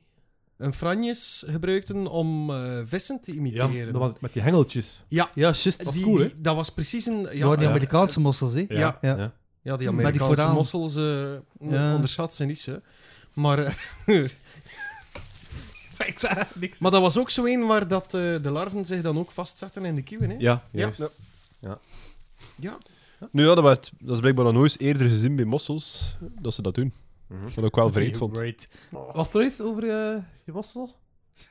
[0.57, 4.15] een franjes gebruikten om eh, vissen te imiteren.
[4.19, 5.03] met die hengeltjes.
[5.07, 5.77] ja, Ja, juist.
[5.77, 6.23] Dat is die- cool, hè?
[6.25, 7.27] die- dat was precies een...
[7.31, 8.65] Ja, die Amerikaanse mossels, hè?
[8.67, 8.97] Ja.
[9.01, 9.17] Ja.
[9.17, 9.33] Ja.
[9.67, 10.53] Ja, die die Amerikaanse vooraan.
[10.53, 11.33] mossels eh,
[11.71, 11.93] Ja.
[11.93, 12.75] onderschat ze niet, hè.
[13.33, 13.73] Maar, eh,
[16.07, 16.79] Ik zeg niks.
[16.79, 18.11] maar dat was ook zo een waar dat, eh,
[18.41, 20.35] de larven zich dan ook vastzetten in de kieuwen, hè.
[20.39, 20.79] Ja, Ja.
[20.79, 21.15] juist.
[21.59, 22.77] Ja.
[23.31, 26.61] Nu ja, dat, werd, dat is blijkbaar nog nooit eerder gezien bij mossels, dat ze
[26.61, 26.93] dat doen.
[27.27, 27.41] Mhm.
[27.55, 28.37] Wat ik wel vreemd vond.
[28.37, 28.67] Great.
[28.91, 30.95] Was er iets over eh, je mossel?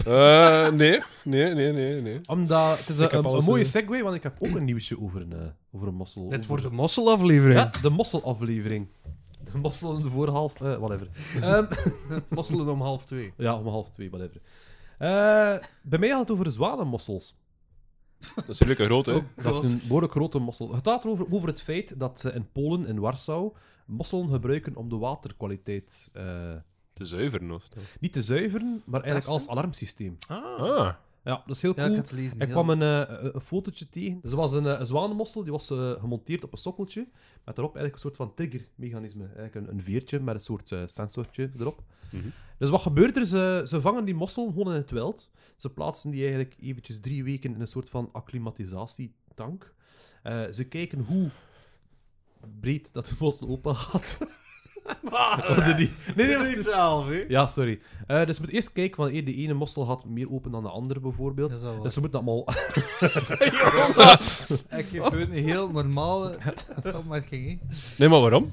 [0.07, 2.21] Eh, nee, nee, nee, nee, nee.
[2.27, 5.33] Omdat, het is een, mooie eh, segue, want ik heb ook een nieuwsje over een,
[5.33, 6.23] eh, over een mossel.
[6.29, 7.59] Dit over- wordt een mosselaflevering.
[7.59, 8.89] Ja, de mosselaflevering.
[9.53, 11.09] De mossel in de voorhalf, eh whatever.
[11.41, 11.65] Ehm,
[12.35, 13.33] Mosselen om half twee.
[13.37, 14.41] ja, om half twee, whatever.
[14.99, 17.35] Eh, bij mij gaat het over zwanenmossels.
[18.35, 19.11] Dat is een grote.
[19.13, 19.43] hè.
[19.43, 20.75] Dat is een behoorlijk grote mossel.
[20.75, 23.53] Het gaat over, over het feit dat ze in Polen, in Warschau,
[23.87, 26.25] mosselen gebruiken om de waterkwaliteit eh,
[26.97, 27.69] Te zuiveren of
[28.01, 30.17] niet te zuiveren, maar eigenlijk als alarmsysteem.
[30.27, 30.59] Ah.
[30.59, 30.95] Ah.
[31.25, 31.91] Ja, dat is heel Ja, cool.
[31.91, 32.41] ik had het lezen.
[32.41, 32.53] Ik ja.
[32.53, 34.19] kwam een, eh, een, een fotootje tegen.
[34.23, 37.01] Dus er was een, eh, een zwanenmossel, die was eh, gemonteerd op een sokkeltje.
[37.45, 39.25] Met daarop eigenlijk een soort van triggermechanisme.
[39.25, 41.83] Eigenlijk een, een veertje met een soort eh, sensortje erop.
[42.11, 42.29] Mhm.
[42.59, 43.27] Dus wat gebeurt er?
[43.27, 45.31] Ze, ze vangen die mossel gewoon in het wild.
[45.57, 49.75] Ze plaatsen die eigenlijk eventjes drie weken in een soort van acclimatisatietank.
[50.23, 51.31] Eh, ze kijken hoe
[52.61, 54.19] breed dat de mossel open gaat.
[55.77, 57.25] Nee, nee, het is- zelf, hè.
[57.29, 57.81] Ja, sorry.
[58.07, 60.69] Eh, dus je moet eerst kijken, want de ene mossel gaat meer open dan de
[60.69, 61.49] andere, bijvoorbeeld.
[61.51, 61.83] Dat is wel waar.
[61.83, 62.45] Dus ze moeten allemaal
[64.79, 66.39] Ik geef een heel normale
[66.95, 67.61] opmerking.
[67.99, 68.51] Nee, maar waarom?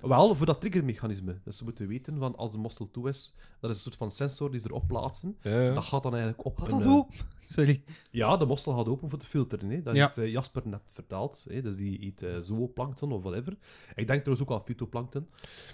[0.00, 1.38] Wel, voor dat triggermechanisme.
[1.44, 4.12] Dus ze moeten weten van als de mossel toe is, dat is een soort van
[4.12, 5.36] sensor die ze erop plaatsen.
[5.42, 5.74] Ja, ja.
[5.74, 6.58] Dat gaat dan eigenlijk op.
[6.58, 7.06] Wat een, dat eh, doe?
[7.48, 7.82] Sorry.
[8.10, 9.70] Ja, de mossel gaat open voor te filteren.
[9.70, 9.82] Hè.
[9.82, 10.04] Dat Ja.
[10.04, 11.46] heeft eh, Jasper net verteld.
[11.48, 11.62] Hè.
[11.62, 13.56] Dus die eet eh, zooplankton of whatever.
[13.94, 15.26] Ik denk trouwens ook aan fytoplankton.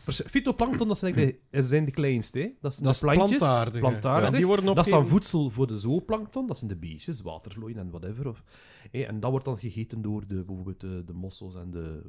[0.06, 2.38] Fytoplankton, dat zijn, de, zijn de kleinste.
[2.38, 2.50] Hè.
[2.60, 3.38] Dat, zijn Dat de plantjes.
[3.38, 3.78] plantaardige.
[3.78, 4.30] plantaardige.
[4.32, 5.22] Ja, die worden Dat is dan opgegeten.
[5.30, 6.46] voedsel voor de zooplankton.
[6.46, 8.28] Dat zijn de beestjes, waterlooien en whatever.
[8.28, 8.42] Of,
[8.90, 12.02] hè, en dat wordt dan gegeten door de, bijvoorbeeld de, de mossels en de...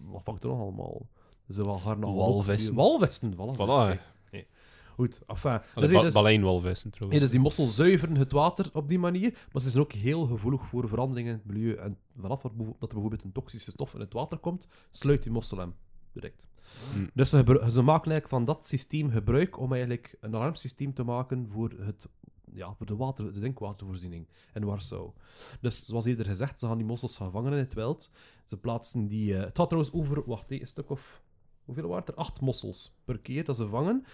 [0.00, 1.06] Wat vangt er nog allemaal?
[1.48, 2.16] Ze wel garnalen.
[2.16, 2.74] Walvissen.
[2.74, 3.56] Walvissen, voilà.
[3.56, 4.00] Voilà.
[4.94, 5.50] Goed, enfin.
[5.50, 6.12] Ah, Dus, ba dus-
[7.20, 10.66] dus die mossels zuiveren het water op die manier, maar ze zijn ook heel gevoelig
[10.68, 11.74] voor veranderingen in het milieu.
[11.74, 15.58] En vanaf dat er bijvoorbeeld een toxische stof in het water komt, sluit die mossel
[15.58, 15.74] hem
[16.12, 16.48] direct.
[16.92, 17.10] Hmm.
[17.14, 17.36] Dus ze,
[17.70, 22.08] ze maken eigenlijk van dat systeem gebruik om eigenlijk een alarmsysteem te maken voor, het,
[22.52, 25.10] ja, voor de, water, de drinkwatervoorziening in Warschau.
[25.60, 28.10] Dus zoals eerder gezegd, ze gaan die mossels gaan vangen in het wild.
[28.44, 29.34] Ze plaatsen die...
[29.34, 31.22] eh, het gaat trouwens over, wacht, een stuk of...
[31.70, 32.14] Hoeveel waren er?
[32.14, 34.04] Acht mossels per keer dat ze vangen.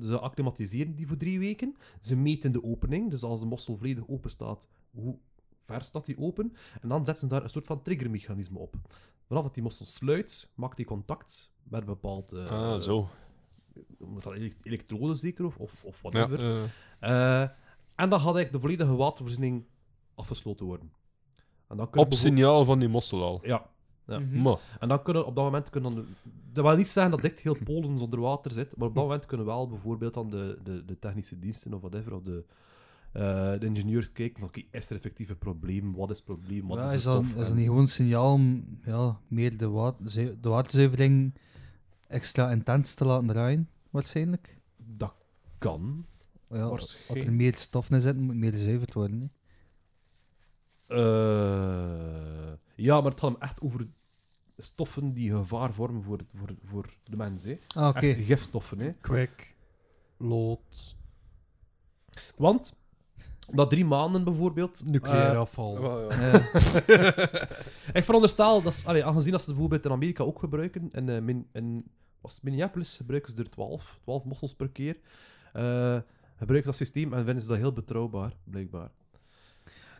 [0.00, 1.76] Ze, acclimatiseren die voor drie weken.
[2.00, 3.10] Ze meten de opening.
[3.10, 5.18] Dus als de mossel volledig open staat, hoe
[5.66, 6.52] ver staat die open?
[6.80, 8.74] En dan zetten ze daar een soort van triggermechanisme op.
[9.26, 12.32] Vanaf dat die mossel sluit, maakt die contact met een bepaald...
[12.32, 13.08] eh, Ah, zo.
[13.98, 16.70] Moet dat elek- elektrode zeker of, of, Ja, whatever.
[17.00, 17.40] eh,
[17.94, 19.64] en dan gaat eigenlijk de volledige watervoorziening
[20.14, 20.92] afgesloten worden.
[21.68, 23.40] En dan kun je op signaal van die mossel al.
[23.42, 23.70] Ja.
[24.06, 24.18] Ja.
[24.18, 26.06] Maar, En dan kunnen op dat moment kunnen dan...
[26.52, 29.26] Dat wil niet zeggen dat echt heel Polen zonder water zit, maar op dat moment
[29.26, 32.44] kunnen wel bijvoorbeeld dan de, de, de technische diensten of whatever, of de,
[33.12, 35.94] Eh, de ingenieurs kijken van, oké, is er effectief een probleem?
[35.94, 36.66] Wat is het probleem?
[36.66, 37.40] Wat Ja, is is, dat, stof?
[37.40, 39.96] is dat niet gewoon een signaal om ja, meer de, wa
[40.40, 41.34] de waterzuivering
[42.08, 44.58] extra intens te laten draaien, waarschijnlijk?
[44.76, 45.14] Dat
[45.58, 46.06] kan.
[46.50, 49.20] Ja, als er meer stof in zit, moet meer gezuiverd worden.
[49.20, 49.28] hè.
[50.96, 53.86] Eh, ja, maar het gaat hem echt over
[54.58, 57.44] stoffen die gevaar vormen voor, voor, voor de mens.
[57.44, 57.56] Hè.
[57.74, 58.06] Ah, oké.
[58.06, 58.78] Echt gifstoffen.
[58.78, 58.92] Hè.
[58.92, 59.56] Kwik,
[60.16, 60.96] lood,
[62.36, 62.74] Want,
[63.50, 64.82] na drie maanden bijvoorbeeld...
[64.86, 66.00] nucleair eh, afval.
[66.10, 66.50] Ja.
[67.98, 71.08] Ik veronderstel, dat is, allee, aangezien dat ze het bijvoorbeeld in Amerika ook gebruiken, in,
[71.08, 71.84] eh, min, in
[72.20, 74.96] was Minneapolis gebruiken ze er 12, 12 mossels per keer.
[75.52, 75.98] Eh,
[76.36, 78.90] gebruiken ze dat systeem en vinden ze dat heel betrouwbaar, blijkbaar.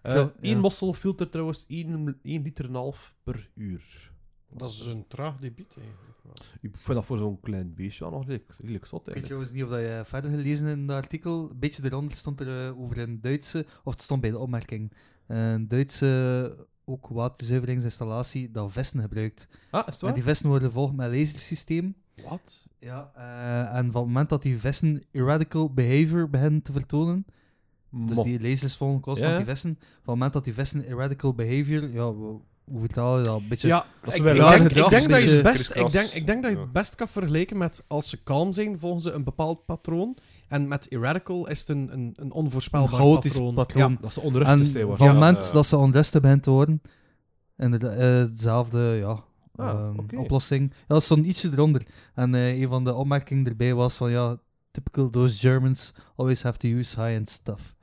[0.06, 0.58] Eh Eén ja.
[0.58, 4.12] mossel filtert trouwens 1, liter en een half per uur.
[4.50, 6.14] Dat is een traag debiet eigenlijk.
[6.60, 9.26] Ik vind dat voor zo'n klein beestje wel nog redelijk, redelijk zot Ik weet eigenlijk.
[9.26, 11.50] trouwens niet of dat je verder gelezen in het artikel.
[11.50, 14.92] Een beetje eronder stond er eh, over een Duitse, of het stond bij de opmerking,
[15.26, 19.48] een Duitse ook waterzuiveringsinstallatie dat vesten gebruikt.
[19.70, 21.94] Ah, is En die vesten worden gevolgd met een lasersysteem.
[22.28, 22.68] Wat?
[22.78, 27.26] Ja, eh, en van het moment dat die vesten radical behavior beginnen te vertonen,
[27.90, 29.36] dus die lasers volgen constant Ja.
[29.36, 32.12] die vesten, van het moment dat die vesten radical behavior, ja,
[32.64, 33.40] hoe vertaal je dat?
[33.40, 33.68] Een beetje...
[33.68, 34.38] Ja, Dat is ik, denk,
[34.70, 36.72] ik denk een dat je het beetje best, ik denk, ik denk dat je het
[36.72, 40.16] best kan vergelijken met als ze kalm zijn, volgen ze een bepaald patroon.
[40.48, 43.54] En met erratical is het een, een, een onvoorspelbaar Een chaotisch patroon.
[43.54, 43.90] patroon.
[43.90, 43.98] Ja.
[44.00, 45.52] Dat ze onrustig En zijn van het moment Ja.
[45.52, 46.82] dat ze onrustig begint te worden,
[47.56, 49.24] inderdaad, eh, hetzelfde ja,
[49.56, 49.68] Ah,
[50.08, 50.70] ehm, oplossing.
[50.70, 51.82] Ja, dat stond ietsje eronder.
[52.14, 54.38] En eh, een van de opmerkingen erbij was van ja,
[54.70, 57.74] typical those Germans always have to use high-end stuff.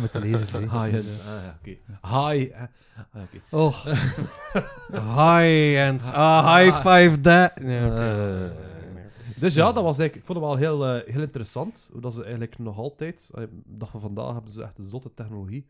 [0.00, 0.60] Met de lasers, hè.
[0.60, 1.06] High-end.
[1.06, 1.76] Ah, ja, oké.
[2.02, 2.54] High.
[3.12, 3.40] ah, oké.
[3.50, 3.84] oh,
[5.26, 7.52] High and ah, high five that.
[7.60, 8.68] Oké.
[9.40, 11.88] Dus ja, dat was eigenlijk, ik vond het wel heel, eh, heel interessant.
[11.92, 14.84] Hoe dat ze eigenlijk nog altijd, eh, de dag van vandaag hebben ze echt een
[14.84, 15.66] zotte technologie.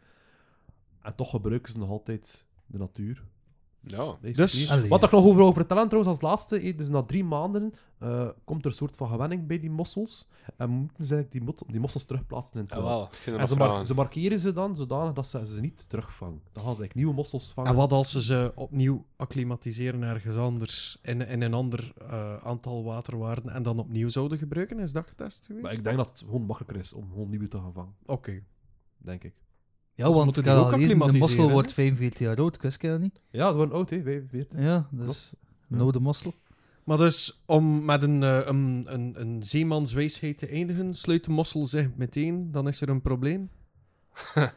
[1.03, 3.23] En toch gebruiken ze nog altijd de natuur.
[3.83, 4.17] Ja.
[4.21, 7.25] Dus- Allee, Wat ik nog over, over vertellen trouwens als laatste, eh, dus na drie
[7.25, 10.29] maanden eh, komt er een soort van gewenning bij die mossels.
[10.57, 13.09] En moeten ze eigenlijk die, mot- die mossels terugplaatsen in het Ja, wel.
[13.39, 16.41] En ze, mar- ze markeren ze dan zodanig dat ze ze niet terugvangen.
[16.53, 17.71] Dan gaan ze eigenlijk nieuwe mossels vangen.
[17.71, 22.85] En wat als ze ze opnieuw acclimatiseren ergens anders in, in een ander eh, aantal
[22.85, 24.79] waterwaarden en dan opnieuw zouden gebruiken?
[24.79, 25.63] Is dat getest geweest?
[25.65, 27.95] Maar ik denk dat het gewoon makkelijker is om gewoon nieuwe te gaan vangen.
[28.07, 28.43] Oké.
[28.99, 29.35] Denk ik.
[30.01, 31.53] Ja, want ik die had al gelezen, de mossel hè?
[31.53, 33.21] wordt 45 jaar oud, wist je dat niet?
[33.31, 34.03] Ja, het wordt oud, hè?
[34.03, 34.61] 45.
[34.61, 35.33] Ja, dus
[35.71, 36.35] een oude mossel.
[36.85, 41.67] Maar dus, om met een, eh, een, een, een zeemanswijsheid te eindigen, sluit de mossel
[41.67, 43.51] zich meteen, dan is er een probleem?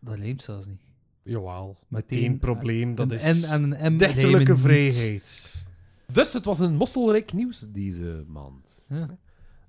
[0.00, 0.80] Dat lijmt zelfs niet.
[1.22, 5.64] Jawel, Meteen, meteen probleem, dat een is N en een M dichterlijke vrijheid.
[6.12, 8.82] Dus het was een mosselrijk nieuws deze maand.
[8.88, 9.18] Ja.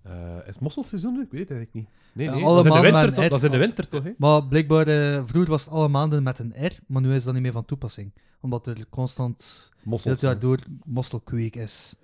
[0.01, 1.13] Eh, is het mosselseizoen?
[1.13, 1.21] nu?
[1.21, 1.87] Ik weet het eigenlijk niet.
[2.13, 2.45] Nee, nee.
[2.45, 3.27] alle dat, is in de winter, toch?
[3.27, 4.03] dat is in de winter toch?
[4.03, 4.11] Hè?
[4.17, 7.33] Maar blijkbaar, eh, vroeger was het alle maanden met een R, maar nu is dat
[7.33, 8.11] niet meer van toepassing.
[8.41, 9.69] Omdat er constant
[10.03, 11.95] het jaar door mosselkweek is,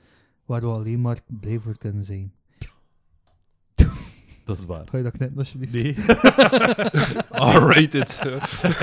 [0.46, 2.34] waar we alleen maar blij voor kunnen zijn.
[4.46, 4.88] Dat is waar.
[4.88, 5.74] Ga je dat knippen, alsjeblieft?
[5.74, 6.06] Nee.
[7.56, 8.20] R-rated.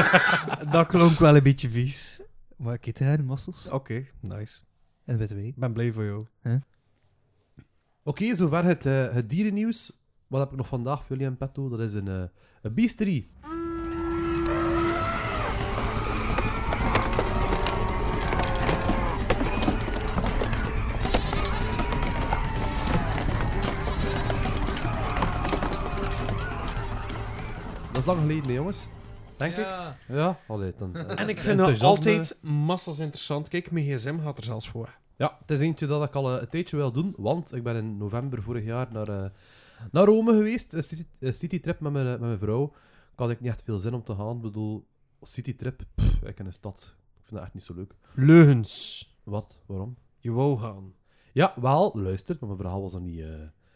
[0.72, 2.20] Dat klonk wel een beetje vies.
[2.56, 3.68] Maar ik eet haar mossels.
[3.68, 4.60] Oké, nice.
[5.04, 5.46] En wij.
[5.46, 6.26] Ik ben blij voor jou.
[8.04, 10.04] Oké, zover het, eh, het dierennieuws.
[10.26, 11.68] Wat heb ik nog vandaag voor jullie in petto?
[11.68, 12.22] Dat is een, eh
[12.62, 13.28] een beastery.
[27.92, 28.86] Dat is lang geleden, hè, jongens.
[29.36, 29.66] Denk ik.
[30.08, 30.96] Ja, allee, dan.
[30.96, 33.48] eh, En ik vind dat altijd massas interessant.
[33.48, 35.00] Kijk, mijn gsm gaat er zelfs voor.
[35.16, 37.76] Ja, het is eentje dat ik al eh, een tijdje wil doen, want ik ben
[37.76, 39.30] in november vorig jaar naar, eh,
[39.90, 40.72] naar Rome geweest.
[40.72, 42.64] Een city, een citytrip met mijn, met mijn vrouw.
[43.12, 44.36] Ik had ik niet echt veel zin om te gaan.
[44.36, 44.86] Ik bedoel,
[45.22, 46.96] citytrip, pff, ik in een stad.
[46.96, 47.94] Ik vind dat echt niet zo leuk.
[48.14, 49.06] Leugens.
[49.22, 49.58] Wat?
[49.66, 49.96] Waarom?
[50.18, 50.94] Je wou gaan.
[51.32, 53.20] Ja, wel, luister, maar mijn verhaal was er niet...
[53.20, 53.28] eh,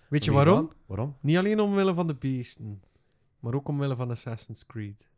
[0.09, 0.71] Weet je waarom?
[0.87, 1.17] Waarom?
[1.21, 2.83] Niet alleen omwille van de beesten,
[3.41, 5.09] maar ook omwille van Assassin's Creed.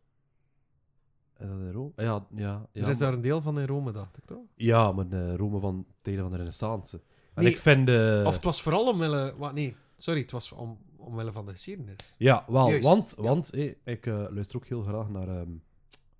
[1.38, 1.92] Is dat in Rome?
[1.96, 2.82] Ja, ja, ja.
[2.82, 4.44] er is daar een deel van in Rome, dacht ik toch?
[4.54, 7.00] Ja, maar eh, Rome van tijden van de renaissance.
[7.34, 7.88] En Nee, ik vind...
[7.88, 9.34] eh, Of het was vooral omwille...
[9.38, 12.14] Wat, nee, sorry, het was om, omwille van de geschiedenis.
[12.18, 13.22] Ja, wel, Juist, want, ja.
[13.22, 15.50] want eh, ik eh, luister ook heel graag naar ehm,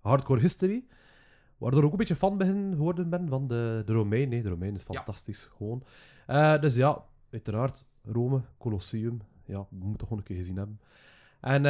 [0.01, 0.85] Hardcore History,
[1.57, 4.29] waardoor ik ook een beetje fan begin geworden ben van de, de Romein.
[4.29, 4.95] Nee, de Romein is Ja.
[4.95, 5.83] fantastisch, gewoon.
[6.27, 10.81] Eh, dus ja, uiteraard, Rome, Colosseum, ja, we moeten toch gewoon een keer gezien hebben.
[11.41, 11.63] En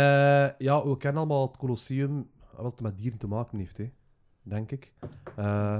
[0.58, 2.30] ja, we kennen allemaal het Colosseum,
[2.62, 3.90] wat het met dieren te maken heeft, hè,
[4.43, 4.93] denk ik.
[5.36, 5.78] Eh,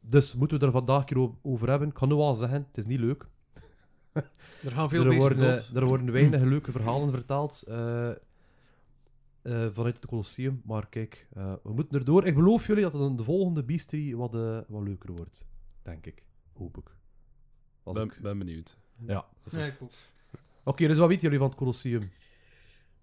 [0.00, 1.88] dus moeten we er vandaag keer over hebben.
[1.88, 3.26] Ik kan nu al zeggen, het is niet leuk.
[4.62, 5.70] Er gaan veel Er worden, dood.
[5.74, 7.62] er worden weinig leuke verhalen verteld.
[7.68, 8.14] Eh, eh,
[9.72, 10.62] vanuit het Colosseum.
[10.64, 12.26] Maar kijk, eh, we moeten erdoor.
[12.26, 15.46] Ik beloof jullie dat het de volgende Beastery wat, eh, wat leuker wordt.
[15.82, 16.22] Denk ik.
[16.52, 16.96] Hoop ik.
[17.82, 18.76] Als Ben, ik- ben benieuwd.
[19.06, 19.24] Ja.
[19.50, 19.90] Ja, ik ook.
[20.64, 22.10] Oké, dus wat weten jullie van het Colosseum?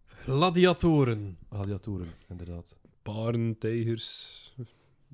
[0.06, 1.38] Gladiatoren.
[1.50, 2.78] Gladiatoren, inderdaad.
[3.14, 4.54] Paren, tijgers,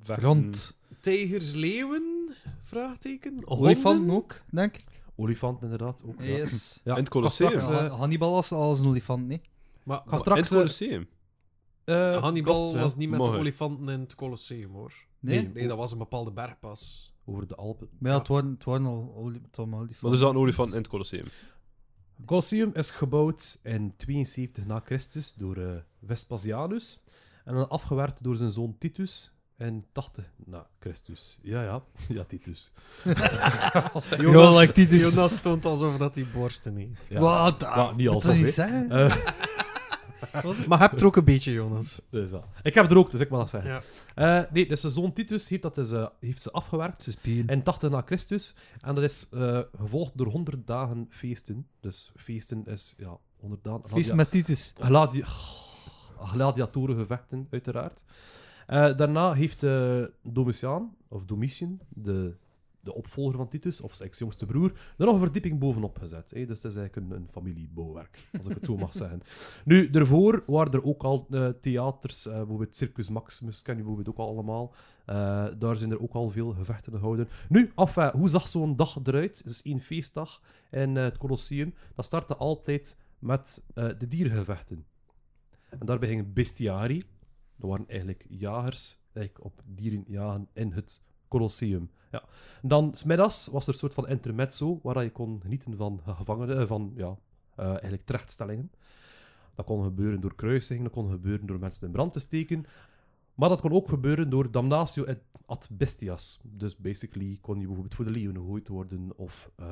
[0.03, 0.25] vechten.
[0.25, 0.77] Rond.
[0.99, 2.35] Tijgers, leeuwen?
[2.63, 3.47] Vraagteken.
[3.47, 4.15] Olifant Honden?
[4.15, 5.03] ook, denk ik.
[5.15, 6.03] Olifant, inderdaad.
[6.05, 6.25] Ook, ja.
[6.25, 6.81] Yes.
[6.83, 7.59] Ja, In het Colosseum.
[7.59, 9.41] straks, eh, Hannibal was als een olifant, nee.
[9.83, 11.07] Maar ga In straks, het eh, Colosseum.
[11.83, 14.93] eh, Hannibal klopt, was niet met de olifanten in het Colosseum, hoor.
[15.19, 15.41] Nee?
[15.41, 15.51] Nee.
[15.53, 17.13] Nee, dat was een bepaalde bergpas.
[17.25, 17.89] Over de Alpen.
[17.99, 19.69] Maar ja, het waren, het waren al olifanten.
[20.01, 21.25] Maar er zat een olifant in het Colosseum.
[22.15, 26.99] Het Colosseum is gebouwd in 72 na Christus door eh, Vespasianus
[27.45, 31.39] en dan afgewerkt door zijn zoon Titus in 80 na Christus.
[31.41, 31.83] Ja, ja,
[32.17, 32.71] ja, Titus.
[34.59, 35.01] Like Titus.
[35.01, 37.09] Jonas stond alsof dat hij borsten heeft.
[37.09, 37.19] Ja.
[37.19, 37.61] Wat?
[37.75, 38.57] Maar niet alsof, dat niet?
[38.57, 39.15] Eh,
[40.67, 42.01] Maar heb er ook een beetje, Jonas.
[42.09, 42.45] dus dat.
[42.63, 43.71] Ik heb er ook, dus ik mag dat zeggen.
[43.71, 43.81] Ja.
[44.43, 47.89] Eh, nee, dus zijn zoon Titus heeft, dat dus, eh, heeft ze afgewerkt in 80
[47.89, 48.55] na Christus.
[48.79, 51.67] En dat is eh, gevolgd door 100 dagen feesten.
[51.79, 53.89] Dus feesten is, ja, 100 dagen.
[53.89, 54.73] Feest met Titus.
[54.79, 55.23] Gladi
[56.17, 58.03] gladiatorengevechten, uiteraard.
[58.65, 62.33] Eh, daarna heeft eh, Domitiaan, of Domitian, de,
[62.79, 66.29] de opvolger van Titus, of zijn ex-jongste broer, er nog een verdieping bovenop gezet.
[66.29, 69.21] Dus het is eigenlijk een, een familiebouwwerk, als ik het zo mag zeggen.
[69.65, 74.25] Nu, daarvoor waren er ook al eh, theaters, bijvoorbeeld Circus Maximus, ken je bijvoorbeeld ook
[74.25, 74.73] al allemaal.
[75.57, 77.29] Daar zijn er ook al veel gevechten gehouden.
[77.49, 79.37] Nu, enfin, hoe zag zo'n dag eruit?
[79.37, 81.73] Het is één feestdag in het Colosseum.
[81.95, 84.85] Dat startte altijd met de diergevechten.
[85.79, 87.03] En daarbij ging bestiari.
[87.55, 91.89] Dat waren eigenlijk jagers, eigenlijk op dieren jagen in het Colosseum.
[92.11, 92.23] Ja.
[92.61, 96.67] En dan, smiddags, was er een soort van intermezzo, waar je kon genieten van gevangenen,
[96.67, 97.17] van, ja,
[97.55, 98.71] eh, eigenlijk terechtstellingen.
[99.55, 102.65] Dat kon gebeuren door kruisingen, dat kon gebeuren door mensen in brand te steken.
[103.33, 105.05] Maar dat kon ook gebeuren door damnatio
[105.45, 106.41] ad bestias.
[106.43, 109.51] Dus basically kon je bijvoorbeeld voor de leeuwen gegooid worden, of...
[109.55, 109.65] eh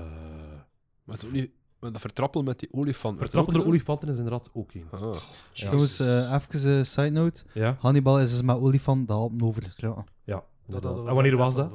[1.04, 1.52] Maar, het niet,
[1.92, 3.20] dat vertrappelen met die olifant.
[3.34, 4.86] er ook olifanten is inderdaad ook een.
[4.90, 5.10] gedaan?
[5.10, 5.16] Ah.
[5.52, 5.66] Ja.
[5.66, 7.44] Trouwens, eh, even een side note.
[7.54, 10.06] Ja, Hannibal is dus met olifant de Alpen overgetrokken.
[10.24, 10.44] ja.
[10.68, 11.74] dat- en wanneer dat- was dat-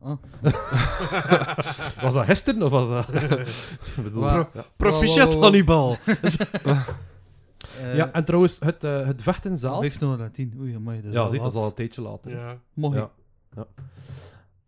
[0.00, 0.16] Ah.
[2.02, 3.06] Was dat gisteren of was dat...
[4.04, 4.48] Bedoel, ja.
[4.76, 5.42] Proficiat, Wow, wow, wow.
[5.42, 5.96] Hannibal.
[7.82, 9.78] Eh, ja, en trouwens, het, eh, het vechten zelf...
[9.78, 10.54] 1510.
[10.60, 12.30] Oei, amai, dat Ja, dit al een tijdje later.
[12.30, 12.58] Ja.
[12.74, 12.96] Mooi.
[12.98, 13.10] Ja.
[13.56, 13.66] Ja.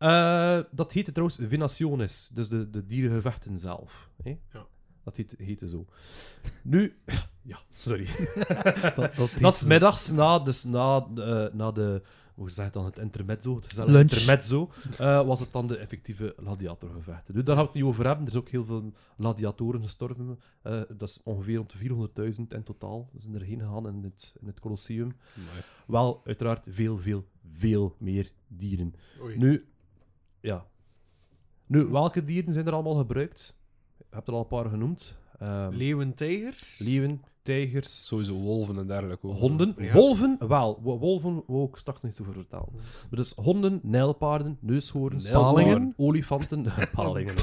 [0.01, 4.10] Eh, dat heette trouwens Venationes, dus de, de dierengevechten zelf.
[4.22, 4.39] Hè?
[4.52, 4.66] Ja.
[5.02, 5.86] Dat heet, heette zo.
[6.62, 6.94] Nu...
[7.43, 8.06] Ja, sorry.
[8.97, 12.02] Dat, dat, Dat is middags na, dus na, de- na de...
[12.35, 12.85] Hoe zeg je dan?
[12.85, 13.56] Het intermezzo.
[13.56, 14.10] Het gezellige Lunch.
[14.12, 14.70] intermezzo.
[14.98, 17.35] eh, was het dan de effectieve gladiatorgevechten.
[17.35, 18.24] Nu, daar gaan we het niet over hebben.
[18.27, 20.40] Er is ook heel veel gladiatoren gestorven.
[20.62, 21.72] Eh, dat is ongeveer rond
[22.16, 23.10] de 400.000 in totaal.
[23.14, 25.16] zijn er heen gegaan in het, in het Colosseum.
[25.86, 28.94] Wel, uiteraard, veel, veel, veel meer dieren.
[29.22, 29.39] Oei.
[29.39, 29.68] Nu,
[30.40, 30.66] ja.
[31.66, 33.58] Nu, welke dieren zijn er allemaal gebruikt?
[33.98, 35.18] Je hebt er al een paar genoemd.
[35.38, 36.78] Ehm, Leeuwen, tijgers.
[36.78, 39.26] leeuwen, tijgers, Sowieso wolven en dergelijke.
[39.26, 39.36] ook.
[39.36, 39.74] honden.
[39.78, 39.92] Ja.
[39.92, 40.78] Wolven, wel.
[40.82, 42.68] wo- Wolven wou ik straks nog eens over vertellen.
[42.72, 46.64] Maar dus honden, nijlpaarden, neushoorns, palingen, olifanten,
[46.94, 47.34] palingen.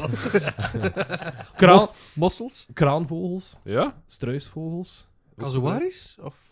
[1.56, 2.68] Kraan, Mossels.
[2.74, 4.02] kraanvogels, Ja?
[4.06, 5.08] struisvogels.
[5.38, 6.20] Casuaris?
[6.24, 6.47] Of...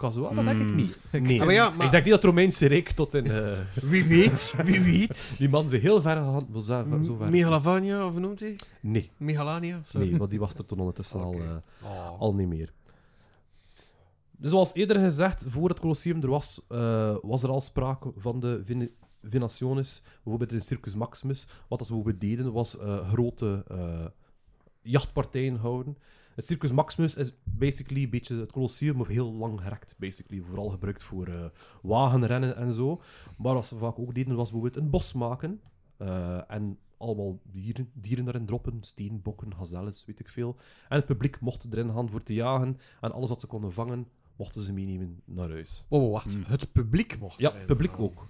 [0.00, 0.98] Dat denk ik niet.
[1.12, 1.38] Nee.
[1.40, 3.26] Ah, maar ja, maar- Ik denk niet dat het Romeinse Rijk tot in...
[3.30, 5.34] eh, Wie weet, wie weet.
[5.38, 6.20] die man zijn heel ver
[6.52, 7.30] wel Zo, zo ver.
[7.30, 8.56] Megalavania, of hoe noemt hij?
[8.80, 9.80] Nee, Megalania?
[9.82, 10.08] Sorry.
[10.08, 12.20] nee, want die was er toen ondertussen al, eh, Oh.
[12.20, 12.72] al niet meer.
[14.36, 18.40] Dus zoals eerder gezegd, voor het Colosseum er was, eh, was er al sprake van
[18.40, 18.90] de Vin-
[19.22, 21.46] Venationes, bijvoorbeeld in Circus Maximus.
[21.68, 24.04] Wat ze bijvoorbeeld deden, was eh, grote eh,
[24.82, 25.96] jachtpartijen houden.
[26.40, 29.94] Het Circus Maximus is basically een beetje het Colosseum, maar heel lang gerekt.
[29.98, 30.42] Basically.
[30.42, 31.44] Vooral gebruikt voor eh,
[31.82, 33.00] wagenrennen en zo.
[33.38, 35.60] Maar wat ze vaak ook deden, was bijvoorbeeld een bos maken.
[35.96, 38.78] eh, en allemaal dieren, dieren daarin droppen.
[38.80, 40.56] Steenbokken, gazelles, weet ik veel.
[40.88, 42.78] En het publiek mocht erin gaan voor te jagen.
[43.00, 44.06] En alles wat ze konden vangen,
[44.36, 45.84] mochten ze meenemen naar huis.
[45.88, 46.32] Wow, wacht.
[46.32, 46.42] Hmm.
[46.46, 48.00] Het publiek mocht Ja, het publiek gaan.
[48.00, 48.28] ook.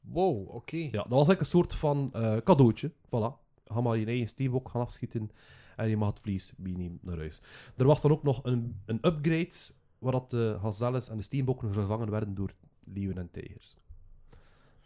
[0.00, 0.76] Wow, oké.
[0.76, 2.92] Ja, dat was eigenlijk een soort van eh, cadeautje.
[3.06, 3.46] Voilà.
[3.64, 5.30] Ga maar je eigen steenbok gaan afschieten
[5.78, 7.42] en je mag het vlees meenemen naar huis.
[7.76, 9.54] Er was dan ook nog een, een upgrade
[9.98, 12.52] waar dat de gazelles en de steenbokken vervangen werden door
[12.92, 13.76] leeuwen en tijgers.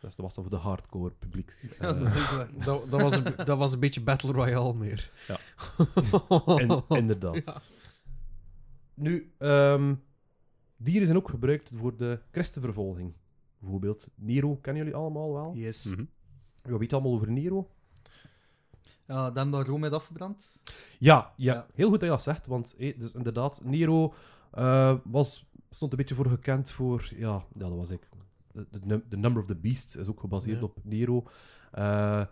[0.00, 1.58] Dus dat was dan voor de hardcore publiek.
[1.80, 2.90] Ja, Eh, dat.
[2.90, 5.10] Dat, was een, dat was een beetje Battle Royale meer.
[5.28, 5.36] Ja.
[6.60, 7.44] in- inderdaad.
[7.44, 7.60] Ja.
[8.94, 9.94] Nu, ehm,
[10.76, 13.12] dieren zijn ook gebruikt voor de christenvervolging.
[13.58, 15.52] Bijvoorbeeld Nero, kennen jullie allemaal wel?
[15.54, 15.94] Yes.
[16.62, 17.70] Wat weet je allemaal over Nero?
[19.06, 20.60] Ja, dan dat Rome heeft afgebrand.
[20.98, 21.66] Ja, ja, Ja.
[21.74, 24.14] heel goed dat je dat zegt, want dus inderdaad, Nero
[24.52, 28.08] Eh, was, stond een beetje voor gekend voor, ja, ja dat was ik.
[28.70, 30.64] De, The Number of the Beast is ook gebaseerd Ja.
[30.64, 31.26] op Nero.
[31.70, 32.24] Eh,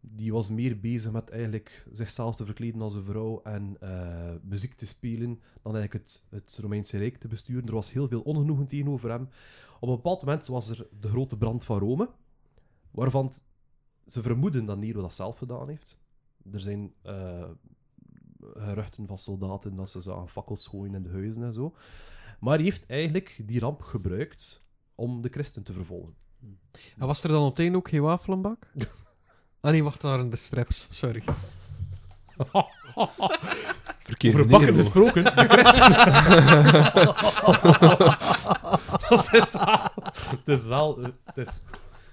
[0.00, 4.74] die was meer bezig met eigenlijk zichzelf te verkleden als een vrouw en eh, muziek
[4.74, 7.66] te spelen dan eigenlijk het, het Romeinse Rijk te besturen.
[7.66, 9.28] Er was heel veel ongenoegen tegenover hem.
[9.80, 12.08] Op een bepaald moment was er de grote brand van Rome,
[12.90, 13.32] waarvan
[14.06, 15.98] ze vermoeden dat Nero dat zelf gedaan heeft.
[16.52, 17.48] Er zijn eh,
[18.54, 21.74] geruchten van soldaten dat ze zagen fakkels gooien in de huizen en zo.
[22.40, 24.62] Maar hij heeft eigenlijk die ramp gebruikt
[24.94, 26.14] om de christen te vervolgen.
[26.98, 28.66] En was er dan op het einde ook geen wafelenbak?
[29.60, 30.86] ah nee, wacht, daar waren de straps.
[30.90, 31.22] Sorry.
[34.02, 34.82] Verkeerd Over bakken Nero.
[34.82, 35.92] gesproken, de christen.
[39.08, 39.78] dat is wel...
[40.36, 41.02] Het is wel...
[41.24, 41.62] Het is...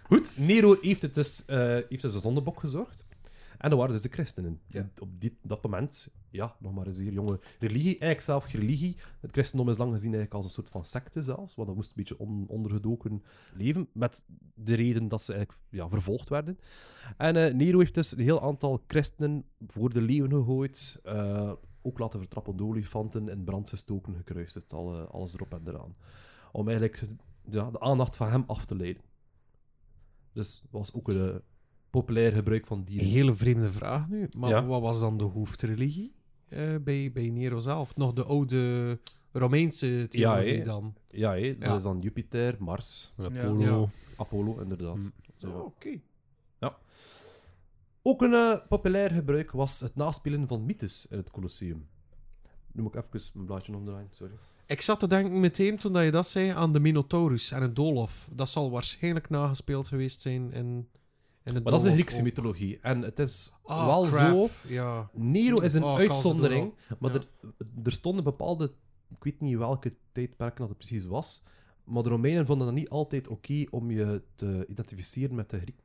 [0.04, 3.06] Goed, Nero heeft, het dus, eh, heeft dus een zondebok gezorgd.
[3.58, 4.60] En dat waren dus de christenen.
[4.68, 4.90] Ja.
[5.00, 7.90] Op dit, dat moment, ja, nog maar een zeer jonge religie.
[7.90, 8.98] Eigenlijk zelf religie.
[9.20, 11.56] Het christendom is lang gezien eigenlijk als een soort van secte zelfs.
[11.56, 13.24] Want dat moest een beetje on- ondergedoken
[13.54, 13.88] leven.
[13.92, 16.60] Met de reden dat ze eigenlijk ja, vervolgd werden.
[17.18, 21.00] En eh, Nero heeft dus een heel aantal christenen voor de leeuwen gegooid.
[21.04, 21.52] eh,
[21.82, 24.74] ook laten vertrappen door olifanten, in brand gestoken, gekruist.
[24.74, 25.96] Alle, alles erop en eraan.
[26.52, 27.04] Om eigenlijk
[27.50, 29.02] ja, de aandacht van hem af te leiden.
[30.34, 31.42] Dus dat was ook een
[31.90, 33.08] populair gebruik van Een dieren.
[33.08, 34.30] hele vreemde vraag nu.
[34.38, 34.66] Maar Ja.
[34.66, 36.14] wat was dan de hoofdreligie
[36.48, 37.96] eh, bij, bij Nero zelf?
[37.96, 39.00] Nog de oude
[39.32, 40.64] Romeinse theologie hè.
[40.64, 40.94] dan?
[41.08, 41.76] Ja, hé, dat Ja.
[41.76, 43.82] is dan Jupiter, Mars, Apollo.
[43.82, 43.88] Ja.
[44.18, 44.96] Apollo, inderdaad.
[44.96, 45.12] Mm.
[45.36, 45.48] Zo.
[45.50, 46.00] Oh, Oké.
[48.02, 51.88] Ook een eh, populair gebruik was het naspelen van mythes in het Colosseum.
[52.72, 54.34] Nu moet ik even mijn blaadje omdraaien, sorry.
[54.66, 57.76] Ik zat te denken meteen toen dat je dat zei aan de Minotaurus en het
[57.76, 58.30] Doolhof.
[58.32, 60.88] Dat zal waarschijnlijk nagespeeld geweest zijn in,
[61.54, 62.80] Maar dat is de Doolhof Griekse mythologie.
[62.82, 64.30] En het is Ah, wel crap.
[64.30, 64.50] zo...
[64.74, 65.10] Ja.
[65.14, 67.18] Nero is een Oh, ze uitzondering, maar Ja.
[67.20, 67.28] er,
[67.84, 68.72] er stonden bepaalde...
[69.10, 71.44] Ik weet niet welke tijdperken dat het precies was,
[71.84, 75.84] maar de Romeinen vonden het niet altijd oké om je te identificeren met de Griek.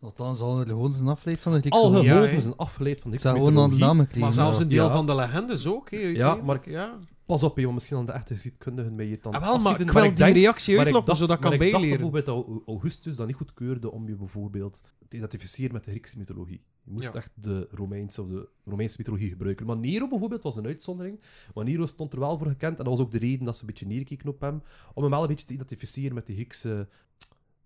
[0.00, 2.40] Althans, al gewoon zijn afleid van de Griekse Al hè.
[2.40, 4.20] zijn afgeleid van de Griekse zou gewoon aan de mythologie.
[4.20, 4.62] Maar zelfs ja.
[4.62, 4.92] een deel Ja.
[4.92, 6.44] van de legendes ook, hè, uiteindelijk.
[6.46, 6.98] maar- ja.
[7.30, 9.90] Pas op, joh, misschien aan de echte geschiedkundigen mij hier dan Ah, wel, maar ik
[9.90, 11.88] wil die denk- reactie dacht- zodat ik kan ik dacht bijleren.
[12.10, 16.60] bijvoorbeeld dat Augustus dat niet goedkeurde om je bijvoorbeeld te identificeren met de Griekse mythologie.
[16.84, 17.14] Je moest Ja.
[17.14, 19.66] echt de Romeinse of de Romeinse mythologie gebruiken.
[19.66, 21.20] Maar Nero bijvoorbeeld was een uitzondering.
[21.54, 22.78] Maar Nero stond er wel voor gekend.
[22.78, 24.62] En dat was ook de reden dat ze een beetje neerkeken op hem.
[24.94, 26.88] Om hem wel een beetje te identificeren met de Griekse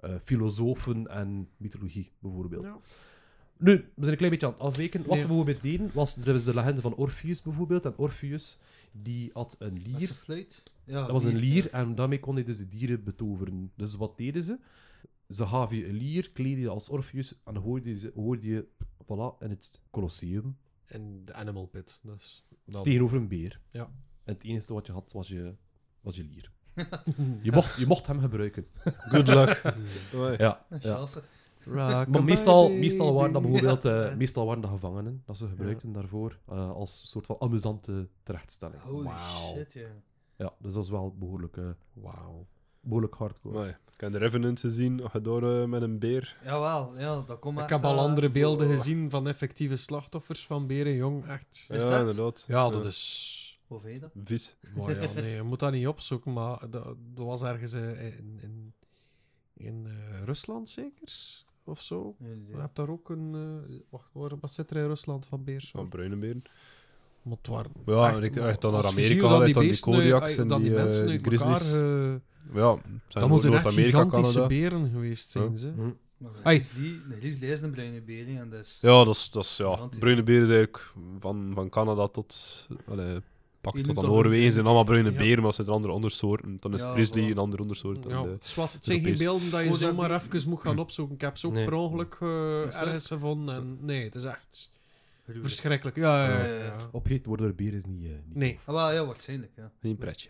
[0.01, 2.65] eh, filosofen en mythologie, bijvoorbeeld.
[2.65, 2.79] Ja.
[3.65, 5.01] Nu, we zijn een klein beetje aan het afweken.
[5.01, 5.21] Wat Nee.
[5.21, 6.17] ze bijvoorbeeld deden, was...
[6.17, 7.85] Er is de legende van Orpheus bijvoorbeeld.
[7.85, 8.59] En Orpheus,
[8.93, 9.99] die had een lier.
[10.07, 10.63] zijn fluit.
[10.85, 13.73] Ja, Dat was een lier, lier en daarmee kon hij dus de dieren betoveren.
[13.77, 14.59] Dus wat deden ze?
[15.29, 18.67] Ze gaven je een lier, kleedden je als Orpheus en hoorde je, hoorde je
[19.03, 22.01] voilà, in het Colosseum En de Animal Pit.
[22.03, 22.83] Dus dan...
[22.83, 23.61] tegenover een beer.
[23.71, 23.91] Ja.
[24.25, 25.55] En het enige wat je had was je,
[26.01, 26.51] was je lier.
[27.43, 28.67] Je mocht, je mocht hem gebruiken.
[28.85, 29.63] Good luck.
[30.13, 30.37] Ja, Ja,
[30.71, 30.79] ja.
[30.79, 31.23] chance.
[31.67, 36.39] Maar meestal, meestal waren dat bijvoorbeeld eh, meestal waren dat gevangenen dat ze gebruikten daarvoor
[36.49, 38.83] eh, als soort van amusante terechtstelling.
[38.83, 39.55] Holy Wauw.
[39.55, 39.89] shit, ja.
[40.37, 42.47] Ja, dus dat is wel behoorlijk, eh, Wauw.
[42.81, 43.57] behoorlijk hardcore.
[43.57, 43.77] Amai.
[43.95, 46.37] Ik heb de Revenant gezien, door met een beer.
[46.45, 48.73] Jawel, ja, dat komt Ik echt, heb al andere beelden oh.
[48.73, 51.27] gezien van effectieve slachtoffers van beren, jong.
[51.27, 51.67] Echt.
[51.69, 52.01] Is ja, dat?
[52.01, 52.45] inderdaad.
[52.49, 53.41] Ja, dat is...
[53.67, 54.11] Hoe vind je dat?
[54.25, 54.57] Vies.
[54.77, 56.85] Maar ja, nee, je moet dat niet opzoeken, maar dat,
[57.15, 58.75] dat was ergens in, in,
[59.55, 61.09] in eh, Rusland zeker?
[61.65, 62.15] Of zo?
[62.19, 63.35] Je hebt daar ook een...
[63.69, 65.71] eh, wacht, waar, wat zit er in Rusland van beers?
[65.71, 66.43] Van bruine beren.
[67.23, 69.93] Maar het waren Ja, echt- en ik- maar echt dan naar Amerika dan die beesten,
[69.93, 71.57] Kodiaks en die, die, eh, mensen die uit elkaar...
[71.57, 71.73] grizzlies.
[71.83, 72.15] eh,
[72.55, 74.47] Ja, zijn dat moeten echt gigantische Canada.
[74.47, 75.57] beren geweest zijn, Ja.
[75.57, 75.69] ze.
[75.77, 75.91] Hm.
[76.17, 76.63] Maar Een
[77.19, 78.79] grizzly is een bruine beer, en dat is...
[78.83, 79.89] Ja, dat is, dat is ja.
[79.99, 82.67] Bruine beren is eigenlijk van, van Canada tot.
[82.87, 83.21] Allee,
[83.65, 85.19] pak Je tot noemt aan dat Noorwegen zijn allemaal bruine Ja.
[85.19, 86.57] beren, maar het zijn andere ondersoorten.
[86.61, 87.31] Dan is Ja, grizzly voilà.
[87.31, 88.05] een andere ondersoort.
[88.05, 90.79] Ja, dan de- zwart, het zijn geen beelden dat je Oh, zomaar even moet gaan
[90.79, 91.15] opzoeken.
[91.15, 91.65] Ik heb ze ook Nee.
[91.65, 93.55] per ongeluk eh, ergens gevonden.
[93.55, 94.73] En nee, het is echt
[95.27, 95.97] verschrikkelijk.
[95.97, 96.77] Ja, ja, ja.
[96.93, 98.05] Opgegeten worden door beren is niet...
[98.05, 98.59] eh, niet Nee.
[98.65, 99.71] Ah, wel, ja, waarschijnlijk, ja.
[99.81, 100.29] Geen pretje.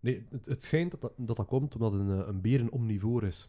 [0.00, 2.70] Nee, het, het schijnt dat dat, dat dat komt omdat een, eh, een beer een
[2.70, 3.48] omnivoor is.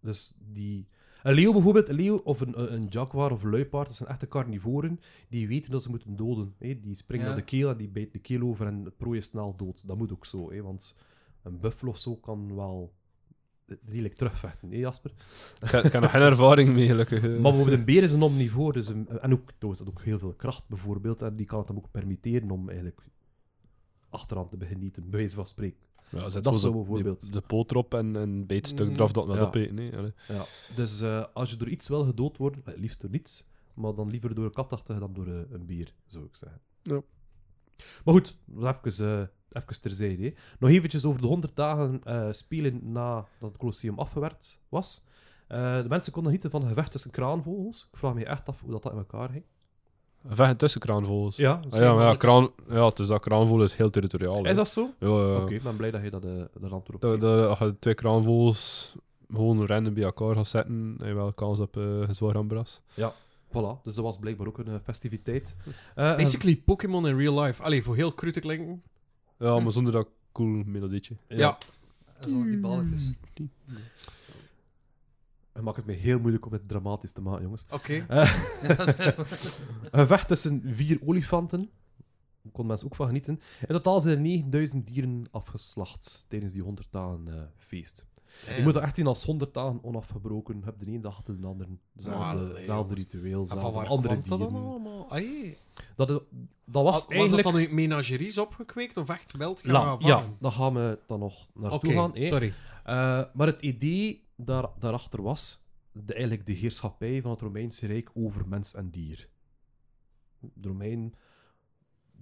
[0.00, 0.86] Dus die...
[1.28, 4.28] Een leeuw bijvoorbeeld, een leeuw of een, een jaguar of een luipaard, dat zijn echte
[4.28, 6.54] carnivoren, die weten dat ze moeten doden.
[6.58, 6.80] Hè?
[6.80, 7.32] Die springen Ja.
[7.32, 9.86] naar de keel en die bijten de keel over en de prooi is snel dood.
[9.86, 10.62] Dat moet ook zo, hè?
[10.62, 10.98] want
[11.42, 12.92] een buffel of zo kan wel
[13.86, 15.10] redelijk terugvechten, hè Jasper?
[15.60, 17.22] Ik heb, ik heb nog geen ervaring mee, gelukkig.
[17.24, 17.30] eh.
[17.30, 20.32] Maar bijvoorbeeld een beer is een omnivoor, dus een, en ook, dat ook heel veel
[20.34, 23.00] kracht bijvoorbeeld, en die kan het hem ook permitteren om eigenlijk
[24.08, 25.86] achteraan te genieten, bij wijze van spreken.
[26.10, 28.66] Ja, zet dat zo zou de- bijvoorbeeld- De, de poot erop en, en beet het
[28.66, 28.94] stuk Mm.
[28.94, 29.42] eraf dat met Ja.
[29.42, 29.74] opeten.
[29.74, 29.92] Nee.
[30.28, 30.44] Ja,
[30.74, 34.10] dus eh, als je door iets wil gedood worden, eh, liefst door niets, maar dan
[34.10, 36.60] liever door een katachtige dan door eh, een beer, zou ik zeggen.
[36.82, 37.00] Ja.
[38.04, 38.82] Maar goed, even
[39.18, 39.26] eh,
[39.62, 40.22] even terzijde.
[40.24, 40.32] hè.
[40.58, 45.06] Nog eventjes over de 100 dagen eh, spelen nadat het Colosseum afgewerkt was.
[45.48, 47.88] Eh, de mensen konden genieten van een gevecht tussen kraanvogels.
[47.92, 49.44] Ik vraag me echt af hoe dat, dat in elkaar ging.
[50.28, 51.36] Vechten tussen kraanvogels.
[51.36, 54.42] Ja, Ah, ja, maar ja, kraan, ja, is dat kraanvogel is heel territoriaal.
[54.44, 54.50] hè.
[54.50, 54.90] Is dat zo?
[54.98, 55.36] Ja, ja.
[55.42, 56.30] Oké, ik ben blij dat je dat, uh,
[56.60, 58.94] dat antwoord op Als je twee kraanvogels
[59.32, 62.80] gewoon random bij elkaar gaat zetten, heb je wel kans op uh, zwaar ambras.
[63.48, 65.56] Voilà, dus dat was blijkbaar ook een eh, festiviteit.
[65.94, 67.62] Eh, Basically Pokémon in real life.
[67.62, 68.82] Allee, voor heel cru te klinken.
[69.38, 71.14] Ja, maar zonder dat cool melodietje.
[71.26, 71.58] eh, Ja.
[72.20, 73.10] Dat is ook die balkjes.
[75.58, 77.64] Het maakt het me heel moeilijk om het dramatisch te maken, jongens.
[77.70, 78.06] Oké.
[79.90, 81.60] Een vecht tussen vier olifanten.
[81.60, 83.40] Daar konden mensen ook van genieten.
[83.60, 88.06] In totaal zijn er 9000 dieren afgeslacht tijdens die 100 dagen eh, feest.
[88.56, 90.58] Je moet dat echt zien als 100 dagen onafgebroken.
[90.58, 91.68] Je hebt de ene dag de andere.
[92.54, 94.66] Hetzelfde, ritueel, waar andere kwam dat dan dieren.
[94.66, 95.10] allemaal?
[95.10, 95.58] Ah, jee.
[95.96, 96.22] Dat, dat
[96.64, 100.74] was, was, was dat dan in menageries opgekweekt of echt wild gaan ja, daar gaan
[100.74, 102.12] we dan nog naartoe gaan.
[102.14, 102.52] sorry.
[102.84, 108.10] Eh, maar het idee daar, daarachter was de, eigenlijk de heerschappij van het Romeinse Rijk
[108.14, 109.28] over mens en dier.
[110.40, 111.14] De Romeinen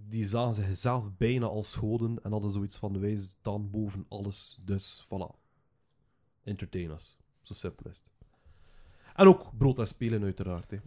[0.09, 5.05] die zagen zichzelf bijna als goden en hadden zoiets van wij staan boven alles, dus
[5.05, 5.45] voilà.
[6.45, 7.17] Entertain us.
[7.43, 8.11] Zo simpel is het.
[9.15, 10.71] En ook brood en spelen, uiteraard.
[10.71, 10.79] Hè.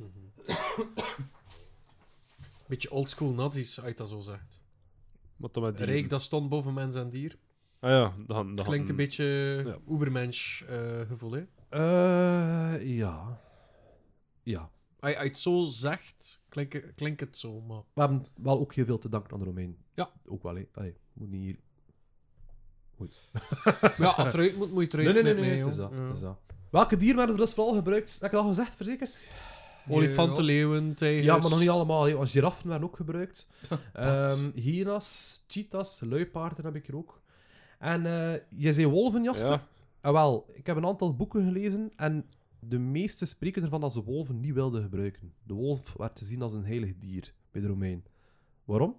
[2.67, 4.61] Beetje oldschool nazi's, als je dat zo zegt.
[5.35, 5.85] Wat dan met die...
[5.85, 7.37] Rijk dat stond boven mens en dier.
[7.79, 9.23] Ah ja, dan, dan Klinkt een beetje
[9.65, 9.93] Ja.
[9.93, 11.45] Ubermensch eh, gevoel, hè?
[11.69, 13.41] Eh, ja.
[14.43, 14.71] Ja.
[14.99, 17.81] Als je het zo zegt, klinkt, klinkt het zo, maar...
[17.93, 19.77] We hebben wel ook heel veel te danken aan de Romeinen.
[19.93, 20.11] Ja.
[20.25, 20.67] Ook wel, hè.
[20.73, 21.57] Allee, moet niet hier...
[23.97, 26.01] Ja, als eruit moet, moet je Nee, eruit nee, nee, nee, het is dat, Ja.
[26.01, 26.39] het is dat.
[26.71, 28.13] Welke dieren werden er dus vooral gebruikt?
[28.13, 29.21] Heb ik dat al gezegd, verzekerd?
[29.89, 31.25] Olifanten, leeuwen, tijgers...
[31.25, 32.03] Ja, maar nog niet allemaal.
[32.05, 32.13] hè.
[32.15, 33.47] Want giraffen werden ook gebruikt.
[33.93, 37.21] Ehm hyena's, cheetahs, luipaarden heb ik er ook.
[37.79, 39.49] En eh, je zei wolven, Jasper?
[39.49, 39.67] Ja,
[40.01, 42.25] Ah, wel, ik heb een aantal boeken gelezen en
[42.59, 45.33] de meeste spreken ervan dat ze wolven niet wilden gebruiken.
[45.43, 48.03] De wolf werd te zien als een heilig dier bij de Romein.
[48.65, 48.95] Waarom?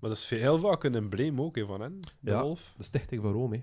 [0.00, 2.42] maar dat is heel vaak een embleem ook hè, van hen, de Ja.
[2.42, 2.74] wolf.
[2.76, 3.56] De stichting van Rome.
[3.56, 3.62] hè.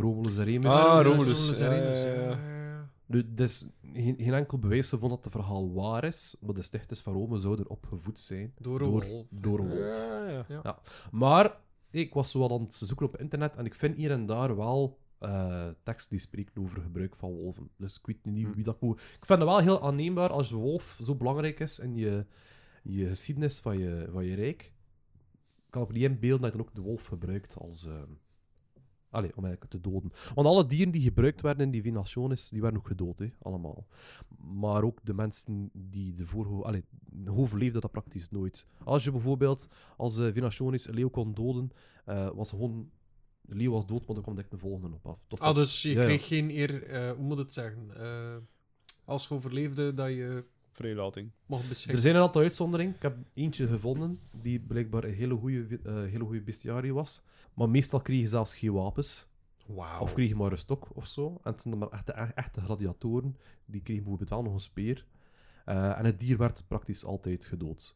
[0.00, 0.72] Romulus en Remus.
[0.72, 1.38] Ah, Romulus.
[1.38, 2.30] Romulus en Remus, ja, ja, ja.
[2.30, 2.90] ja, ja.
[3.06, 7.00] Nu, dus geen, geen enkel bewijs ervan dat het verhaal waar is, maar de stichters
[7.00, 8.52] van Rome zouden opgevoed zijn.
[8.58, 9.26] Door een Door- wolf.
[9.30, 9.78] door een wolf.
[9.78, 10.78] Ja, ja.
[11.10, 11.56] Maar
[12.02, 14.56] ik was zo wat aan het zoeken op internet en ik vind hier en daar
[14.56, 17.70] wel eh tekst die spreken over gebruik van wolven.
[17.76, 18.52] Dus ik weet niet Hm.
[18.52, 19.00] wie dat moet.
[19.00, 22.26] Ik vind het wel heel aanneembaar als de wolf zo belangrijk is in je,
[22.82, 24.62] je geschiedenis van je, van je rijk.
[25.66, 27.86] Ik kan op niet inbeelden dat je dan ook de wolf gebruikt als.
[27.86, 28.02] eh,
[29.10, 30.12] Allee, om eigenlijk te doden.
[30.34, 33.86] Want alle dieren die gebruikt werden in die Vinationis, die werden ook gedood, hè, allemaal.
[34.38, 36.62] Maar ook de mensen die de voorho...
[36.62, 36.84] Allee,
[37.52, 38.66] leefde dat praktisch nooit.
[38.84, 41.70] Als je bijvoorbeeld als uh, een leeuw kon doden,
[42.04, 42.90] eh, was gewoon...
[43.40, 45.24] De leeuw was dood, maar dan kwam direct de volgende op af.
[45.26, 46.06] Tot Ah, dus je Ja, ja.
[46.06, 46.82] kreeg geen eer...
[46.82, 47.90] eh, hoe moet het zeggen?
[49.04, 50.44] Als je overleefde, dat je
[50.76, 51.30] Vrijlating.
[51.86, 52.94] Er zijn een aantal uitzonderingen.
[52.94, 57.22] Ik heb eentje gevonden die blijkbaar een hele goede hele goede bestiarie was.
[57.54, 59.26] Maar meestal kreeg je zelfs geen wapens.
[59.66, 60.00] Wauw.
[60.00, 61.26] Of kreeg je maar een stok of zo.
[61.28, 63.36] En het zijn dan maar echte, echte gladiatoren.
[63.64, 65.06] Die kregen bijvoorbeeld wel nog een speer.
[65.64, 67.94] Eh, en het dier werd praktisch altijd gedood.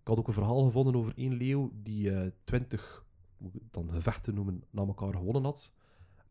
[0.00, 3.04] Ik had ook een verhaal gevonden over één leeuw die eh, twintig
[3.36, 5.72] hoe we het dan gevechten noemen, na elkaar gewonnen had.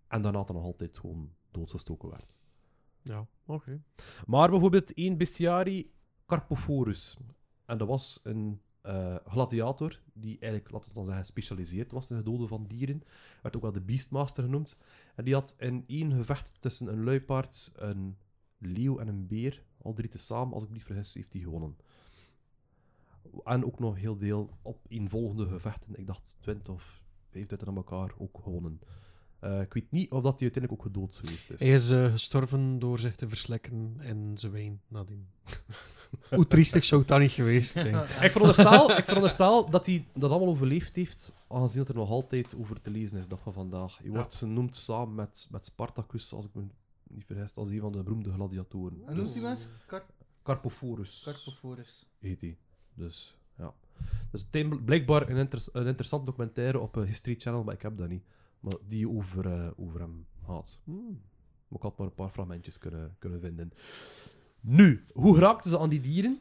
[0.07, 2.39] En daarna dan nog altijd gewoon doodgestoken werd.
[3.03, 3.81] Ja, oké.
[4.25, 5.91] Maar bijvoorbeeld één bestiarii,
[6.25, 7.17] Carpophorus.
[7.65, 12.15] En dat was een eh, gladiator die eigenlijk, laten we dan zeggen, gespecialiseerd was in
[12.15, 13.03] het doden van dieren.
[13.41, 14.77] Werd ook wel de Beastmaster genoemd.
[15.15, 18.17] En die had in één gevecht tussen een luipaard, een
[18.57, 21.77] leeuw en een beer, al drie tezamen, als ik me niet vergis, heeft hij gewonnen.
[23.43, 28.13] En ook nog heel deel op volgende gevechten, ik dacht 20 of 25 aan elkaar,
[28.17, 28.79] ook gewonnen.
[29.43, 31.59] Eh, ik weet niet of dat hij uiteindelijk ook gedood geweest is.
[31.59, 35.27] Hij is eh, gestorven door zich te verslekken in zijn wijn nadien.
[36.29, 37.95] Hoe triestig zou het dan niet geweest zijn?
[38.25, 42.55] Ik veronderstel, ik veronderstel dat hij dat allemaal overleefd heeft, aangezien dat er nog altijd
[42.55, 43.97] over te lezen is, dag van vandaag.
[43.97, 46.63] Hij wordt genoemd samen met, met Spartacus, als ik me
[47.09, 49.01] niet vergis, als een van de beroemde gladiatoren.
[49.05, 49.67] En noemt die mens?
[49.87, 50.05] Car
[50.43, 52.05] Carpophorus Carpophorus.
[52.19, 52.57] heet hij.
[52.93, 53.73] Dus, ja.
[54.31, 57.81] Dus het is blijkbaar een, inter- een interessant documentaire op een History Channel, maar ik
[57.81, 58.23] heb dat niet.
[58.63, 60.79] Maar die over, eh, over hem gaat.
[60.83, 61.21] Hmm.
[61.67, 63.71] Maar ik had maar een paar fragmentjes kunnen, kunnen vinden.
[64.61, 66.39] Nu, hoe raakten ze aan die dieren?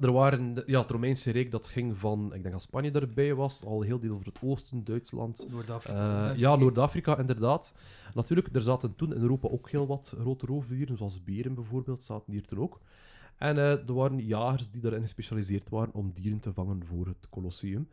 [0.00, 3.34] Er waren, de- ja, het Romeinse Rijk dat ging van, ik denk dat Spanje erbij
[3.34, 5.46] was, al heel deel over het oosten, Duitsland.
[5.50, 6.30] Noord-Afrika.
[6.30, 7.74] Eh, ja, Noord-Afrika inderdaad.
[8.14, 12.32] Natuurlijk, er zaten toen in Europa ook heel wat grote roofdieren, zoals beren bijvoorbeeld, zaten
[12.32, 12.80] hier toen ook.
[13.36, 17.28] En eh, er waren jagers die daarin gespecialiseerd waren om dieren te vangen voor het
[17.30, 17.88] Colosseum.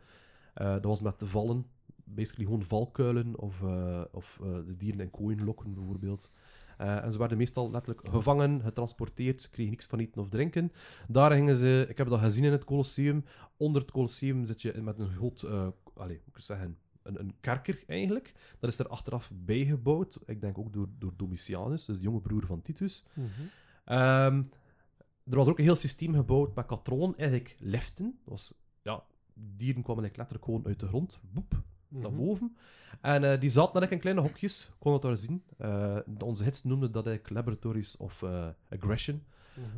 [0.54, 1.66] Dat was met de vallen
[2.06, 6.30] basically gewoon valkuilen of, eh, of eh, de dieren in kooien lokken, bijvoorbeeld.
[6.78, 10.72] Eh, en ze werden meestal letterlijk gevangen, getransporteerd, kregen niks van eten of drinken.
[11.08, 13.24] Daar gingen ze, ik heb dat gezien in het Colosseum.
[13.56, 17.20] Onder het Colosseum zit je met een groot, eh allez, hoe moet ik zeggen, een,
[17.20, 18.34] een kerker eigenlijk.
[18.58, 22.46] Dat is er achteraf bijgebouwd, ik denk ook door, door Domitianus, dus de jonge broer
[22.46, 23.04] van Titus.
[23.84, 24.42] Ehm,
[25.24, 28.04] er was ook een heel systeem gebouwd met katronen, eigenlijk liften.
[28.04, 29.02] Dat was, ja,
[29.34, 32.24] dieren kwamen eigenlijk letterlijk gewoon uit de grond, boep, naar Mhm.
[32.24, 32.56] boven.
[33.00, 35.42] En eh, die zaten eigenlijk in kleine hokjes, kon het daar zien.
[35.58, 39.22] Eh, onze hits noemden dat eigenlijk laboratories of eh, aggression.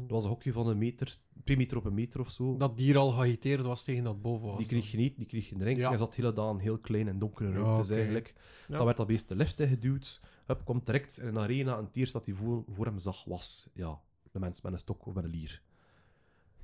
[0.01, 2.57] Dat was een hokje van een meter, twee meter op een meter of zo.
[2.57, 4.57] Dat dier al geagiteerd was tegen dat boven was.
[4.59, 5.83] die kreeg je niet, die kreeg je drinken.
[5.83, 5.89] Ja.
[5.89, 8.35] Hij zat hele dagen heel klein en donkere ruimtes eigenlijk.
[8.69, 8.77] Ja.
[8.77, 10.21] Dan werd dat beest de lift ingeduwd.
[10.47, 13.25] Hup, komt direct in een arena en het eerste dat hij voor, voor hem zag
[13.25, 14.01] was ja,
[14.33, 15.63] de mens met een stok of met een lier.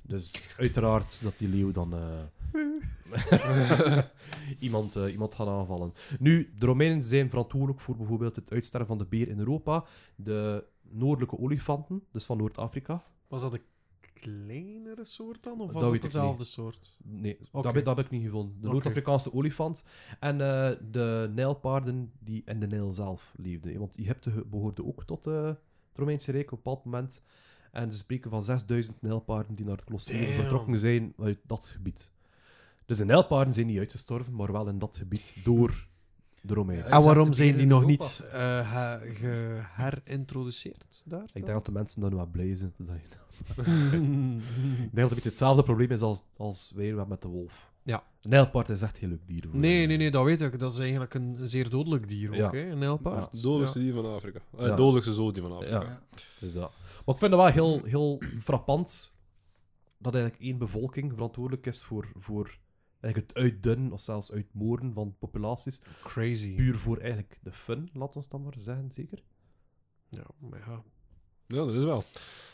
[0.07, 2.23] Dus uiteraard dat die leeuw dan eh,
[4.59, 5.93] iemand, eh, iemand gaat aanvallen.
[6.19, 9.83] Nu, de Romeinen zijn verantwoordelijk voor bijvoorbeeld het uitsterven van de beer in Europa.
[10.15, 13.03] De noordelijke olifanten, dus van Noord-Afrika.
[13.27, 13.61] Was dat een
[14.13, 15.59] kleinere soort dan?
[15.61, 16.97] Of was dat ik dezelfde soort?
[17.03, 18.61] Nee, dat, heb- dat heb ik niet gevonden.
[18.61, 18.67] De.
[18.67, 19.85] Noord-Afrikaanse olifant
[20.19, 23.79] en eh, de nijlpaarden die in de Nijl zelf leefden.
[23.79, 25.57] Want Egypte ge- behoorde ook tot het
[25.93, 27.23] Romeinse Rijk op een bepaald moment.
[27.75, 30.33] En ze spreken van 6000 nijlpaarden die naar het Colosseum Damn.
[30.33, 32.11] vertrokken zijn uit dat gebied.
[32.85, 35.87] Dus de nijlpaarden zijn niet uitgestorven, maar wel in dat gebied door
[36.47, 41.23] Ja, En waarom zijn die nog niet eh, ge- geherintroduceerd daar?
[41.23, 42.73] Ik denk dat de mensen dan wel blij zijn.
[42.77, 42.95] dat
[43.57, 44.41] Ik denk
[44.91, 47.71] dat het een beetje hetzelfde probleem is als, als wij hebben met de wolf.
[47.83, 48.03] Ja.
[48.21, 49.47] Een nijlpaard is echt een heel leuk dier.
[49.49, 50.59] voor Nee, nee, nee, dat weet ik.
[50.59, 52.49] Dat is eigenlijk een, een zeer dodelijk dier ook, Ja.
[52.51, 52.69] hè?
[52.69, 53.31] Een nijlpaard.
[53.31, 54.39] Het dodelijkste dier van Afrika.
[54.57, 54.75] Eh, Ja.
[54.75, 55.81] dodelijkste zoogdier van Afrika.
[55.81, 56.01] Ja.
[56.39, 56.71] Dus dat.
[57.05, 59.13] Maar ik vind het wel heel, heel frappant
[59.97, 62.57] dat eigenlijk één bevolking verantwoordelijk is voor, voor
[63.05, 65.81] eigenlijk het uitdunnen of zelfs uitmoren van populaties.
[66.03, 66.55] Crazy.
[66.55, 69.23] Puur voor eigenlijk de fun, laat ons dan maar zeggen, zeker.
[70.09, 70.83] Ja, maar ja.
[71.47, 72.03] Ja, dat is wel.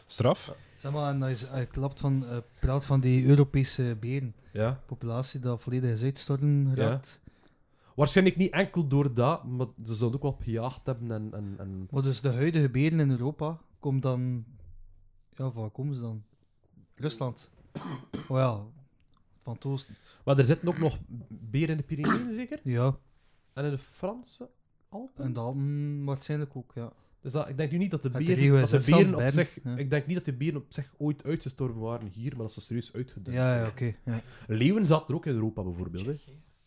[0.07, 0.55] Straf.
[0.77, 3.95] Zeg maar, en dat is, eh, klapt van, eh, praat van die Europese Ja.
[3.95, 7.21] berenpopulatie dat volledig is uitstorten geraakt.
[7.95, 11.33] Waarschijnlijk niet enkel door dat, maar ze zullen ook wel gejaagd hebben en...
[11.33, 11.87] en, en...
[11.91, 14.45] Maar dus de huidige beren in Europa komt dan...
[15.35, 16.23] Ja, van waar komen ze dan?
[16.95, 17.49] Rusland.
[18.29, 18.63] Oh ja,
[19.41, 19.95] van het oosten.
[20.25, 20.97] Maar er zitten ook nog
[21.29, 22.59] beren in de Pyreneeën, zeker?
[22.63, 22.97] Ja,
[23.53, 24.49] En in de Franse
[24.89, 25.23] Alpen?
[25.23, 26.91] en dan waarschijnlijk ook, ja.
[27.21, 29.09] Dus dat, ik denk nu niet dat de Het beren, regio dat is de beren
[29.13, 29.59] op Bern, zich...
[29.63, 29.75] ja.
[29.77, 32.61] Ik denk niet dat de beren op zich ooit uitgestorven waren hier, maar dat ze
[32.61, 33.61] serieus uitgedund Ja, zijn.
[33.61, 33.93] ja, oké.
[34.05, 34.21] ja.
[34.47, 36.05] Leeuwen zaten er ook in Europa, bijvoorbeeld.
[36.05, 36.15] Hè.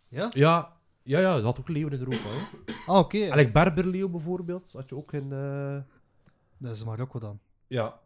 [0.08, 0.30] Ja?
[0.34, 2.28] Ja, ja, ja, dat had ook leeuwen in Europa.
[2.28, 2.72] Hè.
[2.86, 3.50] Ah, oké.
[3.52, 5.32] Berberleeuw bijvoorbeeld, had je ook in...
[5.32, 5.76] eh,
[6.58, 7.38] Dat is Marokko dan.
[7.66, 8.00] Ja,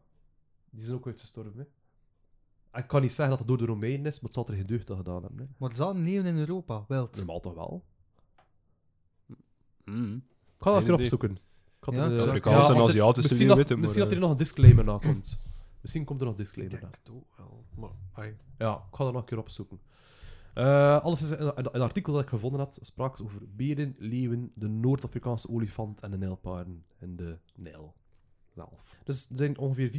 [0.71, 1.59] die zijn ook uitgestorven.
[1.59, 1.65] Hè.
[2.79, 4.67] Ik kan niet zeggen dat het door de Romeinen is, maar het zal er geen
[4.67, 5.39] deugd aan gedaan hebben.
[5.41, 5.47] Hè.
[5.57, 7.17] Maar er zaten leeuwen in Europa, wild.
[7.17, 7.85] Normaal toch wel?
[9.85, 10.15] Mm.
[10.57, 11.31] Ik ga dat een keer opzoeken.
[11.31, 14.17] Ik had Ja, eh, Afrikaanse en het- Aziatische misschien als- weten, maar, Misschien dat er
[14.17, 15.39] eh, nog een disclaimer na komt.
[15.81, 16.89] Misschien komt er nog een disclaimer na.
[16.91, 17.65] het ook wel.
[17.77, 17.91] Maar,
[18.25, 18.37] ai.
[18.59, 19.81] Ja, ik ga dat nog een keer opzoeken.
[20.55, 23.95] Eh, alles is in, in het artikel dat ik gevonden had, sprak het over beren,
[23.99, 27.95] leeuwen, de Noord-Afrikaanse olifant en de nijlpaarden in de Nijl
[29.05, 29.91] Dus er zijn ongeveer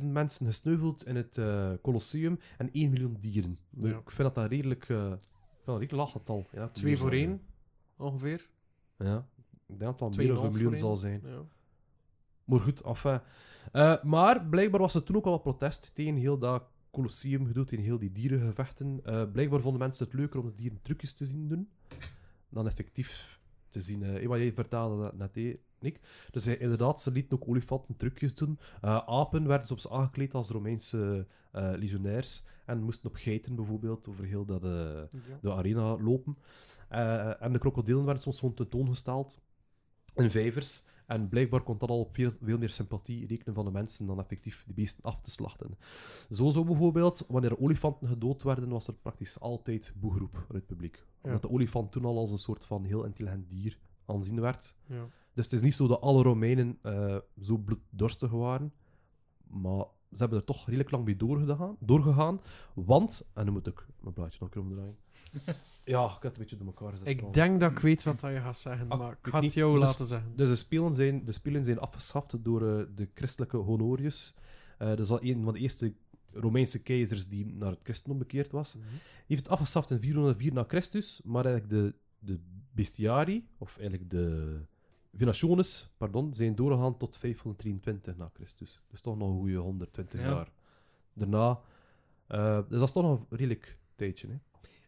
[0.00, 3.58] 400.000 mensen gesneuveld in het eh, Colosseum en 1 miljoen dieren.
[3.70, 3.88] Ja.
[3.88, 5.18] Ik vind dat een redelijk, dat
[5.64, 6.46] een redelijk laag getal.
[6.52, 7.40] Ja, Twee voor één,
[7.96, 8.48] ongeveer.
[8.98, 9.26] Ja,
[9.66, 11.20] ik denk dat het al meer dan een miljoen zal zijn.
[11.24, 11.44] Ja.
[12.44, 13.20] Maar goed, enfin.
[13.72, 17.64] Eh, maar blijkbaar was er toen ook al wat protest tegen heel dat Colosseum gedoe,
[17.64, 19.00] tegen heel die dierengevechten.
[19.32, 21.68] Blijkbaar vonden mensen het leuker om de dieren trucjes te zien doen,
[22.48, 24.02] dan effectief te zien.
[24.02, 26.00] eh wat jij vertelde dat net, Nick.
[26.30, 28.58] Dus eh, inderdaad, ze lieten ook olifanten trucjes doen.
[28.80, 34.24] Eh, apen werden soms aangekleed als Romeinse eh legionairs en moesten op geiten bijvoorbeeld over
[34.24, 36.36] heel dat, de arena lopen.
[37.38, 39.40] En de krokodillen werden soms gewoon tentoongesteld
[40.14, 40.84] in vijvers.
[41.08, 44.18] En blijkbaar kon dat al op veel, veel meer sympathie rekenen van de mensen dan
[44.18, 45.78] effectief die beesten af te slachten.
[46.30, 50.66] Zo zo bijvoorbeeld, wanneer er olifanten gedood werden, was er praktisch altijd boegeroep uit het
[50.66, 51.04] publiek.
[51.20, 54.76] Omdat de olifant toen al als een soort van heel intelligent dier aanzien werd.
[54.86, 55.08] Ja.
[55.38, 58.72] Dus het is niet zo dat alle Romeinen eh, zo bloeddorstig waren.
[59.46, 61.76] Maar ze hebben er toch redelijk lang mee doorgegaan.
[61.80, 62.40] doorgegaan
[62.74, 64.96] want, en dan moet ik mijn plaatje nog een keer omdraaien.
[65.94, 67.06] ja, ik heb het een beetje door elkaar gezet.
[67.06, 67.38] Ik trouwens.
[67.42, 69.72] denk dat ik weet wat dat je gaat zeggen, Ah, maar ik ga het jou
[69.72, 70.32] Dus- laten zeggen.
[70.36, 74.34] Dus de spelen zijn, de spelen zijn afgeschaft door eh, de christelijke Honorius.
[74.78, 75.94] Eh dat is al een van de eerste
[76.32, 78.72] Romeinse keizers die naar het christendom bekeerd was.
[78.72, 78.82] Hij
[79.26, 82.40] heeft het afgeschaft in 404 na Christus, maar eigenlijk de, de
[82.72, 84.60] bestiari, of eigenlijk de
[85.18, 88.80] venationes, pardon, zijn doorgegaan tot 523 na Christus.
[88.90, 90.26] Dus toch nog een goede 120 Ja.
[90.28, 90.50] jaar.
[91.12, 91.60] Daarna,
[92.26, 94.28] eh, dus dat is toch nog een redelijk tijdje.
[94.28, 94.36] Hè?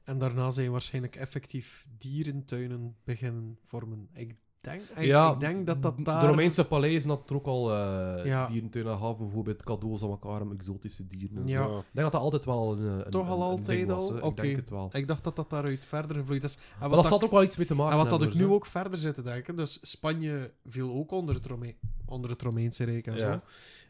[0.04, 4.08] En daarna zijn waarschijnlijk effectief dierentuinen beginnen vormen.
[4.12, 6.20] Ik denk, ik, ja, ik denk dat dat daar...
[6.20, 8.46] De Romeinse paleizen hadden er ook al eh Ja.
[8.46, 11.46] dierentuinen gaven, bijvoorbeeld cadeaus aan elkaar exotische dieren.
[11.46, 11.64] Ja.
[11.64, 14.28] Ik denk dat dat altijd wel een, een Toch al een- een ding altijd al?
[14.30, 14.88] Ik denk het wel.
[14.92, 16.54] Ik dacht dat dat daaruit verder gevloeid is.
[16.54, 18.34] En Maar wat, dat zat ook wel iets mee te maken en wat dat ik
[18.34, 21.74] nu ook verder zit te denken, dus Spanje viel ook onder het, Rome
[22.06, 23.40] onder het Romeinse Rijk en zo.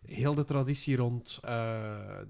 [0.07, 1.51] Heel de traditie rond eh,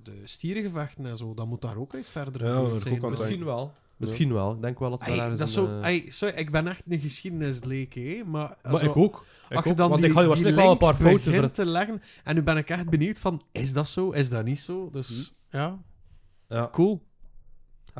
[0.03, 3.11] de stierengevechten en zo, dat moet daar ook uit verder gevloeid dat zijn.
[3.11, 3.73] Misschien wel.
[4.01, 4.53] Misschien wel.
[4.55, 6.51] Ik denk wel dat we daar eens dat is een, zo, eh, ey, sorry, ik
[6.51, 9.25] ben echt een geschiedenisleek, hè, maar, Maar zo- ik ook.
[9.49, 11.51] Ik ook, dan want die, ik ga je waarschijnlijk wel een paar fouten ver...
[11.51, 14.59] te leggen, en nu ben ik echt benieuwd van, is dat zo, is dat niet
[14.61, 14.91] zo?
[14.93, 15.79] Dus ja,
[16.49, 16.69] Ja.
[16.73, 17.03] cool.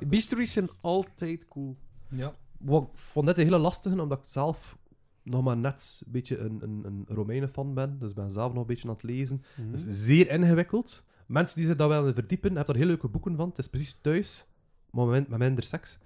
[0.09, 1.77] Mysteries zijn altijd cool.
[2.09, 2.35] Ja.
[2.59, 4.77] Wat, ik vond dit een hele lastige, omdat ik zelf
[5.23, 7.97] nog maar net een beetje een, een, een Romeinen-fan ben.
[7.99, 9.43] Dus ik ben zelf nog een beetje aan het lezen.
[9.71, 11.05] Het is zeer ingewikkeld.
[11.27, 13.49] Mensen die zich daar wel in verdiepen, hebben daar heel leuke boeken van.
[13.49, 14.47] Het is precies thuis,
[14.93, 15.99] maar met, minder seks.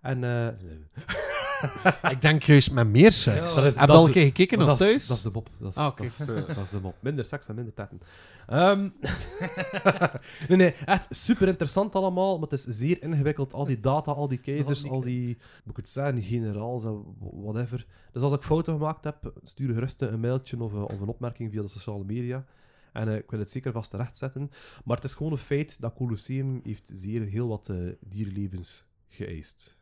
[0.00, 0.48] En eh,
[2.10, 3.36] Ik denk juist met meer seks.
[3.54, 5.06] Ja, dat is- Heb je al een keer gekeken is, thuis?
[5.06, 5.48] dat is de mop.
[5.58, 6.16] Dat is, Ah, dat, is,
[6.46, 6.94] dat is de mop.
[7.00, 8.00] Minder seks en minder tetten.
[8.46, 8.88] Ehm,
[10.48, 13.52] nee, nee, echt super interessant allemaal, maar het is zeer ingewikkeld.
[13.54, 15.26] Al die data, al die keizers, al die,
[15.64, 17.04] moet ik het zeggen, generaals en
[17.42, 17.86] whatever.
[18.12, 21.50] Dus als ik fouten gemaakt heb, stuur gerust een mailtje of, een- of een opmerking
[21.52, 22.44] via de sociale media.
[22.98, 24.50] En eh, ik wil het zeker vast terechtzetten.
[24.84, 29.76] Maar het is gewoon een feit dat Colosseum heeft zeer heel wat eh, dierlevens geëist.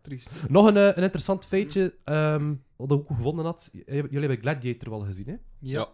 [0.00, 0.48] Triest.
[0.48, 3.70] Nog een, eh, een interessant feitje, ehm, wat ik ook gevonden had.
[3.72, 5.36] J- Jullie hebben Gladiator wel gezien, hè?
[5.58, 5.88] Ja.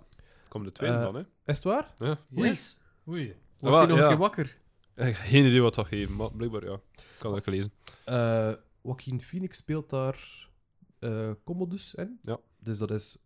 [0.49, 1.21] Kom de tweede dan, hè.
[1.21, 1.27] Is
[1.57, 1.95] het waar?
[1.99, 2.19] Ja.
[2.35, 2.79] Yes.
[3.09, 3.27] Oei.
[3.59, 4.03] Wordt Ja, hij nog ja.
[4.03, 4.57] een keer wakker?
[4.95, 6.73] Eh, Geen idee wat dat geeft, maar blijkbaar ja.
[6.95, 7.73] Ik kan het gelezen.
[8.05, 8.53] Eh
[8.83, 10.49] Joaquin Phoenix speelt daar
[10.99, 12.19] eh, Commodus in.
[12.23, 12.39] Ja.
[12.59, 13.19] Dus dat is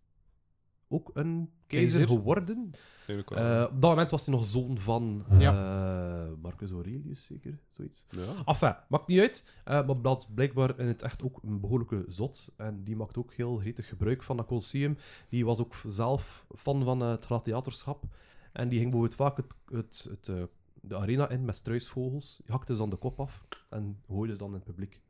[0.89, 1.99] ook een Keizer.
[1.99, 2.71] keizer geworden.
[3.07, 7.59] Eh, op dat moment was hij nog zoon van eh, Marcus Aurelius, zeker?
[7.69, 8.07] Zoiets.
[8.11, 8.43] ja.
[8.45, 9.53] Enfin, maakt niet uit.
[9.65, 12.53] eh, maar dat is blijkbaar in het echt ook een behoorlijke zot.
[12.57, 14.99] En die maakt ook heel gretig gebruik van dat Colosseum.
[15.29, 18.05] Die was ook zelf fan van het gladiatorschap.
[18.53, 20.43] En die ging bijvoorbeeld vaak het, het, het, eh,
[20.81, 22.37] de arena in met struisvogels.
[22.45, 25.01] Die hakte ze dan de kop af en gooide ze dan in het publiek.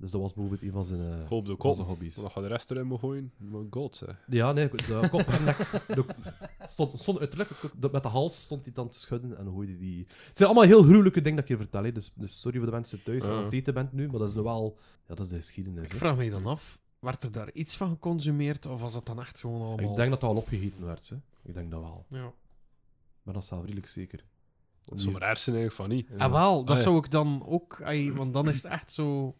[0.00, 1.74] Dus dat was bijvoorbeeld een van zijn, eh, Hoop de van kop.
[1.74, 2.14] zijn hobby's.
[2.14, 3.32] Dan gaat de rest erin mogen gooien.
[3.36, 4.24] My god, zeg.
[4.26, 5.56] Ja, nee, de kop en nek.
[5.96, 6.04] De,
[6.66, 7.50] stond, stond uiterlijk,
[7.80, 9.98] de- met de hals stond hij dan te schudden en gooide die...
[10.26, 11.92] Het zijn allemaal heel gruwelijke dingen dat ik je vertel, hè.
[11.92, 13.38] Dus, dus sorry voor de mensen thuis die Ja.
[13.38, 14.78] aan het eten bent nu, maar dat is nu wel...
[15.08, 15.98] Ja, dat is de geschiedenis, Ik hè.
[15.98, 19.40] vraag me dan af, werd er daar iets van geconsumeerd of was het dan echt
[19.40, 19.90] gewoon allemaal...
[19.90, 21.16] Ik denk dat dat al opgegeten werd, hè.
[21.42, 22.04] Ik denk dat wel.
[22.08, 22.26] Ja.
[22.26, 22.32] Ik
[23.22, 24.24] ben dat zelf redelijk zeker.
[24.82, 26.10] Dat is maar ergens eigenlijk van niet.
[26.18, 26.82] Ah, wel, dat Ah, ja.
[26.82, 27.80] zou ik dan ook...
[27.82, 29.34] ai, want dan is het echt zo...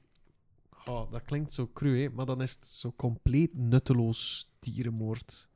[0.90, 5.48] Oh, dat klinkt zo cru, hè, maar dan is het zo compleet nutteloos dierenmoord.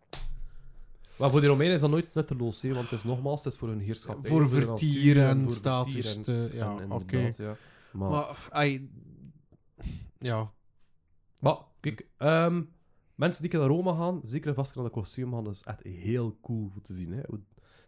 [1.18, 3.58] Maar voor die Romeinen is dat nooit nutteloos, hè, want het is nogmaals, het is
[3.58, 4.30] voor hun heerschappij.
[4.30, 6.56] voor de vertier natuur en status vertier en- te...
[6.56, 7.18] Ja, oké.
[7.36, 7.56] ja.
[7.92, 8.90] Maar, maar, Maar, ai,
[10.18, 10.52] ja.
[11.80, 12.62] kijk, ehm,
[13.14, 15.82] mensen die naar Rome gaan, zeker en vast naar de Colosseum gaan, dat is echt
[15.82, 17.12] heel cool voor te zien.
[17.12, 17.20] Hè.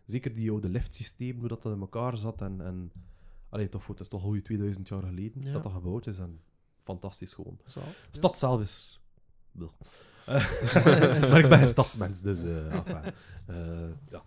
[0.05, 2.41] Zeker die oude liftsysteem, hoe dat, dat in elkaar zat.
[2.41, 2.93] En, en,
[3.49, 5.53] allee, toch, het is toch al je 2000 jaar geleden Ja.
[5.53, 6.19] dat dat gebouwd is.
[6.19, 6.41] En
[6.87, 7.59] fantastisch gewoon.
[8.11, 9.01] Stad zelf is...
[10.27, 12.43] Maar ik ben geen stadsmens, dus...
[12.43, 13.13] eh, enfin,
[13.47, 13.57] eh,
[14.09, 14.23] ja.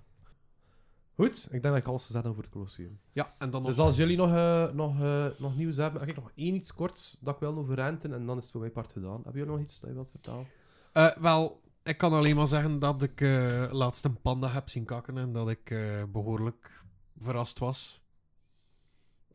[1.15, 2.99] Goed, ik denk dat ik alles gezegd heb over het Colosseum.
[3.11, 3.69] Ja, en dan nog...
[3.69, 4.93] Dus als jullie nog, eh, nog,
[5.37, 5.99] nog nieuws hebben...
[5.99, 8.51] Heb ik nog één iets korts dat ik wil over renten en dan is het
[8.51, 9.15] voor mijn part gedaan.
[9.15, 10.47] Hebben jullie nog iets dat je wilt vertellen?
[11.21, 13.19] Wel, ik kan alleen maar zeggen dat ik
[13.71, 16.83] laatst een panda heb zien kakken en dat ik eh, behoorlijk
[17.21, 18.01] verrast was.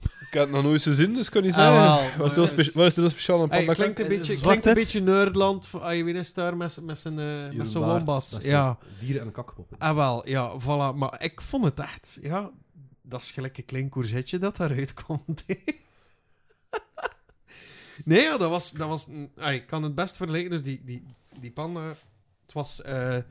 [0.01, 1.83] Ik heb het nog nooit gezien, dus ik kan niet Ah, zeggen.
[1.83, 3.73] wel, wat, is er maar zo spe- is- wat is er zo speciaal aan panda?
[3.75, 5.67] klinkt een beetje, het klinkt een beetje Nerdland.
[5.67, 8.39] van- Ah, je weet is daar met, met zijn, eh, met zijn wombats.
[8.41, 8.79] Ja.
[9.01, 9.79] Dieren en kakpoppen.
[9.79, 10.97] Ah, wel, ja, voilà.
[10.97, 12.51] Maar ik vond het echt, ja,
[13.03, 15.45] dat is gelijk een klein courgette dat daaruit komt.
[18.05, 20.51] nee, ja, dat was, dat was ah, ik kan het best vergelijken.
[20.51, 21.05] Dus die, die,
[21.41, 21.81] die panda,
[22.43, 23.23] het was, eh, eh,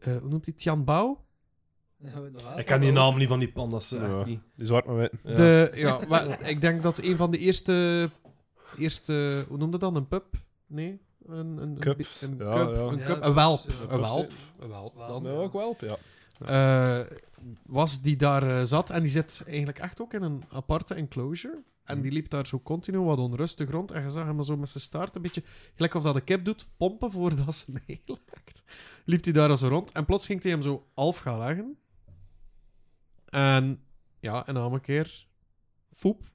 [0.00, 1.18] hoe noemt hij, Tian Bao?
[2.56, 4.16] Ik ken die naam niet van die pandas, eh, Ja.
[4.18, 4.40] echt niet.
[4.56, 5.12] Die zwart maar wit.
[5.22, 5.34] Ja.
[5.34, 8.10] De, ja, wa- ik denk dat een van de eerste,
[8.78, 10.34] eerste hoe noemde dat, een pup?
[10.66, 11.00] Nee?
[11.26, 11.96] Een, een, een, Cup.
[11.96, 12.82] bi- een, Ja, cup, ja.
[12.82, 14.96] een, cup, welp, ja, een welp, een welp.
[14.96, 15.22] Dan.
[15.24, 15.96] Ja, ook wel, ja.
[17.00, 17.06] eh,
[17.66, 18.90] was die daar eh, zat.
[18.90, 21.62] En die zit eigenlijk echt ook in een aparte enclosure.
[21.84, 23.90] En die liep daar zo continu wat onrustig rond.
[23.90, 25.42] En je zag hem zo met zijn staart een beetje...
[25.74, 28.62] Gelijk of dat de kip doet, pompen voordat ze neerlegt.
[29.04, 29.92] Liep hij daar zo rond.
[29.92, 31.76] En plots ging hij hem zo half gaan leggen.
[33.30, 33.80] En
[34.20, 35.26] ja, en na een keer...
[35.92, 36.30] Foep.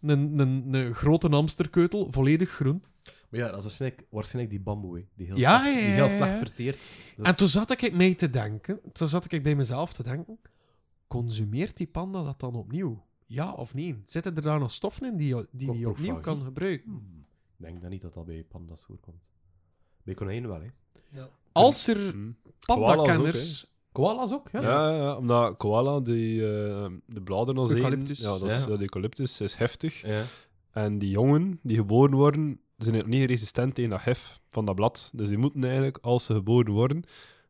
[0.00, 2.84] Een, een, een grote hamsterkeutel, volledig groen.
[3.28, 5.94] Maar ja, dat is waarschijnlijk, waarschijnlijk die bamboe, die heel, Ja, slecht, ja, die ja,
[5.94, 6.10] heel ja.
[6.10, 6.90] slecht verteert.
[7.16, 10.38] Dus- En toen zat ik mee te denken, toen zat ik bij mezelf te denken,
[11.06, 13.04] consumeert die panda dat dan opnieuw?
[13.26, 14.02] Ja of nee?
[14.04, 16.90] Zitten er daar nog stoffen in die die, die opnieuw kan gebruiken?
[16.90, 17.26] Hmm.
[17.56, 19.22] Ik denk dan niet dat dat bij panda's voorkomt.
[20.02, 20.70] Bij konijnen wel, hè.
[21.52, 22.30] Als er Hm.
[22.58, 23.71] Koala's ook, pandakenners...
[23.92, 24.60] Koala's ook, ja?
[24.60, 28.18] Ja, ja, ja, omdat koala, die, eh, de bladeren als Eucalyptus.
[28.18, 28.60] Ja, dat is, Ja.
[28.60, 30.06] ja, de eucalyptus is heftig.
[30.06, 30.22] Ja.
[30.72, 34.74] En die jongen die geboren worden, zijn nog niet resistent tegen dat hef van dat
[34.74, 35.10] blad.
[35.12, 37.04] Dus die moeten eigenlijk, als ze geboren worden,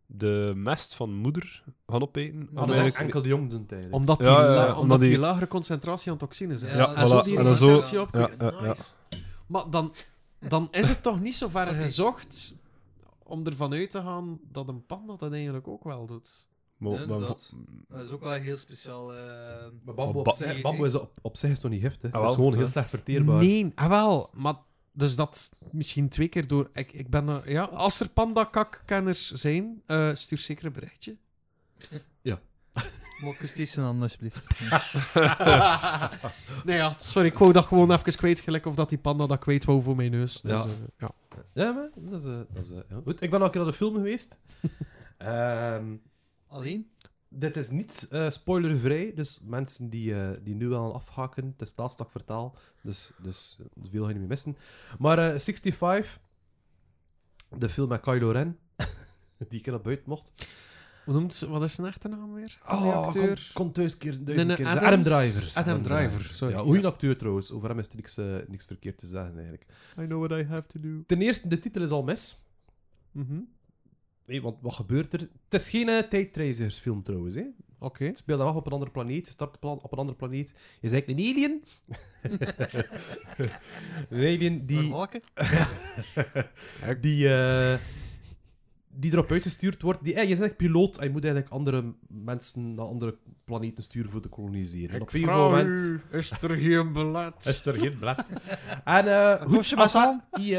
[0.06, 2.39] de mest van moeder gaan opeten.
[2.39, 3.94] Maar dat eigenlijk- enkel de jong doen eigenlijk.
[3.94, 6.78] Omdat die, Ja, ja, ja, la- omdat omdat die die- lagere concentratie aan toxines hebben.
[6.78, 7.24] Ja, en zo voilà.
[7.24, 8.09] die zo- resistentie op.
[8.14, 8.66] ja, ja, ja.
[8.69, 8.93] nice.
[9.47, 9.94] Maar dan,
[10.48, 12.56] dan is het toch niet zo ver gezocht
[13.32, 16.46] om ervan uit te gaan dat een panda dat eigenlijk ook wel doet.
[16.76, 17.52] Maar- Ja, maar- inderdaad.
[17.88, 19.14] Dat is ook wel heel speciaal...
[19.14, 19.18] eh,
[19.84, 22.12] Maar bamboe, Ba- op, zich, bamboe is op, op zich is toch niet giftig?
[22.12, 22.44] Ah, Het is wel.
[22.44, 23.38] gewoon heel slecht verteerbaar.
[23.38, 24.30] Nee, ah, wel.
[24.32, 24.54] Maar
[24.92, 26.70] dus dat misschien twee keer door.
[26.72, 31.16] Ik, ik ben, eh, ja, als er pandakakkenners zijn, eh, stuur zeker een berichtje.
[33.23, 34.65] Mag ik eens aan, alsjeblieft?
[36.65, 39.39] nee, ja, sorry, ik wou dat gewoon even kwijt, gelijk of dat die panda dat
[39.39, 40.40] kwijt wou voor mijn neus.
[40.40, 40.65] Dus, Ja.
[40.65, 41.11] eh, ja.
[41.53, 42.27] Ja, maar dat is...
[42.27, 43.01] eh, dat is eh, ja.
[43.05, 44.39] Goed, ik ben al een keer naar de film geweest.
[45.19, 45.94] Ehm,
[46.49, 46.90] Alleen?
[47.28, 51.74] dit is niet eh, spoilervrij, dus mensen die, eh, die nu wel afhaken, het is
[51.74, 53.59] ik vertaal, dus, dus
[53.90, 54.57] veel ga je niet meer missen.
[54.99, 56.19] Maar eh 65,
[57.59, 58.59] de film met Kylo Ren,
[59.49, 60.32] die ik er naar buiten mocht.
[61.04, 62.58] Hoe noemt ze, wat is zijn echte naam weer?
[62.68, 63.50] Oh, acteur?
[63.54, 64.86] Kon, kon thuis keer Nee, duizend nee, keer Adams-.
[64.86, 65.50] Adam Driver.
[65.54, 66.54] Adam Driver, sorry.
[66.54, 67.50] Ja, goeie acteur trouwens.
[67.50, 69.66] Over hem is er niks, eh, niks verkeerd te zeggen eigenlijk.
[70.00, 71.02] I know what I have to do.
[71.06, 72.36] Ten eerste, de titel is al mis.
[73.12, 73.38] Mhm.
[74.26, 75.20] Nee, want wat gebeurt er?
[75.20, 77.34] Het is geen uh, tijdreizigersfilm trouwens.
[77.34, 77.44] Hè.
[77.78, 78.04] Oké.
[78.04, 79.26] Het speelt af op een andere planeet.
[79.26, 80.48] Je start op een- andere planeet.
[80.80, 81.64] Je is eigenlijk een alien.
[84.08, 84.94] een alien die,
[87.00, 87.78] die, eh,
[88.94, 90.05] die erop uitgestuurd wordt.
[90.05, 93.82] Die, eh, je is eigenlijk piloot en je moet eigenlijk andere mensen naar andere planeten
[93.82, 94.89] sturen voor te koloniseren.
[94.89, 97.44] En Ik op een vraag moment u, is er geen belet?
[97.47, 98.31] is er geen blad.
[98.85, 100.24] en eh Koosje maar aan.
[100.40, 100.56] je,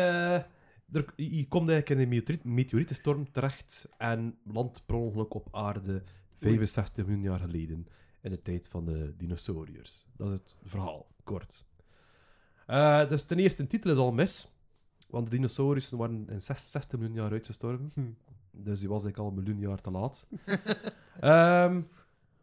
[0.91, 5.47] er, je, je komt eigenlijk in een meteoriet, meteorietenstorm terecht en landt per ongeluk op
[5.51, 6.03] aarde
[6.39, 7.87] 65 miljoen jaar geleden,
[8.21, 10.07] in de tijd van de dinosauriërs.
[10.17, 11.65] Dat is het verhaal, kort.
[12.65, 14.55] Eh, dus ten eerste, de titel is al mis,
[15.13, 17.91] want de dinosaurussen waren in 66 miljoen jaar uitgestorven.
[17.93, 18.01] Hm.
[18.51, 20.27] Dus die was eigenlijk al een miljoen jaar te laat.
[21.19, 21.81] Ehm,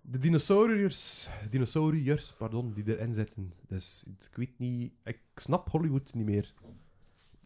[0.01, 3.53] de dinosauriërs, dinosauriërs pardon, die erin zitten.
[3.67, 6.55] Dus ik weet niet, ik snap Hollywood niet meer.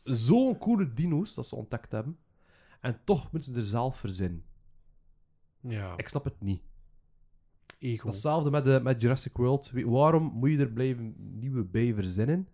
[0.04, 2.18] Zo'n coole dino's dat ze ontdekt hebben.
[2.80, 4.44] En toch moeten ze er zelf verzinnen.
[5.60, 6.62] Ja, Ik snap het niet.
[7.78, 8.06] ego.
[8.06, 9.70] Datzelfde met, de, met Jurassic World.
[9.84, 12.48] Waarom moet je er blijven nieuwe bij verzinnen?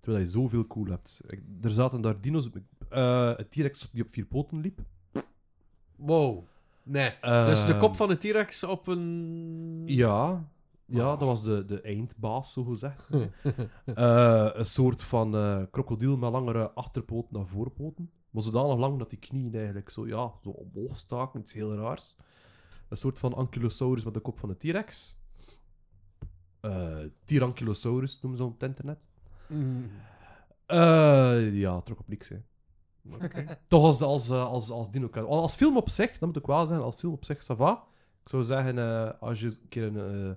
[0.00, 1.20] Terwijl je zoveel cool hebt.
[1.26, 2.48] Ik- er zaten daar dino's.
[2.88, 4.80] eh een T-Rex die op vier poten liep.
[5.96, 6.44] Wow.
[6.82, 7.10] Nee.
[7.20, 9.82] Dus de kop van de T-Rex op een...
[9.86, 10.48] Ja,
[10.84, 11.18] ja Ah.
[11.18, 13.08] dat was de, de eindbaas, zo gezegd.
[13.84, 18.10] Eh, een soort van eh, krokodil met langere achterpoten dan voorpoten.
[18.30, 21.38] Maar zodanig lang dat die knieën eigenlijk zo, ja, zo omhoog staken.
[21.40, 22.16] Het is heel raars.
[22.88, 25.16] Een soort van ankylosaurus met de kop van een T-Rex.
[26.60, 29.08] Eh Tyrankylosaurus noemen ze op het internet.
[29.48, 29.90] Mm.
[30.66, 32.36] Eh, ja, trok op niks, hè.
[33.68, 36.66] Toch als, als, eh, als, als dino Als film op zich, dat moet ik wel
[36.66, 37.84] zeggen, als film op zich, ça va.
[38.22, 39.96] Ik zou zeggen, eh, als je een keer een...
[40.26, 40.30] eh,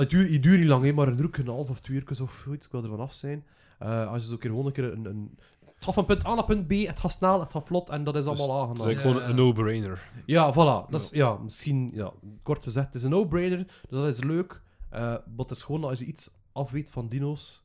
[0.00, 2.20] het, duurt, het duurt niet lang, hè, maar een uur, een half of twee uur
[2.22, 3.44] of zoiets, ik wil er vanaf zijn.
[3.78, 5.04] Eh, als je zo een keer gewoon een keer een...
[5.04, 5.38] een
[5.74, 8.04] het gaat van punt A naar punt B, het gaat snel, het gaat vlot en
[8.04, 8.76] dat is allemaal Dat aangenaam.
[8.76, 10.10] is eigenlijk gewoon een no-brainer.
[10.26, 10.90] Ja, voilà.
[10.90, 12.12] Dat is, ja, misschien, ja,
[12.42, 14.60] kort gezegd, het is een no-brainer, dus dat is leuk.
[14.90, 17.61] Eh, maar het is gewoon, als je iets afweet van dino's,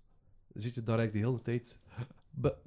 [0.58, 1.80] zit je daar eigenlijk de hele tijd...
[2.30, 2.58] Be-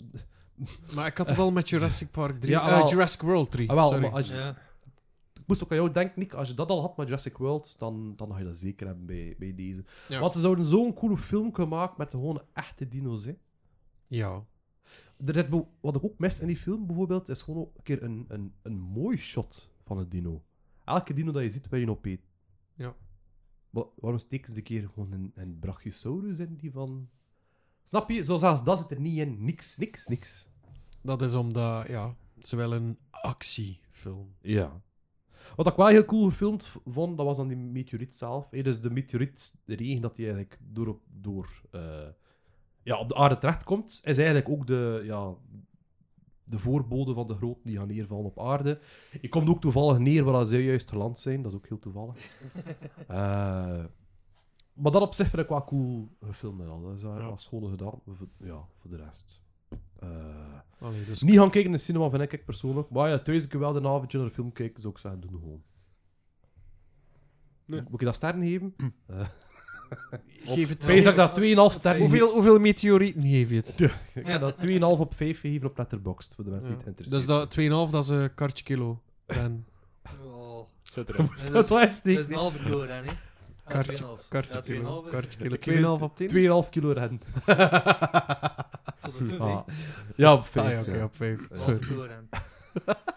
[0.95, 2.51] Maar ik had het wel met Jurassic Park 3.
[2.53, 2.89] Ja, Eh, wel.
[2.89, 3.69] Jurassic World 3.
[3.69, 4.01] Ah, wel, sorry.
[4.03, 4.51] maar als je, Ja.
[5.35, 7.79] ik moest ook aan jou denken, Nick, als je dat al had met Jurassic World,
[7.79, 9.85] dan, dan ga je dat zeker hebben bij, bij deze.
[10.09, 10.21] Ja.
[10.21, 13.25] Want ze zouden zo'n coole film kunnen maken met gewoon echte dino's.
[13.25, 13.37] Hè.
[14.07, 14.45] Ja.
[15.27, 15.49] Er
[15.81, 18.53] wat ik ook mis in die film bijvoorbeeld, is gewoon ook een keer een, een,
[18.63, 20.43] een mooi shot van een dino.
[20.85, 22.25] Elke dino dat je ziet, wil je opeten.
[22.75, 22.95] Ja.
[23.71, 27.09] Maar waarom steken ze een keer gewoon een, een Brachiosaurus in die van...
[27.85, 28.25] Snap je?
[28.25, 29.45] Zoals als dat zit er niet in.
[29.45, 30.49] Niks, niks, niks.
[31.03, 34.35] Dat is omdat, ja, ze willen een actiefilm.
[34.41, 34.81] Ja.
[35.57, 38.51] Wat ik wel heel cool gefilmd vond, dat was dan die meteoriet zelf.
[38.51, 38.63] Hè.
[38.63, 42.09] Dus de meteoriet, de regen dat die eigenlijk door, op- door eh,
[42.83, 45.35] ja, op de aarde terechtkomt, is eigenlijk ook de, ja,
[46.45, 48.81] de voorbode van de grote die gaan neervallen op aarde.
[49.21, 52.17] Je komt ook toevallig neer waar ze juist geland zijn, dat is ook heel toevallig.
[53.09, 53.85] Eh,
[54.81, 56.83] maar dat op zich vind ik wel cool gefilmd al.
[56.83, 57.37] Dat is wel Ja.
[57.37, 58.01] schoon gedaan.
[58.07, 59.41] Voor- Ja, voor de rest.
[59.99, 60.09] Eh,
[60.79, 62.91] Allee, dus niet gaan kijken in de cinema vind ik persoonlijk.
[62.91, 65.31] Maar ja, thuis ik wel een avondje naar de film kijken, zou ik zeggen, doen
[65.31, 65.63] gewoon.
[67.65, 67.83] Nee.
[67.91, 68.75] Moet je dat sterren geven?
[69.07, 69.29] Eh,
[70.43, 72.01] Geef het Twee zag dat 2,5 sterren.
[72.01, 73.81] Hoeveel, hoeveel meteorieten geef je het?
[74.15, 77.07] Ik heb dat 2,5 op 5 gegeven op Letterboxd, voor de mensen die het Dus
[77.07, 77.39] interesseert.
[77.41, 79.03] dat 2,5, dat is een kartje kilo.
[79.27, 79.67] En
[80.25, 81.27] Oh, Zit erin.
[81.27, 81.71] Dat
[82.05, 83.03] is een halve kilo, hè?
[83.73, 84.29] Kartje- 2,5.
[84.29, 85.01] kartje Ja, kilo.
[85.03, 85.49] 2,5 is- Kartje kilo.
[85.51, 86.29] vind 2,5 op 10?
[86.29, 87.21] 2,5 kilo rennen.
[89.07, 89.61] Is Ah.
[90.17, 90.67] Ja, op 5.
[90.67, 91.39] Ah ja, oké, op 5.
[91.41, 91.79] Een halve Sorry.
[91.87, 92.29] kilo rennen.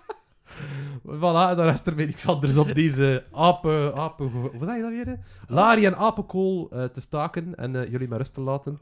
[1.08, 3.96] Voilà, dan rest er weer niks anders op deze apen...
[3.96, 5.06] apen wat zeg je dat weer?
[5.06, 5.14] hè?
[5.48, 8.80] Lari en apenkool eh, te staken en eh, jullie maar rust te laten.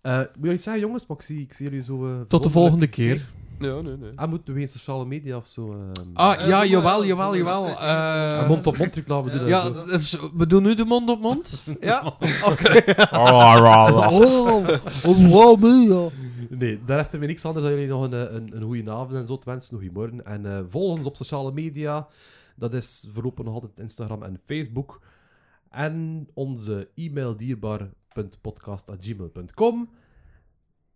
[0.00, 1.06] Eh moet je iets zeggen, jongens?
[1.06, 2.06] Maar ik zie, ik zie jullie zo...
[2.06, 3.26] eh, Tot de volgende keer.
[3.60, 4.12] Ja, nee, nee.
[4.14, 5.72] Ah, moeten we geen sociale media of zo...
[5.72, 7.66] ehm Ah, ja, jawel, jawel, jawel.
[7.66, 9.40] Eh, mond-op-mond reclame doen.
[9.40, 9.84] en Ja, zo.
[9.84, 11.66] dus we doen nu de mond op mond.
[11.80, 12.02] Ja?
[13.12, 14.56] Oh,
[15.04, 16.08] oh, wow, me, ja.
[16.56, 18.90] Nee, daar rest er weer niks anders dan jullie nog een, eh, een, een goede
[18.90, 19.74] avond en zo te wensen.
[19.74, 20.24] Nog goedemorgen.
[20.26, 22.06] En eh volg ons op sociale media.
[22.56, 25.00] Dat is voorlopig nog altijd Instagram en Facebook.
[25.70, 29.90] En onze e-mail dierbaar.podcast.gmail.com.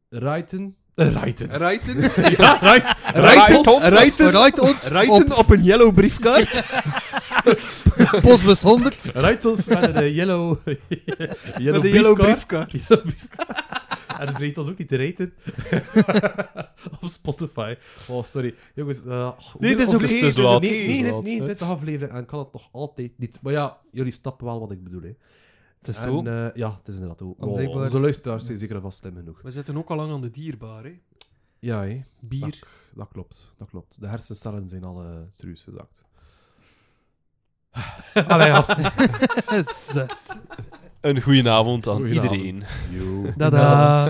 [0.09, 0.75] Rijten.
[0.97, 1.49] Uh, rijten.
[1.57, 2.01] Rijten?
[2.37, 2.95] Ja, rijt.
[3.15, 3.85] Rijten ons.
[3.85, 6.63] Rijten Rijt ons Rijten op een yellow briefkaart.
[8.23, 9.11] Postbus 100.
[9.15, 10.59] Rijt ons met een yellow,
[11.59, 12.71] yellow, Met een yellow briefkaart.
[12.73, 13.87] Yellow briefkaart.
[14.19, 15.33] En vergeet ons ook niet te raten.
[17.01, 17.75] op Spotify.
[18.07, 18.55] Oh, sorry.
[18.75, 20.61] Jongens, eh, Nee, dat is hoeveel oké, afleveringen- het is laat.
[20.61, 21.45] Nee, nee, nee, hè.
[21.45, 23.39] 20 afleveringen en kan het nog altijd niet.
[23.43, 25.03] Maar ja, jullie snappen wel wat ik bedoel.
[25.03, 25.15] Hè.
[25.87, 26.23] Het is En, zo.
[26.25, 27.45] eh, ja, het is inderdaad ook.
[27.45, 29.41] Oh, blijkbaar- onze luisteraars zijn zeker vast slim genoeg.
[29.43, 31.01] We zitten ook al lang aan de dierbaar, hè.
[31.59, 32.01] Ja, hè.
[32.21, 32.41] Bier.
[32.41, 32.59] Dat,
[32.95, 34.01] dat klopt, dat klopt.
[34.01, 36.05] De hersencellen zijn al uh, serieus gezakt.
[38.29, 38.93] Allee, gasten.
[39.93, 40.17] Zet.
[41.01, 42.35] Een goeie avond aan Goedenavond.
[42.43, 42.63] iedereen.
[42.91, 43.33] Yo.
[43.37, 44.09] Dada.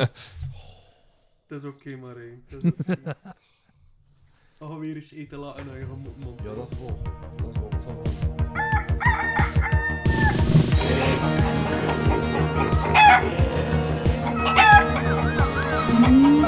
[1.47, 2.45] Het is oké, maar één.
[4.59, 5.87] We gaan weer eens eten laten naar je
[6.19, 6.41] mond.
[6.43, 7.03] Ja, dat is wel.
[7.37, 7.69] Dat is wel.
[7.71, 8.34] Dat is wel.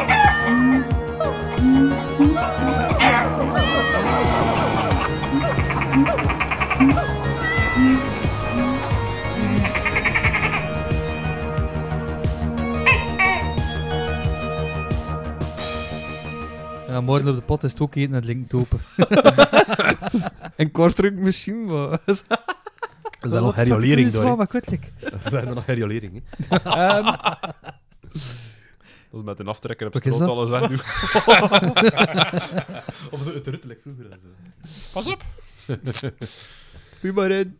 [16.86, 18.78] Ja, morgen op de pot is het ook eten en drinken open.
[20.56, 21.98] En kortdruk misschien, maar...
[23.20, 24.22] Er zijn nog herjolering door.
[25.00, 26.22] Er zijn er nog herjolering.
[29.16, 30.80] Is met een aftrekker op straat alles wegdoen.
[33.18, 34.28] of zo het ruttelijk vroeger en zo.
[34.92, 35.24] Pas op!
[37.00, 37.58] Goeie maar in.